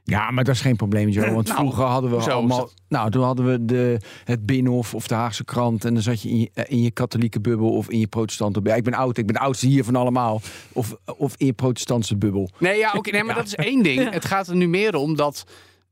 Ja, 0.09 0.31
maar 0.31 0.43
dat 0.43 0.55
is 0.55 0.61
geen 0.61 0.75
probleem, 0.75 1.09
Joe. 1.09 1.31
Want 1.31 1.47
Nou, 1.47 1.59
vroeger 1.59 1.83
hadden 1.83 2.09
we 2.11 2.31
allemaal... 2.31 2.69
Nou, 2.87 3.11
toen 3.11 3.23
hadden 3.23 3.45
we 3.51 3.65
de, 3.65 3.99
het 4.23 4.45
Binnenhof 4.45 4.93
of 4.95 5.07
de 5.07 5.15
Haagse 5.15 5.43
krant. 5.45 5.85
En 5.85 5.93
dan 5.93 6.03
zat 6.03 6.21
je 6.21 6.29
in 6.29 6.39
je, 6.39 6.49
eh, 6.53 6.63
in 6.67 6.81
je 6.81 6.91
katholieke 6.91 7.39
bubbel 7.39 7.69
of 7.69 7.89
in 7.89 7.99
je 7.99 8.07
protestante 8.07 8.53
bubbel. 8.53 8.71
Ja, 8.71 8.77
ik 8.77 8.83
ben 8.83 8.93
oud, 8.93 9.17
ik 9.17 9.25
ben 9.25 9.35
de 9.35 9.41
oudste 9.41 9.67
hier 9.67 9.83
van 9.83 9.95
allemaal. 9.95 10.41
Of, 10.71 10.95
of 11.17 11.33
in 11.37 11.45
je 11.45 11.53
protestantse 11.53 12.15
bubbel. 12.17 12.49
Nee, 12.59 12.77
ja, 12.77 12.91
oké, 12.93 13.11
nee 13.11 13.23
maar 13.23 13.35
dat 13.41 13.45
is 13.45 13.55
één 13.55 13.83
ding. 13.83 14.09
Het 14.09 14.25
gaat 14.25 14.47
er 14.47 14.55
nu 14.55 14.67
meer 14.67 14.95
om 14.95 15.15
dat... 15.15 15.43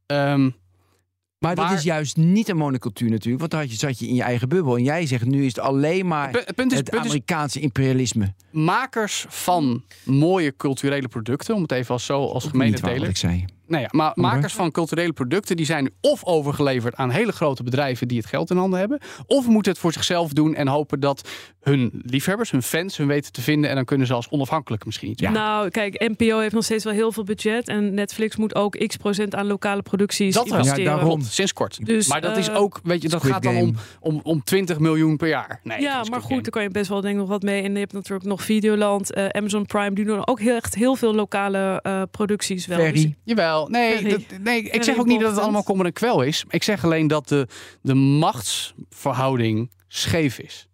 ehm, 0.05 0.49
Maar 1.39 1.55
dat 1.55 1.71
is 1.71 1.83
juist 1.83 2.17
niet 2.17 2.49
een 2.49 2.57
monocultuur 2.57 3.09
natuurlijk. 3.09 3.39
Want 3.39 3.51
dan 3.51 3.59
had 3.59 3.71
je, 3.71 3.77
zat 3.77 3.99
je 3.99 4.07
in 4.07 4.15
je 4.15 4.23
eigen 4.23 4.49
bubbel. 4.49 4.77
En 4.77 4.83
jij 4.83 5.05
zegt 5.05 5.25
nu 5.25 5.41
is 5.45 5.55
het 5.55 5.59
alleen 5.59 6.07
maar 6.07 6.31
het 6.31 6.55
punt 6.55 6.71
is, 6.71 6.77
het 6.77 6.89
punt 6.89 7.03
is 7.03 7.09
Amerikaanse 7.09 7.59
imperialisme. 7.59 8.33
makers 8.51 9.25
van 9.29 9.83
mooie 10.03 10.55
culturele 10.55 11.07
producten, 11.07 11.55
om 11.55 11.61
het 11.61 11.71
even 11.71 11.93
als 11.93 12.05
zo 12.05 12.25
als 12.25 12.45
gemene 12.45 12.79
delen. 12.79 13.09
ik 13.09 13.17
zei. 13.17 13.45
Nou 13.67 13.81
ja, 13.81 13.89
maar 13.91 14.11
makers 14.15 14.53
van 14.53 14.71
culturele 14.71 15.13
producten 15.13 15.55
die 15.55 15.65
zijn 15.65 15.91
of 16.01 16.23
overgeleverd 16.25 16.95
aan 16.95 17.09
hele 17.09 17.31
grote 17.31 17.63
bedrijven 17.63 18.07
die 18.07 18.17
het 18.17 18.27
geld 18.27 18.49
in 18.49 18.57
handen 18.57 18.79
hebben, 18.79 18.99
of 19.27 19.47
moeten 19.47 19.71
het 19.71 19.81
voor 19.81 19.93
zichzelf 19.93 20.33
doen 20.33 20.55
en 20.55 20.67
hopen 20.67 20.99
dat 20.99 21.29
hun 21.61 22.01
liefhebbers, 22.05 22.51
hun 22.51 22.63
fans, 22.63 22.97
hun 22.97 23.07
weten 23.07 23.31
te 23.31 23.41
vinden 23.41 23.69
en 23.69 23.75
dan 23.75 23.85
kunnen 23.85 24.07
ze 24.07 24.13
als 24.13 24.29
onafhankelijk 24.29 24.85
misschien 24.85 25.09
iets. 25.09 25.21
doen. 25.21 25.31
Nou, 25.31 25.69
kijk, 25.69 26.13
NPO 26.17 26.39
heeft 26.39 26.53
nog 26.53 26.63
steeds 26.63 26.83
wel 26.83 26.93
heel 26.93 27.11
veel 27.11 27.23
budget. 27.23 27.67
En 27.67 27.93
Netflix 27.93 28.35
moet 28.35 28.55
ook 28.55 28.77
x 28.87 28.95
procent 28.97 29.35
aan 29.35 29.45
lokale 29.47 29.81
producties 29.81 30.33
Dat 30.33 30.45
investeren. 30.45 30.83
Ja, 30.83 30.95
daarom. 30.95 31.21
Sinds 31.21 31.53
kort. 31.53 31.85
Dus, 31.85 32.07
maar 32.07 32.21
dat 32.21 32.37
is 32.37 32.47
eh, 32.49 32.61
ook, 32.61 32.79
weet 32.83 33.01
je, 33.01 33.09
dat 33.09 33.19
Squid 33.19 33.33
gaat 33.33 33.43
dan 33.43 33.55
om, 33.55 33.75
om, 33.99 34.19
om 34.23 34.43
20 34.43 34.79
miljoen 34.79 35.17
per 35.17 35.27
jaar. 35.27 35.59
Nee, 35.63 35.81
ja, 35.81 36.03
maar 36.03 36.19
goed, 36.19 36.29
Game. 36.29 36.41
daar 36.41 36.51
kan 36.51 36.63
je 36.63 36.69
best 36.69 36.89
wel 36.89 37.01
denk 37.01 37.13
ik 37.13 37.19
nog 37.19 37.29
wat 37.29 37.41
mee. 37.41 37.63
En 37.63 37.71
je 37.73 37.79
hebt 37.79 37.93
natuurlijk 37.93 38.25
nog 38.25 38.43
Videoland, 38.43 39.13
eh, 39.13 39.25
Amazon 39.27 39.65
Prime. 39.65 39.95
Die 39.95 40.05
doen 40.05 40.27
ook 40.27 40.39
heel, 40.39 40.55
echt 40.55 40.75
heel 40.75 40.95
veel 40.95 41.13
lokale 41.13 41.79
eh, 41.81 42.01
producties 42.11 42.65
wel. 42.65 42.77
Dus- 42.77 42.85
Ferry. 42.87 43.15
Jawel, 43.55 43.67
nee, 43.69 44.09
dat, 44.09 44.39
nee 44.41 44.61
ik 44.61 44.83
zeg 44.83 44.97
ook 44.97 45.05
niet 45.05 45.21
dat 45.21 45.31
het 45.31 45.39
allemaal 45.39 45.63
kommer 45.63 45.85
en 45.85 45.93
kwel 45.93 46.21
is. 46.21 46.45
Ik 46.49 46.63
zeg 46.63 46.83
alleen 46.83 47.07
dat 47.07 47.27
de, 47.27 47.47
de 47.81 47.93
machtsverhouding 47.93 49.71
scheef 49.87 50.39
is. 50.39 50.67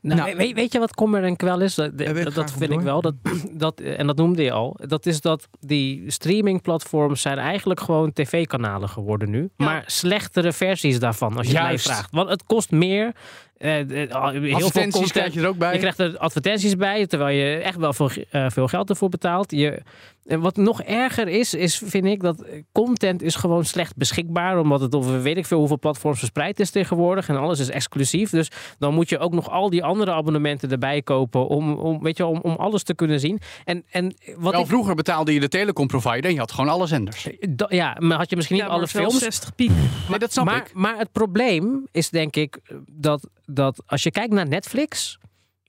Nou, 0.00 0.20
Nou, 0.20 0.36
weet, 0.36 0.54
weet 0.54 0.72
je 0.72 0.78
wat 0.78 0.94
kommer 0.94 1.24
en 1.24 1.36
kwel 1.36 1.60
is? 1.60 1.74
Dat, 1.74 2.52
vind 2.56 2.70
ik 2.70 2.80
wel. 2.80 3.00
Dat, 3.00 3.14
dat, 3.52 3.80
en 3.80 4.06
dat 4.06 4.16
noemde 4.16 4.42
je 4.42 4.52
al. 4.52 4.76
Dat 4.86 5.06
is 5.06 5.20
dat 5.20 5.48
die 5.60 6.10
streamingplatforms 6.10 7.20
zijn 7.20 7.38
eigenlijk 7.38 7.80
gewoon 7.80 8.12
tv-kanalen 8.12 8.88
geworden 8.88 9.30
nu. 9.30 9.50
Ja. 9.56 9.64
Maar 9.64 9.82
slechtere 9.86 10.52
versies 10.52 10.98
daarvan, 10.98 11.36
als 11.36 11.46
je 11.46 11.52
mij 11.52 11.78
vraagt. 11.78 12.10
Want 12.10 12.28
het 12.28 12.44
kost 12.44 12.70
meer. 12.70 13.12
Eh, 13.60 13.80
eh, 13.80 13.86
heel 13.86 14.08
veel 14.08 14.54
Advertenties 14.54 14.92
content. 14.92 15.10
krijg 15.12 15.34
je 15.34 15.40
er 15.40 15.46
ook 15.48 15.58
bij. 15.58 15.72
Je 15.72 15.78
krijgt 15.78 15.98
er 15.98 16.18
advertenties 16.18 16.76
bij, 16.76 17.06
terwijl 17.06 17.36
je 17.36 17.56
echt 17.56 17.76
wel 17.76 17.92
veel, 17.92 18.10
eh, 18.30 18.46
veel 18.50 18.68
geld 18.68 18.90
ervoor 18.90 19.08
betaalt. 19.08 19.50
Je, 19.50 19.82
en 20.26 20.40
wat 20.40 20.56
nog 20.56 20.82
erger 20.82 21.28
is, 21.28 21.54
is, 21.54 21.82
vind 21.84 22.04
ik, 22.04 22.20
dat 22.20 22.44
content 22.72 23.22
is 23.22 23.34
gewoon 23.34 23.64
slecht 23.64 23.96
beschikbaar. 23.96 24.58
Omdat 24.58 24.80
het 24.80 24.94
over 24.94 25.22
weet 25.22 25.36
ik 25.36 25.46
veel 25.46 25.58
hoeveel 25.58 25.78
platforms 25.78 26.18
verspreid 26.18 26.60
is 26.60 26.70
tegenwoordig. 26.70 27.28
En 27.28 27.36
alles 27.36 27.58
is 27.58 27.70
exclusief. 27.70 28.30
Dus 28.30 28.50
dan 28.78 28.94
moet 28.94 29.08
je 29.08 29.18
ook 29.18 29.32
nog 29.32 29.50
al 29.50 29.70
die 29.70 29.84
andere 29.84 30.12
abonnementen 30.12 30.70
erbij 30.70 31.02
kopen. 31.02 31.46
Om, 31.46 31.72
om, 31.72 32.02
weet 32.02 32.16
je, 32.16 32.26
om, 32.26 32.38
om 32.42 32.54
alles 32.54 32.82
te 32.82 32.94
kunnen 32.94 33.20
zien. 33.20 33.40
En, 33.64 33.84
en 33.90 34.14
wat 34.36 34.52
Wel, 34.52 34.60
ik, 34.62 34.66
vroeger 34.66 34.94
betaalde 34.94 35.34
je 35.34 35.40
de 35.40 35.48
telecomprovider 35.48 36.24
en 36.24 36.32
je 36.32 36.38
had 36.38 36.52
gewoon 36.52 36.70
alle 36.70 36.86
zenders. 36.86 37.28
da- 37.48 37.66
ja, 37.68 37.96
maar 37.98 38.18
had 38.18 38.30
je 38.30 38.36
misschien 38.36 38.56
niet 38.56 38.66
Ja, 38.66 38.70
alle 38.72 38.88
wel 38.92 39.02
films. 39.02 39.18
60 39.18 39.54
piek. 39.54 39.70
Nee, 40.08 40.18
dat 40.18 40.32
snap 40.32 40.44
maar, 40.44 40.56
ik. 40.56 40.74
maar 40.74 40.98
het 40.98 41.12
probleem 41.12 41.86
is 41.92 42.10
denk 42.10 42.36
ik 42.36 42.58
dat, 42.92 43.28
dat 43.54 43.82
als 43.86 44.02
je 44.02 44.10
kijkt 44.10 44.32
naar 44.32 44.48
Netflix, 44.48 45.18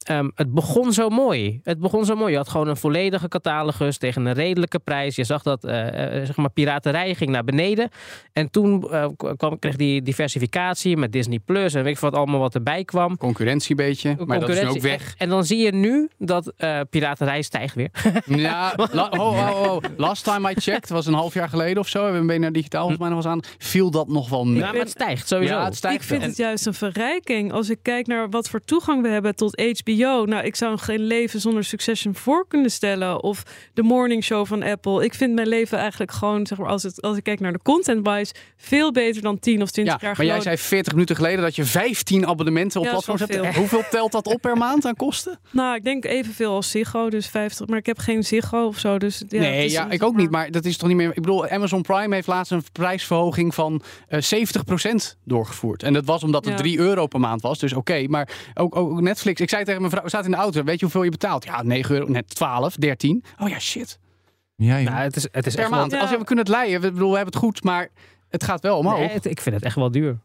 Ehm, 0.01 0.29
het 0.35 0.53
begon 0.53 0.93
zo 0.93 1.09
mooi. 1.09 1.59
Het 1.63 1.79
begon 1.79 2.05
zo 2.05 2.15
mooi. 2.15 2.31
Je 2.31 2.37
had 2.37 2.49
gewoon 2.49 2.67
een 2.67 2.77
volledige 2.77 3.27
catalogus 3.27 3.97
tegen 3.97 4.25
een 4.25 4.33
redelijke 4.33 4.79
prijs. 4.79 5.15
Je 5.15 5.23
zag 5.23 5.43
dat 5.43 5.63
uh, 5.63 5.71
zeg 5.71 6.35
maar 6.35 6.49
piraterij 6.49 7.15
ging 7.15 7.29
naar 7.29 7.43
beneden. 7.43 7.89
En 8.33 8.51
toen 8.51 8.87
uh, 8.91 9.05
kwam, 9.37 9.59
kreeg 9.59 9.75
die 9.75 10.01
diversificatie 10.01 10.97
met 10.97 11.11
Disney 11.11 11.39
Plus 11.39 11.73
en 11.73 11.83
weet 11.83 11.93
ik 11.93 11.99
wat 11.99 12.13
allemaal 12.13 12.39
wat 12.39 12.55
erbij 12.55 12.83
kwam. 12.83 13.17
Concurrentie 13.17 13.69
een 13.69 13.85
beetje, 13.85 14.15
maar 14.25 14.39
dat 14.39 14.49
is 14.49 14.61
nu 14.61 14.67
ook 14.67 14.81
weg. 14.81 15.15
En 15.17 15.29
dan 15.29 15.45
zie 15.45 15.57
je 15.57 15.71
nu 15.71 16.09
dat 16.17 16.53
uh, 16.57 16.79
piraterij 16.89 17.41
stijgt 17.41 17.75
weer. 17.75 17.89
ja, 18.25 18.73
la, 18.91 19.07
oh, 19.09 19.19
oh, 19.19 19.61
oh. 19.61 19.83
last 19.97 20.23
time 20.23 20.51
I 20.51 20.53
checked, 20.55 20.89
was 20.89 21.05
een 21.05 21.13
half 21.13 21.33
jaar 21.33 21.49
geleden 21.49 21.77
of 21.77 21.87
zo. 21.87 22.03
Hebben 22.03 22.27
we 22.27 22.37
naar 22.37 22.51
digitaal 22.51 22.81
volgens 22.81 23.01
mij 23.01 23.09
nog 23.09 23.17
eens 23.17 23.27
aan. 23.27 23.41
Viel 23.57 23.91
dat 23.91 24.07
nog 24.07 24.29
wel 24.29 24.45
mee? 24.45 24.59
Ja, 24.59 24.71
maar 24.71 24.79
het 24.81 24.89
stijgt 24.89 25.27
sowieso. 25.27 25.53
Ja, 25.53 25.65
het 25.65 25.75
stijgt 25.75 26.01
ik 26.01 26.07
vind 26.07 26.19
wel. 26.19 26.29
het 26.29 26.37
juist 26.37 26.65
een 26.65 26.73
verrijking. 26.73 27.53
Als 27.53 27.69
ik 27.69 27.79
kijk 27.81 28.07
naar 28.07 28.29
wat 28.29 28.49
voor 28.49 28.63
toegang 28.65 29.01
we 29.01 29.09
hebben 29.09 29.35
tot 29.35 29.61
HBO 29.61 29.90
nou, 29.97 30.43
ik 30.43 30.55
zou 30.55 30.77
geen 30.77 30.99
leven 30.99 31.39
zonder 31.39 31.63
Succession 31.63 32.15
voor 32.15 32.47
kunnen 32.47 32.71
stellen. 32.71 33.23
Of 33.23 33.43
de 33.73 33.83
morning 33.83 34.23
show 34.23 34.45
van 34.45 34.63
Apple. 34.63 35.03
Ik 35.03 35.13
vind 35.13 35.33
mijn 35.33 35.47
leven 35.47 35.77
eigenlijk 35.77 36.11
gewoon, 36.11 36.47
zeg 36.47 36.57
maar, 36.57 36.67
als, 36.67 36.83
het, 36.83 37.01
als 37.01 37.17
ik 37.17 37.23
kijk 37.23 37.39
naar 37.39 37.51
de 37.53 37.59
content-wise, 37.63 38.33
veel 38.57 38.91
beter 38.91 39.21
dan 39.21 39.39
10 39.39 39.61
of 39.61 39.71
20 39.71 39.93
ja, 39.93 39.99
jaar 39.99 39.99
maar 40.09 40.15
geleden. 40.25 40.43
jij 40.43 40.55
zei 40.57 40.67
40 40.67 40.93
minuten 40.93 41.15
geleden 41.15 41.41
dat 41.41 41.55
je 41.55 41.65
15 41.65 42.27
abonnementen 42.27 42.79
op 42.79 42.85
Ja, 42.85 42.91
platforms 42.91 43.19
hebt. 43.19 43.33
veel. 43.33 43.53
Hoeveel 43.53 43.83
telt 43.89 44.11
dat 44.11 44.25
op 44.27 44.41
per 44.41 44.57
maand 44.67 44.85
aan 44.85 44.95
kosten? 44.95 45.39
Nou, 45.51 45.75
ik 45.75 45.83
denk 45.83 46.05
evenveel 46.05 46.53
als 46.53 46.69
Ziggo, 46.71 47.09
dus 47.09 47.27
50. 47.27 47.67
Maar 47.67 47.77
ik 47.77 47.85
heb 47.85 47.97
geen 47.97 48.23
Ziggo 48.23 48.65
of 48.65 48.77
zo. 48.79 48.97
Dus, 48.97 49.23
ja, 49.27 49.39
nee, 49.39 49.69
ja, 49.69 49.89
ik 49.89 50.03
ook 50.03 50.15
niet. 50.15 50.31
Maar 50.31 50.51
dat 50.51 50.65
is 50.65 50.77
toch 50.77 50.87
niet 50.87 50.97
meer. 50.97 51.09
Ik 51.09 51.15
bedoel, 51.21 51.47
Amazon 51.47 51.81
Prime 51.81 52.15
heeft 52.15 52.27
laatst 52.27 52.51
een 52.51 52.63
prijsverhoging 52.71 53.55
van 53.55 53.81
eh 54.07 54.19
70% 54.21 55.17
doorgevoerd. 55.23 55.83
En 55.83 55.93
dat 55.93 56.05
was 56.05 56.23
omdat 56.23 56.45
het 56.45 56.53
Ja. 56.53 56.59
3 56.59 56.79
euro 56.79 57.07
per 57.07 57.19
maand 57.19 57.41
was. 57.41 57.59
Dus 57.59 57.73
oké. 57.73 58.05
maar 58.07 58.29
ook, 58.53 58.75
ook 58.75 59.01
Netflix. 59.01 59.41
Ik 59.41 59.49
zei 59.49 59.63
tegen 59.63 59.80
mijn 59.81 59.91
vrouw, 59.91 60.03
we 60.03 60.09
zaten 60.09 60.25
in 60.31 60.35
de 60.35 60.41
auto. 60.41 60.63
Weet 60.63 60.75
je 60.79 60.81
hoeveel 60.85 61.03
je 61.03 61.09
betaalt? 61.09 61.43
Ja, 61.45 61.61
9 61.63 61.95
euro. 61.95 62.07
Net 62.07 62.35
12, 62.35 62.75
13. 62.75 63.23
Oh 63.39 63.49
ja, 63.49 63.59
shit. 63.59 63.99
Ja, 64.55 64.79
joh. 64.81 64.91
Nou, 64.91 65.03
het 65.03 65.15
is, 65.15 65.27
het 65.31 65.45
is 65.45 65.53
Per 65.53 65.61
echt 65.61 65.71
wel- 65.71 65.79
maand. 65.79 65.91
Ja. 65.91 65.99
Als 65.99 66.09
we, 66.09 66.17
we 66.17 66.23
kunnen 66.23 66.45
het 66.45 66.53
leiden. 66.53 66.81
We, 66.81 66.91
bedoel, 66.91 67.09
we 67.09 67.15
hebben 67.15 67.33
het 67.33 67.43
goed, 67.43 67.63
maar 67.63 67.89
het 68.29 68.43
gaat 68.43 68.61
wel 68.61 68.77
omhoog. 68.77 68.97
Nee, 68.97 69.07
het- 69.09 69.25
ik 69.25 69.41
vind 69.41 69.55
het 69.55 69.63
echt 69.63 69.75
wel 69.75 69.91
duur. 69.91 70.17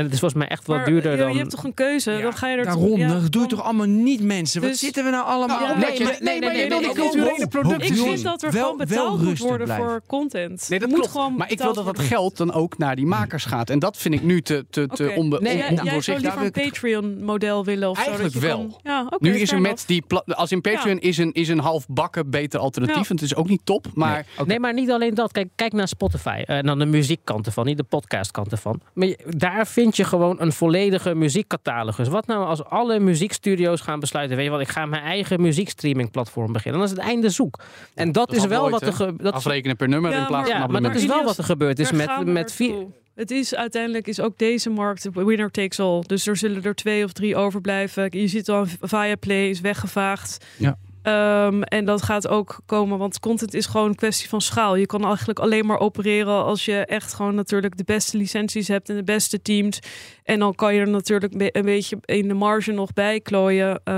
En 0.00 0.06
het 0.06 0.14
is 0.14 0.20
volgens 0.20 0.40
mij 0.42 0.50
echt 0.50 0.66
wel 0.66 0.76
maar, 0.76 0.84
duurder 0.86 1.10
ja, 1.12 1.16
dan... 1.18 1.32
Je 1.32 1.38
hebt 1.38 1.50
toch 1.50 1.64
een 1.64 1.74
keuze? 1.74 2.10
Ja, 2.10 2.20
dan 2.20 2.32
ga 2.36 2.48
je 2.48 2.56
er 2.56 2.64
Daarom, 2.64 2.98
ja, 2.98 3.08
dat 3.08 3.32
doe 3.32 3.42
je 3.42 3.48
dan- 3.48 3.48
toch 3.48 3.62
allemaal 3.62 3.86
niet, 3.86 4.22
mensen? 4.22 4.60
Wat 4.60 4.70
Dus- 4.70 4.78
zitten 4.80 5.04
we 5.04 5.10
nou 5.10 5.24
allemaal... 5.26 5.60
Ja, 5.60 5.78
nee, 5.78 5.98
nee, 5.98 6.16
nee, 6.20 6.40
nee, 6.40 6.68
wil 6.68 6.80
nee, 6.80 6.92
culturele 6.92 7.34
nee, 7.36 7.46
productie. 7.48 7.94
Ik 7.94 8.02
vind 8.02 8.22
dat 8.22 8.42
er 8.42 8.52
wel- 8.52 8.62
gewoon 8.62 8.76
betaald 8.78 9.22
moet 9.22 9.38
worden 9.38 9.66
blijven. 9.66 9.88
voor 9.88 10.00
content. 10.06 10.66
Nee, 10.68 10.78
dat 10.78 10.88
moet 10.88 10.98
klopt. 10.98 11.12
gewoon 11.12 11.34
Maar 11.36 11.50
ik 11.50 11.58
wil 11.58 11.74
dat 11.74 11.84
dat 11.84 11.98
geld 11.98 12.36
dan 12.36 12.52
ook 12.52 12.78
naar 12.78 12.96
die 12.96 13.06
makers 13.06 13.44
gaat. 13.44 13.70
En 13.70 13.78
dat 13.78 13.96
vind 13.96 14.14
ik 14.14 14.22
nu 14.22 14.42
te, 14.42 14.64
te, 14.70 14.86
te 14.86 15.04
Oké. 15.04 15.18
onbe, 15.18 15.38
Nee, 15.40 15.52
on- 15.68 15.74
Jij, 15.74 15.84
jij 15.84 16.00
zou 16.00 16.20
liever 16.20 16.42
een 16.42 16.50
Patreon-model 16.50 17.64
willen 17.64 17.90
of 17.90 17.96
Eigenlijk 17.98 18.32
zo? 18.34 18.40
dat 18.40 18.48
je 18.50 18.56
wel. 18.56 18.66
kan- 18.66 18.80
ja, 18.82 19.02
oké, 19.10 19.16
Nu 19.28 19.36
is 19.38 19.52
er 19.52 19.60
met 19.60 19.84
die 19.86 20.04
als 20.26 20.52
in 20.52 20.60
Patreon 20.60 20.98
is, 20.98 21.18
een, 21.18 21.32
is 21.32 21.48
een 21.48 21.58
half 21.60 21.86
bakken 21.88 22.30
beter 22.30 22.60
alternatief. 22.60 23.08
En 23.10 23.14
het 23.16 23.24
is 23.24 23.34
ook 23.34 23.48
niet 23.48 23.60
top, 23.64 23.86
maar 23.94 24.26
Nee, 24.46 24.60
maar 24.60 24.72
niet 24.74 24.90
alleen 24.90 25.14
dat. 25.14 25.32
Kijk, 25.32 25.48
kijk 25.54 25.72
naar 25.72 25.88
Spotify. 25.88 26.42
En 26.46 26.66
dan 26.66 26.78
de 26.78 26.86
muziekkant 26.86 27.46
ervan, 27.46 27.66
niet 27.66 27.76
de 27.76 27.82
podcastkant 27.82 28.52
ervan. 28.52 28.80
Maar 28.94 29.14
daar 29.36 29.66
vind 29.66 29.89
je 29.96 30.04
gewoon 30.04 30.36
een 30.40 30.52
volledige 30.52 31.14
muziekcatalogus. 31.14 32.08
Wat 32.08 32.26
nou 32.26 32.44
als 32.44 32.64
alle 32.64 33.00
muziekstudio's 33.00 33.80
gaan 33.80 34.00
besluiten... 34.00 34.36
weet 34.36 34.44
je 34.44 34.50
wat, 34.50 34.60
ik 34.60 34.68
ga 34.68 34.86
mijn 34.86 35.02
eigen 35.02 35.40
muziekstreamingplatform 35.40 36.52
beginnen. 36.52 36.80
Dan 36.80 36.90
is 36.90 36.96
het 36.96 37.06
einde 37.06 37.30
zoek. 37.30 37.60
En 37.94 38.12
dat, 38.12 38.28
dat 38.28 38.36
is 38.36 38.46
wel 38.46 38.70
wat 38.70 38.82
er... 38.82 39.16
Dat, 39.16 39.32
afrekenen 39.32 39.76
per 39.76 39.88
nummer 39.88 40.10
Ja, 40.10 40.20
in 40.20 40.26
plaats 40.26 40.48
maar- 40.48 40.58
van 40.58 40.66
ja, 40.66 40.80
maar 40.80 40.92
dat 40.92 41.00
is 41.00 41.06
wel 41.06 41.24
wat 41.24 41.38
er 41.38 41.44
gebeurd 41.44 41.78
is 41.78 41.92
met, 41.92 42.24
met 42.24 42.52
vier... 42.52 42.86
Het 43.14 43.30
is 43.30 43.54
uiteindelijk 43.54 44.06
is 44.06 44.20
ook 44.20 44.38
deze 44.38 44.70
markt 44.70 45.08
winner 45.12 45.50
takes 45.50 45.80
all. 45.80 46.02
Dus 46.06 46.26
er 46.26 46.36
zullen 46.36 46.62
er 46.62 46.74
twee 46.74 47.04
of 47.04 47.12
drie 47.12 47.36
overblijven. 47.36 48.06
Je 48.10 48.26
ziet 48.26 48.48
al 48.48 48.66
Viaplay 48.80 49.48
is 49.48 49.60
weggevaagd. 49.60 50.44
Ja. 50.56 50.76
Ehm, 51.02 51.62
en 51.62 51.84
dat 51.84 52.02
gaat 52.02 52.28
ook 52.28 52.60
komen, 52.66 52.98
want 52.98 53.20
content 53.20 53.54
is 53.54 53.66
gewoon 53.66 53.88
een 53.88 53.94
kwestie 53.94 54.28
van 54.28 54.40
schaal. 54.40 54.76
Je 54.76 54.86
kan 54.86 55.04
eigenlijk 55.04 55.38
alleen 55.38 55.66
maar 55.66 55.78
opereren 55.78 56.44
als 56.44 56.64
je 56.64 56.84
echt 56.84 57.14
gewoon 57.14 57.34
natuurlijk 57.34 57.76
de 57.76 57.84
beste 57.84 58.16
licenties 58.16 58.68
hebt 58.68 58.88
en 58.88 58.96
de 58.96 59.04
beste 59.04 59.42
teams. 59.42 59.78
En 60.24 60.38
dan 60.38 60.54
kan 60.54 60.74
je 60.74 60.80
er 60.80 60.88
natuurlijk 60.88 61.32
een 61.32 61.64
beetje 61.64 61.98
in 62.04 62.28
de 62.28 62.34
marge 62.34 62.72
nog 62.72 62.92
bij 62.92 63.20
klooien. 63.20 63.80
Eh, 63.84 63.94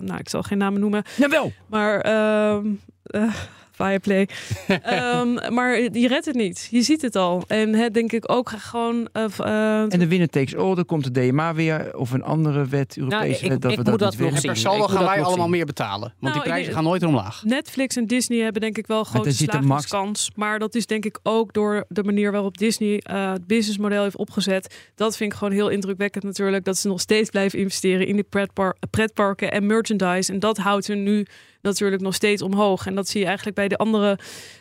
nou, 0.00 0.16
ik 0.18 0.28
zal 0.28 0.42
geen 0.42 0.58
namen 0.58 0.80
noemen. 0.80 1.02
Jawel! 1.16 1.52
Maar 1.66 2.00
ehm 2.00 2.66
eh, 3.06 3.34
Fireplay. 3.76 4.28
Ehm, 4.82 5.54
maar 5.54 5.80
je 5.80 6.08
redt 6.08 6.24
het 6.26 6.34
niet. 6.34 6.68
Je 6.70 6.82
ziet 6.82 7.02
het 7.02 7.16
al. 7.16 7.44
En 7.46 7.74
het 7.74 7.94
denk 7.94 8.12
ik 8.12 8.32
ook 8.32 8.50
gewoon. 8.50 9.08
eh, 9.12 9.24
eh, 9.38 9.80
En 9.92 9.98
de 9.98 10.06
winner 10.08 10.28
takes 10.28 10.56
all, 10.56 10.74
dan 10.74 10.84
komt 10.84 11.14
de 11.14 11.28
DMA 11.30 11.54
weer, 11.54 11.96
of 11.98 12.10
een 12.10 12.22
andere 12.22 12.66
wet, 12.66 12.96
Europese 12.96 13.22
Nou, 13.24 13.34
ik- 13.34 13.40
wet, 13.48 13.60
dat 13.62 13.70
ik 13.70 13.76
we 13.78 13.90
moet 13.90 13.98
dat 13.98 14.12
dat 14.12 14.20
niet. 14.20 14.34
En 14.34 14.40
per 14.42 14.56
saldo 14.56 14.78
moet 14.78 14.90
gaan 14.90 15.04
wij 15.04 15.22
allemaal 15.22 15.46
zien. 15.46 15.50
meer 15.50 15.64
betalen. 15.66 16.00
Want 16.00 16.14
Nou, 16.20 16.32
die 16.32 16.42
ik 16.42 16.48
prijzen 16.48 16.72
gaan 16.72 16.84
nooit 16.84 17.02
omlaag. 17.02 17.42
Netflix 17.44 17.96
en 17.96 18.06
Disney 18.06 18.38
hebben 18.38 18.60
denk 18.60 18.78
ik 18.78 18.86
wel 18.86 19.04
grote 19.04 19.30
slagingskans. 19.32 20.30
Maar 20.34 20.58
dat 20.58 20.74
is 20.74 20.86
denk 20.86 21.04
ik 21.04 21.18
ook 21.22 21.52
door 21.52 21.84
de 21.88 22.04
manier 22.04 22.32
waarop 22.32 22.58
Disney 22.58 22.98
eh, 22.98 23.32
het 23.32 23.46
businessmodel 23.46 24.02
heeft 24.02 24.16
opgezet. 24.16 24.90
Dat 24.94 25.16
vind 25.16 25.32
ik 25.32 25.38
gewoon 25.38 25.52
heel 25.52 25.68
indrukwekkend 25.68 26.24
natuurlijk. 26.24 26.64
Dat 26.64 26.78
ze 26.78 26.88
nog 26.88 27.00
steeds 27.00 27.30
blijven 27.30 27.58
investeren 27.58 28.06
in 28.06 28.14
die 28.14 28.24
pretpar- 28.24 28.76
pretparken 28.90 29.52
en 29.52 29.66
merchandise. 29.66 30.32
En 30.32 30.38
dat 30.38 30.56
houdt 30.56 30.86
hun 30.86 31.02
nu 31.02 31.26
natuurlijk 31.66 32.02
nog 32.02 32.14
steeds 32.14 32.42
omhoog. 32.42 32.86
En 32.86 32.94
dat 32.94 33.08
zie 33.08 33.20
je 33.20 33.26
eigenlijk 33.26 33.56
bij 33.56 33.68
de 33.68 33.76
andere 33.76 34.18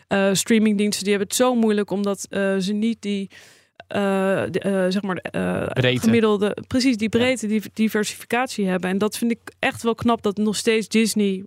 eh, 0.08 0.30
streamingdiensten. 0.34 1.04
Die 1.04 1.12
hebben 1.14 1.28
het 1.28 1.38
zo 1.38 1.56
moeilijk 1.56 1.92
omdat 1.92 2.26
eh, 2.30 2.56
ze 2.58 2.74
niet 2.74 3.02
die... 3.02 3.30
eh, 3.88 4.44
de, 4.50 4.86
zeg 4.90 5.02
maar 5.02 5.22
Breedte. 5.74 6.00
gemiddelde, 6.00 6.58
precies 6.68 6.98
die 6.98 7.10
breedte, 7.10 7.48
die 7.48 7.62
diversificatie 7.74 8.68
hebben. 8.68 8.90
En 8.90 8.98
dat 8.98 9.18
vind 9.18 9.32
ik 9.32 9.40
echt 9.60 9.84
wel 9.84 9.96
knap 9.96 10.22
dat 10.22 10.38
nog 10.38 10.56
steeds 10.56 10.88
Disney 10.88 11.44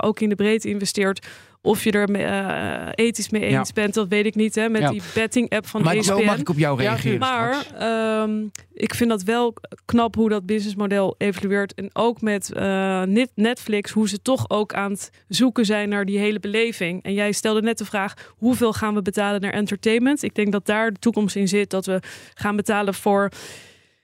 ook 0.00 0.20
in 0.20 0.28
de 0.28 0.34
breedte 0.34 0.68
investeert. 0.68 1.26
Of 1.64 1.84
je 1.84 1.90
er 1.90 2.10
eh, 2.14 2.88
ethisch 3.06 3.28
mee 3.30 3.50
Ja. 3.50 3.58
eens 3.58 3.72
bent, 3.72 3.94
dat 3.94 4.08
weet 4.08 4.26
ik 4.26 4.34
niet. 4.34 4.54
Hè, 4.54 4.68
met 4.68 4.80
Ja. 4.82 4.90
die 4.90 5.02
betting 5.14 5.50
app 5.50 5.66
van 5.66 5.82
Maar 5.82 5.94
ESPN. 5.94 6.12
zo 6.18 6.22
mag 6.24 6.38
ik 6.38 6.48
op 6.48 6.58
jou 6.58 6.78
reageren 6.78 7.18
Maar 7.18 7.66
ehm, 7.78 8.46
ik 8.74 8.94
vind 8.94 9.10
dat 9.10 9.22
wel 9.22 9.54
knap 9.84 10.14
hoe 10.14 10.28
dat 10.28 10.46
businessmodel 10.46 11.14
evolueert. 11.18 11.74
En 11.74 11.90
ook 11.92 12.20
met 12.20 12.52
eh, 12.52 13.02
Net- 13.02 13.30
Netflix, 13.34 13.90
hoe 13.90 14.08
ze 14.08 14.22
toch 14.22 14.50
ook 14.50 14.74
aan 14.74 14.90
het 14.90 15.10
zoeken 15.28 15.64
zijn 15.64 15.88
naar 15.88 16.04
die 16.04 16.18
hele 16.18 16.40
beleving. 16.40 17.02
En 17.02 17.14
jij 17.14 17.32
stelde 17.32 17.62
net 17.62 17.78
de 17.78 17.84
vraag, 17.84 18.14
hoeveel 18.36 18.72
gaan 18.72 18.94
we 18.94 19.02
betalen 19.02 19.40
naar 19.40 19.52
entertainment? 19.52 20.22
Ik 20.22 20.34
denk 20.34 20.52
dat 20.52 20.66
daar 20.66 20.92
de 20.92 20.98
toekomst 20.98 21.36
in 21.36 21.48
zit. 21.48 21.70
Dat 21.70 21.86
we 21.86 22.00
gaan 22.34 22.56
betalen 22.56 22.94
voor 22.94 23.28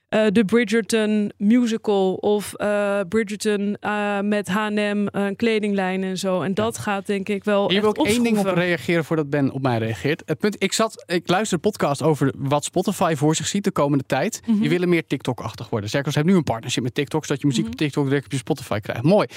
eh, 0.09 0.25
de 0.31 0.45
Bridgerton 0.45 1.31
musical 1.37 2.13
of 2.13 2.53
eh, 2.53 2.99
Bridgerton 3.09 3.77
eh, 3.79 4.19
met 4.19 4.47
H&M, 4.47 5.07
kledinglijn 5.35 6.03
en 6.03 6.17
zo. 6.17 6.41
En 6.41 6.53
dat 6.53 6.77
gaat 6.77 7.05
denk 7.05 7.29
ik 7.29 7.43
wel 7.43 7.69
Hier 7.69 7.83
echt 7.83 7.95
wil 7.95 8.05
ik 8.05 8.11
één 8.11 8.23
ding 8.23 8.37
op 8.37 8.45
reageren 8.45 9.05
voordat 9.05 9.29
Ben 9.29 9.51
op 9.51 9.61
mij 9.61 9.77
reageert. 9.77 10.21
Het 10.25 10.37
punt, 10.37 10.55
ik, 10.63 10.73
zat, 10.73 11.03
ik 11.07 11.27
luister 11.27 11.53
een 11.53 11.61
podcast 11.71 12.01
over 12.03 12.33
wat 12.37 12.63
Spotify 12.63 13.13
voor 13.17 13.35
zich 13.35 13.47
ziet 13.47 13.63
de 13.63 13.71
komende 13.71 14.03
tijd. 14.07 14.41
Mhm. 14.45 14.59
Die 14.59 14.69
willen 14.69 14.89
meer 14.89 15.07
TikTok-achtig 15.07 15.69
worden. 15.69 15.89
Zerkels 15.89 16.15
heeft 16.15 16.27
nu 16.27 16.35
een 16.35 16.43
partnership 16.43 16.83
met 16.83 16.93
TikTok, 16.95 17.25
zodat 17.25 17.41
je 17.41 17.47
muziek 17.47 17.63
Mhm. 17.63 17.71
op 17.71 17.77
TikTok 17.77 18.05
direct 18.05 18.25
op 18.25 18.31
je 18.31 18.37
Spotify 18.37 18.79
krijgt. 18.79 19.03
Mooi. 19.03 19.27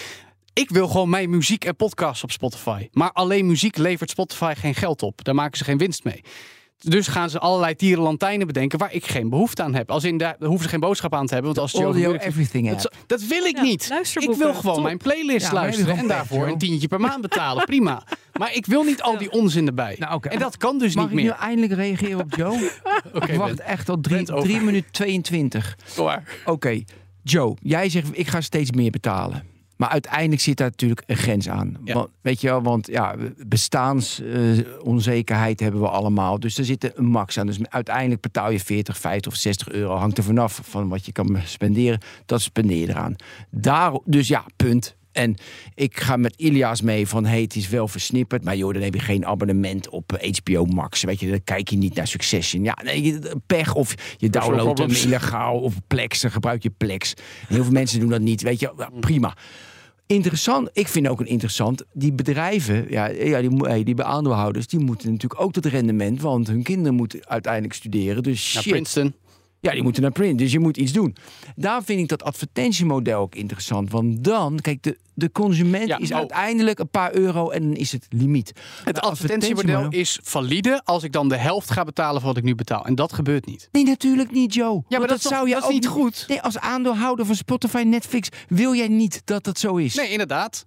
Ik 0.55 0.70
wil 0.70 0.89
gewoon 0.89 1.11
mijn 1.11 1.31
muziek 1.31 1.64
en 1.64 1.77
podcasts 1.77 2.23
op 2.23 2.31
Spotify. 2.31 2.89
Maar 2.93 3.12
alleen 3.12 3.47
muziek 3.47 3.77
levert 3.77 4.11
Spotify 4.11 4.53
geen 4.57 4.75
geld 4.75 5.03
op. 5.03 5.25
Daar 5.25 5.35
maken 5.35 5.59
ze 5.59 5.64
geen 5.64 5.79
winst 5.79 6.05
mee. 6.05 6.23
Dus 6.85 7.07
gaan 7.07 7.30
ze 7.30 7.39
allerlei 7.39 7.74
tierenlantijnen 7.76 8.47
bedenken 8.47 8.78
waar 8.78 8.93
ik 8.95 9.07
geen 9.07 9.28
behoefte 9.28 9.62
aan 9.62 9.74
heb. 9.74 9.91
Als 9.91 10.05
in, 10.05 10.16
daar 10.18 10.37
hoeven 10.39 10.62
ze 10.62 10.68
geen 10.68 10.80
boodschap 10.80 11.14
aan 11.14 11.26
te 11.26 11.35
hebben. 11.35 11.55
Want 11.55 11.62
als 11.72 11.80
Joe 11.80 11.85
Audio 11.91 12.12
everything 12.14 12.70
dat, 12.70 12.93
dat 13.07 13.22
wil 13.26 13.45
ik 13.45 13.57
Ja, 13.57 13.62
niet. 13.62 13.91
Ik 14.14 14.35
wil 14.37 14.55
gewoon 14.55 14.74
top. 14.74 14.83
mijn 14.83 14.97
playlist 14.99 15.47
Ja, 15.47 15.53
luisteren 15.53 15.97
en 15.97 16.07
daarvoor 16.09 16.47
een 16.47 16.59
tientje 16.59 16.89
per 16.89 17.01
maand 17.01 17.20
betalen. 17.20 17.64
Prima. 17.72 18.03
Maar 18.39 18.55
ik 18.55 18.66
wil 18.66 18.83
niet 18.83 19.03
al 19.03 19.18
die 19.18 19.30
onzin 19.30 19.66
erbij. 19.66 19.97
Nou, 19.99 20.14
oké. 20.14 20.28
En 20.28 20.39
dat 20.39 20.57
kan 20.57 20.78
dus 20.78 20.95
Mag 20.95 21.05
niet 21.05 21.12
ik 21.12 21.18
nu 21.18 21.28
meer. 21.30 21.39
eindelijk 21.39 21.72
reageren 21.72 22.20
op 22.20 22.35
Joe? 22.37 22.53
Oké, 23.14 23.33
ik 23.33 23.39
wacht 23.39 23.57
Ben, 23.57 23.66
echt 23.66 23.89
al 23.89 24.01
drie, 24.01 24.16
Bent 24.16 24.30
over. 24.33 24.49
drie 24.49 24.61
minuten 24.61 24.91
22. 24.91 25.76
klaar. 25.95 26.24
Oké, 26.45 26.83
Joe, 27.22 27.57
jij 27.62 27.89
zegt 27.89 28.09
ik 28.12 28.28
ga 28.28 28.41
steeds 28.41 28.70
meer 28.70 28.91
betalen. 28.91 29.45
Maar 29.83 29.91
uiteindelijk 29.91 30.43
zit 30.43 30.57
daar 30.57 30.70
natuurlijk 30.70 31.03
een 31.07 31.16
grens 31.16 31.49
aan. 31.49 31.76
Ja. 31.85 31.95
Want, 31.95 32.09
weet 32.20 32.41
je 32.41 32.49
wel, 32.49 32.62
want 32.62 32.87
ja, 32.87 33.14
bestaansonzekerheid 33.47 35.61
hebben 35.61 35.80
we 35.80 35.89
allemaal. 35.89 36.41
Dus 36.41 36.59
er 36.59 36.64
zit 36.64 36.97
een 36.97 37.05
max 37.05 37.39
aan. 37.39 37.47
Dus 37.47 37.59
uiteindelijk 37.68 38.20
betaal 38.20 38.51
je 38.51 38.61
40, 38.61 38.99
50 38.99 39.33
of 39.33 39.39
60 39.39 39.68
euro. 39.68 39.95
Hangt 39.95 40.18
er 40.18 40.24
vanaf 40.24 40.61
van 40.62 40.89
wat 40.89 41.07
je 41.07 41.12
kan 41.12 41.39
spenderen. 41.45 42.01
Dat 42.26 42.43
spendeer 42.43 42.78
je 42.78 42.89
eraan. 42.89 43.16
Daar, 43.51 43.93
dus 44.05 44.28
ja, 44.28 44.45
punt. 44.57 44.97
En 45.12 45.37
ik 45.74 46.01
ga 46.01 46.16
met 46.16 46.35
Ilias 46.37 46.83
mee 46.83 47.09
van, 47.09 47.24
hey, 47.24 47.41
het 47.41 47.57
is 47.57 47.68
wel 47.68 47.89
versnipperd. 47.89 48.45
Maar 48.45 48.57
joh, 48.57 48.72
dan 48.72 48.83
heb 48.83 48.95
je 48.95 49.01
geen 49.01 49.26
abonnement 49.26 49.89
op 49.89 50.18
HBO 50.43 50.64
Max. 50.64 51.03
Weet 51.03 51.20
je, 51.20 51.30
dan 51.30 51.45
kijk 51.45 51.68
je 51.68 51.76
niet 51.76 51.95
naar 51.95 52.07
Succession. 52.07 52.64
Ja, 52.64 52.78
nee, 52.85 53.18
pech. 53.47 53.74
Of 53.74 53.95
je 54.16 54.30
downloadt 54.30 54.78
hem 54.78 54.91
illegaal. 54.91 55.61
Of 55.61 55.74
Plex, 55.87 56.20
dan 56.20 56.30
gebruik 56.30 56.62
je 56.62 56.70
Plex. 56.70 57.14
Heel 57.49 57.62
veel 57.62 57.72
mensen 57.72 58.01
doen 58.01 58.09
dat 58.09 58.20
niet. 58.20 58.43
Weet 58.43 58.61
je, 58.61 58.89
prima. 59.01 59.35
Interessant, 60.07 60.70
ik 60.72 60.88
vind 60.88 61.09
ook 61.09 61.20
een 61.20 61.26
interessant. 61.26 61.84
Die 61.92 62.12
bedrijven, 62.12 62.86
ja, 62.90 63.07
ja 63.07 63.40
die, 63.40 63.84
die 63.84 64.03
aandeelhouders, 64.03 64.66
die 64.66 64.80
moeten 64.80 65.11
natuurlijk 65.11 65.40
ook 65.40 65.53
dat 65.53 65.64
rendement, 65.64 66.20
want 66.20 66.46
hun 66.46 66.62
kinderen 66.62 66.94
moeten 66.94 67.28
uiteindelijk 67.28 67.74
studeren. 67.74 68.22
Dus 68.22 68.55
Naar 68.55 68.62
shit. 68.62 68.72
Princeton. 68.72 69.14
Ja, 69.62 69.72
die 69.72 69.82
moeten 69.82 70.02
naar 70.02 70.10
print, 70.12 70.38
dus 70.38 70.52
je 70.52 70.58
moet 70.58 70.76
iets 70.76 70.92
doen. 70.92 71.16
Daar 71.56 71.82
vind 71.84 72.00
ik 72.00 72.08
dat 72.08 72.22
advertentiemodel 72.22 73.20
ook 73.20 73.34
interessant. 73.34 73.90
Want 73.90 74.24
dan, 74.24 74.58
kijk, 74.60 74.82
de, 74.82 74.98
de 75.14 75.32
consument 75.32 75.86
Ja, 75.88 75.98
is 75.98 76.10
oh. 76.10 76.16
uiteindelijk 76.16 76.78
een 76.78 76.88
paar 76.88 77.14
euro 77.14 77.50
en 77.50 77.62
dan 77.62 77.74
is 77.74 77.92
het 77.92 78.06
limiet. 78.10 78.52
Het 78.84 78.94
Maar 78.94 79.02
advertentiemodel 79.02 79.86
is 79.90 80.18
valide 80.22 80.80
als 80.84 81.02
ik 81.02 81.12
dan 81.12 81.28
de 81.28 81.36
helft 81.36 81.70
ga 81.70 81.84
betalen 81.84 82.20
van 82.20 82.28
wat 82.28 82.38
ik 82.38 82.44
nu 82.44 82.54
betaal. 82.54 82.84
En 82.86 82.94
dat 82.94 83.12
gebeurt 83.12 83.46
niet. 83.46 83.68
Nee, 83.72 83.84
natuurlijk 83.84 84.30
niet, 84.32 84.54
Joe. 84.54 84.72
maar 84.74 84.98
Want 84.98 85.08
dat 85.10 85.22
toch- 85.22 85.32
zou 85.32 85.48
je 85.48 85.52
dat 85.54 85.62
is 85.62 85.68
ook 85.68 85.74
niet 85.74 85.86
goed? 85.86 86.24
Nee, 86.28 86.40
als 86.42 86.58
aandeelhouder 86.58 87.26
van 87.26 87.34
Spotify, 87.34 87.82
Netflix, 87.86 88.28
wil 88.48 88.74
jij 88.74 88.88
niet 88.88 89.22
dat 89.24 89.44
dat 89.44 89.58
zo 89.58 89.76
is. 89.76 89.94
Nee, 89.94 90.08
inderdaad. 90.10 90.66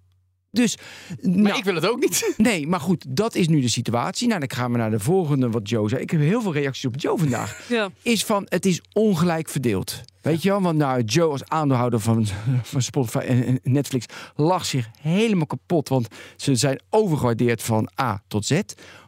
Dus, 0.55 0.77
Maar 1.21 1.31
nou, 1.31 1.57
ik 1.57 1.63
wil 1.63 1.75
het 1.75 1.87
ook 1.87 1.99
niet. 1.99 2.33
nee, 2.37 2.67
maar 2.67 2.79
goed, 2.79 3.05
dat 3.07 3.35
is 3.35 3.47
nu 3.47 3.61
de 3.61 3.67
situatie. 3.67 4.27
Nou, 4.27 4.39
dan 4.39 4.51
gaan 4.51 4.71
we 4.71 4.77
naar 4.77 4.91
de 4.91 4.99
volgende, 4.99 5.49
wat 5.49 5.69
Joe 5.69 5.89
zei. 5.89 6.01
Ik 6.01 6.09
heb 6.09 6.19
heel 6.19 6.41
veel 6.41 6.53
reacties 6.53 6.85
op 6.85 6.93
Joe 6.97 7.17
vandaag. 7.17 7.53
Ja. 7.69 7.89
is 8.01 8.23
van 8.25 8.45
het 8.49 8.65
is 8.65 8.81
ongelijk 8.93 9.49
verdeeld. 9.49 10.01
Weet 10.21 10.41
je 10.41 10.49
wel? 10.49 10.61
Want 10.61 10.77
nou, 10.77 11.03
Joe 11.03 11.31
als 11.31 11.45
aandeelhouder 11.45 11.99
van, 11.99 12.27
van 12.63 12.81
Spotify 12.81 13.17
en 13.17 13.45
en 13.45 13.59
Netflix 13.63 14.05
lag 14.35 14.65
zich 14.65 14.89
helemaal 15.01 15.45
kapot. 15.45 15.89
Want 15.89 16.07
ze 16.35 16.55
zijn 16.55 16.81
overgewaardeerd 16.89 17.63
van 17.63 17.89
A 18.01 18.23
tot 18.27 18.45
Z. 18.45 18.61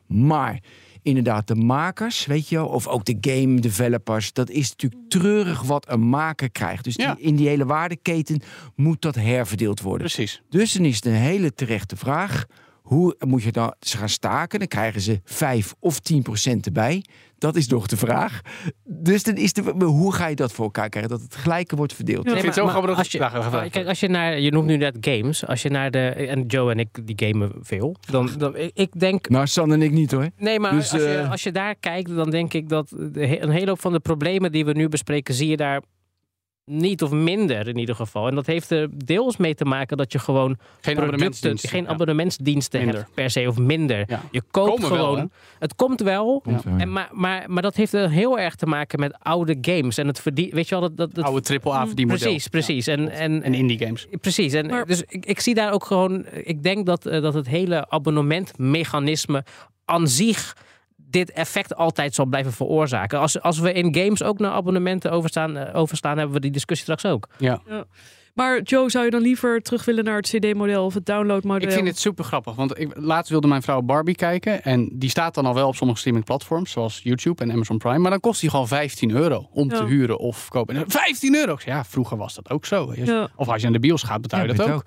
Maar 0.07 0.59
inderdaad, 1.07 1.47
de 1.47 1.55
makers, 1.55 2.25
weet 2.25 2.49
je 2.49 2.55
wel, 2.55 2.67
of 2.67 2.87
ook 2.87 3.05
de 3.05 3.17
game 3.21 3.59
developers, 3.59 4.33
dat 4.33 4.49
is 4.49 4.69
natuurlijk 4.69 5.09
treurig 5.09 5.61
wat 5.61 5.89
een 5.91 6.09
maker 6.09 6.51
krijgt. 6.51 6.83
Dus 6.83 6.95
die- 6.95 7.05
Ja. 7.05 7.15
in 7.19 7.35
die 7.35 7.47
hele 7.47 7.65
waardeketen 7.65 8.41
moet 8.75 9.01
dat 9.01 9.15
herverdeeld 9.15 9.81
worden. 9.81 10.07
Precies. 10.07 10.41
Dus 10.49 10.73
dan 10.73 10.85
is 10.85 10.95
het 10.95 11.05
een 11.05 11.11
hele 11.13 11.53
terechte 11.53 11.95
vraag. 11.95 12.45
Hoe 12.87 13.15
moet 13.27 13.43
je 13.43 13.51
dan 13.51 13.73
ze 13.79 13.97
gaan 13.97 14.09
staken? 14.09 14.59
Dan 14.59 14.67
krijgen 14.67 15.01
ze 15.01 15.19
5 15.23 15.73
of 15.79 15.99
10 15.99 16.21
procent 16.21 16.65
erbij. 16.65 17.03
Dat 17.37 17.55
is 17.55 17.67
nog 17.67 17.87
de 17.87 17.97
vraag. 17.97 18.41
Dus 18.83 19.23
dan 19.23 19.35
is 19.35 19.53
de, 19.53 19.61
hoe 19.85 20.13
ga 20.13 20.27
je 20.27 20.35
dat 20.35 20.51
voor 20.51 20.65
elkaar 20.65 20.89
krijgen? 20.89 21.11
Dat 21.11 21.21
het 21.21 21.35
gelijke 21.35 21.75
wordt 21.75 21.93
verdeeld. 21.93 22.23
Ja. 22.25 22.29
Ik 22.31 22.39
vind 22.41 22.55
het 22.55 22.63
zo 22.63 22.67
grappig 22.69 22.89
dat 22.89 22.99
als 22.99 23.11
je, 23.11 23.69
kijk, 23.69 23.87
als 23.87 23.99
je 23.99 24.07
naar, 24.07 24.39
je 24.39 24.51
noemt 24.51 24.65
nu 24.67 24.77
net 24.77 24.97
games. 25.01 25.45
Als 25.45 25.61
je 25.61 25.69
naar 25.69 25.91
de, 25.91 25.99
en 26.09 26.45
Joe 26.45 26.71
en 26.71 26.79
ik, 26.79 27.07
die 27.07 27.27
gamen 27.27 27.51
veel. 27.61 27.95
Dan, 28.11 28.29
dan 28.37 28.55
ik- 28.55 28.71
ik 28.73 28.99
denk, 28.99 29.29
Nou, 29.29 29.47
San 29.47 29.71
en 29.73 29.81
ik 29.81 29.91
niet 29.91 30.11
hoor. 30.11 30.29
nee, 30.37 30.59
maar 30.59 30.71
Dus, 30.71 30.93
als, 30.93 31.01
je, 31.01 31.07
eh, 31.07 31.31
als 31.31 31.43
je 31.43 31.51
daar 31.51 31.75
kijkt, 31.75 32.15
dan 32.15 32.29
denk 32.29 32.53
ik 32.53 32.69
dat 32.69 32.91
een 33.13 33.49
hele 33.51 33.67
hoop 33.69 33.79
van 33.81 33.91
de 33.91 33.99
problemen 33.99 34.51
die 34.51 34.65
we 34.65 34.71
nu 34.71 34.89
bespreken, 34.89 35.33
zie 35.33 35.47
je 35.47 35.57
daar 35.57 35.81
niet 36.71 37.03
of 37.03 37.11
minder 37.11 37.67
in 37.67 37.77
ieder 37.77 37.95
geval. 37.95 38.27
En 38.27 38.35
dat 38.35 38.45
heeft 38.45 38.69
er 38.71 38.87
deels 39.05 39.37
mee 39.37 39.55
te 39.55 39.65
maken 39.65 39.97
dat 39.97 40.11
je 40.11 40.19
gewoon 40.19 40.57
Geen 40.81 40.95
producten, 40.95 41.57
geen 41.57 41.87
abonnementsdiensten 41.87 42.79
Minder. 42.79 42.99
hebt 42.99 43.13
per 43.13 43.29
se 43.29 43.45
of 43.47 43.57
minder. 43.57 44.03
Ja. 44.07 44.21
Je 44.31 44.41
koopt 44.51 44.69
Komen 44.81 44.87
gewoon. 44.97 45.31
het 45.59 45.75
komt 45.75 46.01
wel. 46.01 46.41
Komt 46.41 46.63
wel, 46.63 46.73
ja. 46.73 46.79
En 46.79 46.91
maar, 46.91 47.09
maar, 47.11 47.43
maar 47.47 47.61
dat 47.61 47.75
heeft 47.75 47.93
er 47.93 48.09
heel 48.09 48.39
erg 48.39 48.55
te 48.55 48.65
maken 48.65 48.99
met 48.99 49.15
oude 49.19 49.57
games. 49.61 49.97
En 49.97 50.07
het 50.07 50.19
verdient, 50.19 50.51
weet 50.53 50.69
je 50.69 50.79
wel, 50.79 50.89
dat, 50.89 50.97
dat, 50.97 51.15
dat 51.15 51.23
Oude 51.25 51.41
triple 51.41 51.71
A 51.73 51.85
verdienmodel. 51.87 52.21
Precies, 52.23 52.47
precies. 52.47 52.87
En, 52.87 53.09
en, 53.09 53.43
En 53.43 53.53
indie 53.53 53.77
games. 53.79 54.07
Precies. 54.21 54.53
En 54.53 54.65
Maar- 54.67 54.85
dus 54.85 55.03
ik, 55.07 55.25
ik 55.25 55.39
zie 55.39 55.53
daar 55.53 55.71
ook 55.73 55.85
gewoon. 55.85 56.25
Ik 56.43 56.63
denk 56.63 56.85
dat, 56.85 57.05
eh, 57.05 57.21
dat 57.21 57.33
het 57.33 57.47
hele 57.47 57.89
abonnementmechanisme 57.89 59.43
aan 59.85 60.07
zich 60.07 60.55
dit 61.17 61.31
effect 61.31 61.75
altijd 61.75 62.15
zal 62.15 62.25
blijven 62.25 62.53
veroorzaken. 62.53 63.19
Als, 63.19 63.41
als 63.41 63.59
we 63.59 63.73
in 63.73 63.95
games 63.95 64.23
ook 64.23 64.39
naar 64.39 64.51
abonnementen 64.51 65.11
overstaan, 65.11 65.57
eh, 65.57 65.75
overstaan, 65.79 66.17
hebben 66.17 66.35
we 66.35 66.41
die 66.41 66.51
discussie 66.51 66.85
straks 66.93 67.13
ook. 67.13 67.27
Ja. 67.37 67.61
Maar 68.33 68.61
Joe, 68.61 68.89
zou 68.89 69.05
je 69.05 69.11
dan 69.11 69.21
liever 69.21 69.61
terug 69.61 69.85
willen 69.85 70.03
naar 70.03 70.15
het 70.15 70.27
CD-model 70.27 70.85
of 70.85 70.93
het 70.93 71.05
downloadmodel? 71.05 71.67
Ik 71.67 71.73
vind 71.73 71.87
het 71.87 71.99
super 71.99 72.23
grappig, 72.25 72.55
want 72.55 72.79
ik, 72.79 72.91
laatst 72.95 73.29
wilde 73.31 73.47
mijn 73.47 73.61
vrouw 73.61 73.81
Barbie 73.81 74.15
kijken. 74.15 74.63
En 74.63 74.89
die 74.93 75.09
staat 75.09 75.33
dan 75.33 75.45
al 75.45 75.53
wel 75.53 75.67
op 75.67 75.75
sommige 75.75 75.99
streamingplatforms, 75.99 76.71
zoals 76.71 76.99
YouTube 77.03 77.43
en 77.43 77.51
Amazon 77.51 77.77
Prime. 77.77 77.97
Maar 77.97 78.11
dan 78.11 78.19
kost 78.19 78.41
die 78.41 78.49
gewoon 78.49 78.67
15 78.67 79.11
euro 79.11 79.47
om 79.51 79.69
te 79.69 79.75
Ja. 79.75 79.85
huren 79.85 80.17
of 80.19 80.49
kopen. 80.49 80.75
En 80.75 80.83
15 80.87 81.35
euro! 81.35 81.57
Ja, 81.65 81.83
vroeger 81.85 82.17
was 82.17 82.33
dat 82.35 82.49
ook 82.49 82.65
zo. 82.65 82.91
Ja. 82.95 83.29
Of 83.35 83.47
als 83.47 83.57
je 83.57 83.63
naar 83.63 83.79
de 83.79 83.87
bios 83.87 84.03
gaat, 84.03 84.21
betaal 84.21 84.41
je 84.41 84.47
Ja, 84.47 84.53
dat 84.53 84.65
weet 84.65 84.75
ook. 84.75 84.85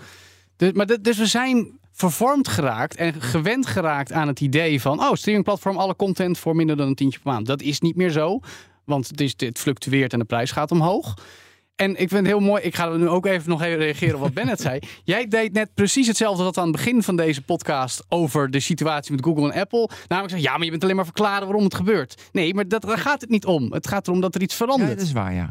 Dus, 0.57 0.73
maar 0.73 0.87
dus 1.01 1.19
we 1.19 1.27
zijn 1.27 1.79
vervormd 2.01 2.49
geraakt 2.49 2.97
en 2.97 3.23
gewend 3.23 3.67
geraakt 3.67 4.13
aan 4.13 4.29
het 4.29 4.41
idee 4.41 4.81
van... 4.81 5.01
oh, 5.01 5.13
streamingplatform, 5.15 5.77
alle 5.77 5.97
content 5.97 6.39
voor 6.39 6.57
minder 6.57 6.77
dan 6.77 6.87
een 6.87 6.95
tientje 6.95 7.19
per 7.21 7.33
maand. 7.33 7.47
Dat 7.47 7.63
is 7.63 7.81
niet 7.81 7.97
meer 7.97 8.11
zo, 8.11 8.41
want 8.85 9.09
het, 9.09 9.21
is, 9.21 9.35
het 9.37 9.59
fluctueert 9.59 10.13
en 10.13 10.19
de 10.19 10.25
prijs 10.25 10.51
gaat 10.51 10.71
omhoog. 10.71 11.15
En 11.77 11.91
ik 11.91 11.97
vind 11.97 12.11
het 12.11 12.27
heel 12.27 12.41
mooi, 12.41 12.63
ik 12.63 12.75
ga 12.75 12.89
er 12.91 12.99
nu 12.99 13.09
ook 13.09 13.27
even 13.27 13.51
nog 13.51 13.63
even 13.63 13.79
reageren 13.79 14.15
op 14.15 14.21
wat 14.21 14.35
Ben 14.35 14.47
net 14.47 14.61
zei. 14.61 14.79
Jij 15.05 15.29
deed 15.29 15.53
net 15.53 15.75
precies 15.75 16.07
hetzelfde 16.07 16.45
als 16.45 16.57
aan 16.57 16.63
het 16.63 16.73
begin 16.77 17.03
van 17.03 17.17
deze 17.17 17.43
podcast 17.43 18.05
over 18.09 18.51
de 18.51 18.61
situatie 18.61 19.13
met 19.13 19.25
Google 19.25 19.53
en 19.53 19.61
Apple. 19.61 19.89
Namelijk 20.09 20.33
zeggen, 20.33 20.51
ja, 20.51 20.57
maar 20.57 20.65
je 20.65 20.71
bent 20.71 20.83
alleen 20.83 20.97
maar 20.97 21.05
verklaren 21.05 21.45
waarom 21.47 21.65
het 21.65 21.75
gebeurt. 21.75 22.29
Nee, 22.33 22.55
maar 22.55 22.69
dat, 22.69 22.83
daar 22.83 22.99
gaat 22.99 23.21
het 23.21 23.31
niet 23.31 23.47
om. 23.47 23.73
Het 23.73 23.89
gaat 23.89 24.07
erom 24.07 24.21
dat 24.21 24.35
er 24.35 24.43
iets 24.43 24.59
Ja, 24.59 24.65
verandert. 24.65 24.99
dat 24.99 25.07
is 25.07 25.13
waar, 25.13 25.35
ja. 25.35 25.51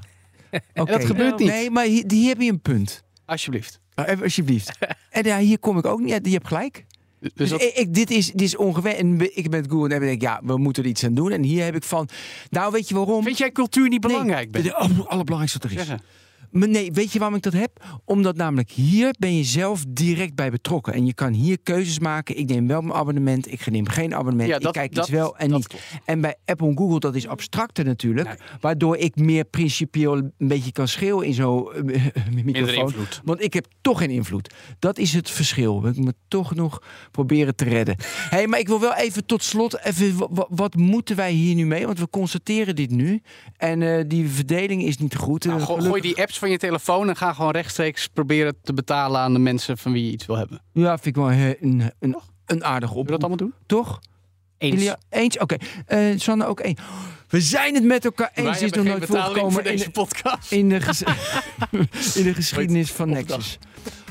Oké. 0.73 0.91
dat 0.91 1.05
gebeurt 1.05 1.39
niet. 1.39 1.47
Nee, 1.47 1.71
maar 1.71 1.85
hier, 1.85 2.07
die 2.07 2.27
heb 2.27 2.41
je 2.41 2.49
een 2.49 2.61
punt. 2.61 3.03
Alsjeblieft. 3.25 3.79
Nou, 3.99 4.11
even 4.11 4.23
alsjeblieft. 4.23 4.77
en 5.09 5.23
ja, 5.23 5.37
hier 5.39 5.59
kom 5.59 5.77
ik 5.77 5.85
ook 5.85 5.99
niet. 5.99 6.09
Ja, 6.09 6.19
die 6.19 6.33
heb 6.33 6.45
gelijk. 6.45 6.85
Dus 7.19 7.31
Dus 7.35 7.49
dat, 7.49 7.61
ik, 7.61 7.73
ik- 7.75 7.93
dit, 7.93 8.11
is, 8.11 8.31
dit 8.31 8.41
is 8.41 8.55
ongewend. 8.57 8.97
En 8.97 9.35
ik 9.37 9.49
ben 9.49 9.61
het 9.61 9.71
Google 9.71 9.93
en 9.93 9.99
denk 9.99 10.11
ik, 10.11 10.21
ja, 10.21 10.39
we 10.43 10.57
moeten 10.57 10.83
er 10.83 10.89
iets 10.89 11.03
aan 11.03 11.13
doen. 11.13 11.31
En 11.31 11.43
hier 11.43 11.63
heb 11.63 11.75
ik 11.75 11.83
van, 11.83 12.09
nou 12.49 12.71
weet 12.71 12.87
je 12.89 12.95
waarom? 12.95 13.23
vind 13.23 13.37
jij 13.37 13.51
cultuur 13.51 13.89
niet 13.89 14.01
Nee, 14.03 14.11
belangrijk, 14.11 14.51
Ben? 14.51 14.63
Het 14.63 14.73
allerbelangrijkste 14.73 15.59
wat 15.61 15.71
er 15.71 15.77
is. 15.77 15.85
Zeggen. 15.85 16.05
Maar 16.51 16.69
nee, 16.69 16.91
weet 16.91 17.11
je 17.13 17.19
waarom 17.19 17.37
ik 17.37 17.43
dat 17.43 17.53
heb? 17.53 17.99
Omdat 18.05 18.35
namelijk 18.35 18.71
hier 18.71 19.15
ben 19.19 19.35
je 19.37 19.43
zelf 19.43 19.83
direct 19.87 20.35
bij 20.35 20.51
betrokken. 20.51 20.93
En 20.93 21.05
je 21.05 21.13
kan 21.13 21.33
hier 21.33 21.57
keuzes 21.63 21.99
maken. 21.99 22.37
Ik 22.37 22.49
neem 22.49 22.67
wel 22.67 22.81
mijn 22.81 22.93
abonnement, 22.99 23.51
ik 23.51 23.69
neem 23.71 23.87
geen 23.87 24.13
abonnement. 24.15 24.49
Ja, 24.49 24.55
ik 24.55 24.61
dat- 24.61 24.73
kijk 24.73 24.93
dat- 24.95 25.03
iets 25.07 25.13
wel 25.17 25.37
en 25.37 25.51
niet. 25.51 25.67
klopt. 25.67 25.83
En 26.05 26.21
bij 26.21 26.35
Apple 26.45 26.67
en 26.67 26.77
Google, 26.77 26.99
dat 26.99 27.15
is 27.15 27.27
abstracter 27.27 27.85
natuurlijk. 27.85 28.27
Nee. 28.27 28.37
Waardoor 28.59 28.97
ik 28.97 29.15
meer 29.15 29.45
principieel 29.45 30.15
een 30.15 30.33
beetje 30.37 30.71
kan 30.71 30.87
schreeuwen 30.87 31.25
in 31.25 31.33
zo'n 31.33 31.69
Minder 31.85 32.45
microfoon. 32.45 32.85
invloed. 32.85 33.21
Want 33.23 33.43
ik 33.43 33.53
heb 33.53 33.65
toch 33.81 33.97
geen 33.99 34.09
invloed. 34.09 34.53
Dat 34.79 34.97
is 34.97 35.13
het 35.13 35.29
verschil. 35.29 35.85
Ik 35.87 35.95
moet 35.95 36.13
toch 36.27 36.55
nog 36.55 36.81
proberen 37.11 37.55
te 37.55 37.63
redden. 37.63 37.95
hey, 38.29 38.47
maar 38.47 38.59
ik 38.59 38.67
wil 38.67 38.79
wel 38.79 38.95
even 38.95 39.25
tot 39.25 39.43
slot 39.43 39.79
even. 39.85 40.17
wa- 40.17 40.27
wa- 40.29 40.47
Wat, 40.49 40.75
moeten 40.75 41.15
wij 41.15 41.31
hier 41.31 41.55
nu 41.55 41.65
mee? 41.65 41.85
Want 41.85 41.99
we 41.99 42.09
constateren 42.09 42.75
dit 42.75 42.89
nu. 42.91 43.21
En 43.57 44.07
die 44.07 44.29
verdeling 44.29 44.83
is 44.83 44.97
niet 44.97 45.15
goed. 45.15 45.45
Nou, 45.45 45.61
gooi 45.61 46.01
die 46.01 46.17
apps 46.21 46.38
van 46.39 46.49
je 46.49 46.57
telefoon 46.57 47.09
en 47.09 47.15
ga 47.15 47.33
gewoon 47.33 47.51
rechtstreeks 47.51 48.07
proberen 48.07 48.55
te 48.61 48.73
betalen 48.73 49.19
aan 49.21 49.33
de 49.33 49.39
mensen 49.39 49.77
van 49.77 49.91
wie 49.91 50.05
je 50.05 50.11
iets 50.11 50.25
wil 50.25 50.37
hebben. 50.37 50.61
Ja, 50.73 50.93
vind 50.97 51.05
ik 51.05 51.15
wel 51.15 51.31
een, 51.31 51.55
een, 51.61 51.91
een, 51.99 52.17
een 52.45 52.63
aardige 52.63 52.93
we 52.93 52.99
oproep. 52.99 53.19
dat 53.19 53.29
allemaal 53.29 53.37
doen? 53.47 53.53
Toch? 53.65 53.99
Eens. 54.57 54.75
Ilia, 54.75 54.97
eens? 55.09 55.37
Oké. 55.37 55.55
Eh 55.85 55.99
Sanne 56.15 56.45
ook 56.45 56.59
één. 56.59 56.77
We 57.27 57.41
zijn 57.41 57.73
het 57.75 57.83
met 57.83 58.05
elkaar 58.05 58.31
eens. 58.33 58.47
Wij 58.59 58.67
is 58.67 58.71
nog 58.71 58.85
nooit 58.85 59.05
voorgekomen 59.05 59.51
voor 59.51 59.61
in, 59.61 59.77
deze 59.77 59.89
podcast. 59.89 60.51
in, 60.51 60.69
de 60.69 60.79
ges- 60.81 61.03
in 62.17 62.23
de 62.23 62.33
geschiedenis 62.33 62.91
van. 62.91 63.09
Nexus. 63.09 63.57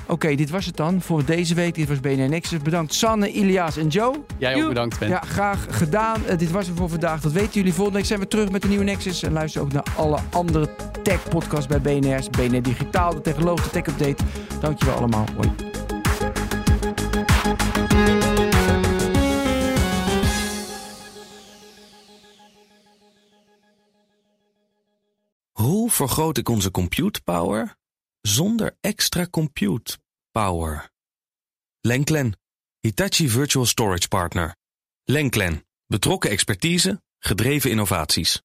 Oké, 0.08 0.34
dit 0.34 0.50
was 0.50 0.66
het 0.66 0.76
dan 0.76 1.00
voor 1.00 1.24
deze 1.24 1.54
week. 1.54 1.74
Dit 1.74 1.88
was 1.88 2.00
BNR 2.00 2.28
Nexus. 2.28 2.58
Bedankt 2.58 2.94
Sanne, 2.94 3.32
Ilias 3.32 3.76
en 3.76 3.88
Joe. 3.88 4.24
Jij 4.38 4.62
ook 4.62 4.68
bedankt, 4.68 4.98
Ben. 4.98 5.08
Ja, 5.08 5.20
graag 5.20 5.66
gedaan. 5.70 6.24
Eh, 6.24 6.38
dit 6.38 6.50
was 6.50 6.66
het 6.66 6.76
voor 6.76 6.88
vandaag. 6.88 7.20
Dat 7.20 7.32
weten 7.32 7.52
jullie. 7.52 7.72
Volgende 7.72 7.98
week 7.98 8.08
zijn 8.08 8.20
we 8.20 8.28
terug 8.28 8.50
met 8.50 8.62
een 8.62 8.68
nieuwe 8.68 8.84
Nexus. 8.84 9.22
En 9.22 9.32
luister 9.32 9.62
ook 9.62 9.72
naar 9.72 9.86
alle 9.96 10.18
andere 10.30 10.70
tech-podcasts 11.02 11.66
bij 11.66 11.80
BNR's. 11.80 12.30
BNR 12.30 12.62
Digitaal, 12.62 13.14
de 13.14 13.20
Technoloog, 13.20 13.62
de 13.62 13.70
Tech 13.70 13.86
Update. 13.86 14.24
Dankjewel 14.60 14.94
allemaal. 14.94 15.24
Hoi. 15.36 15.52
Hoe 25.52 25.90
vergroot 25.90 26.38
ik 26.38 26.48
onze 26.48 26.70
compute 26.70 27.20
power 27.22 27.76
zonder 28.28 28.76
extra 28.80 29.26
compute 29.26 29.98
power? 30.32 30.90
Lenklen, 31.80 32.32
Hitachi 32.80 33.28
Virtual 33.28 33.66
Storage 33.66 34.08
Partner. 34.08 34.56
Lenklen, 35.04 35.66
betrokken 35.86 36.30
expertise, 36.30 37.02
gedreven 37.18 37.70
innovaties. 37.70 38.42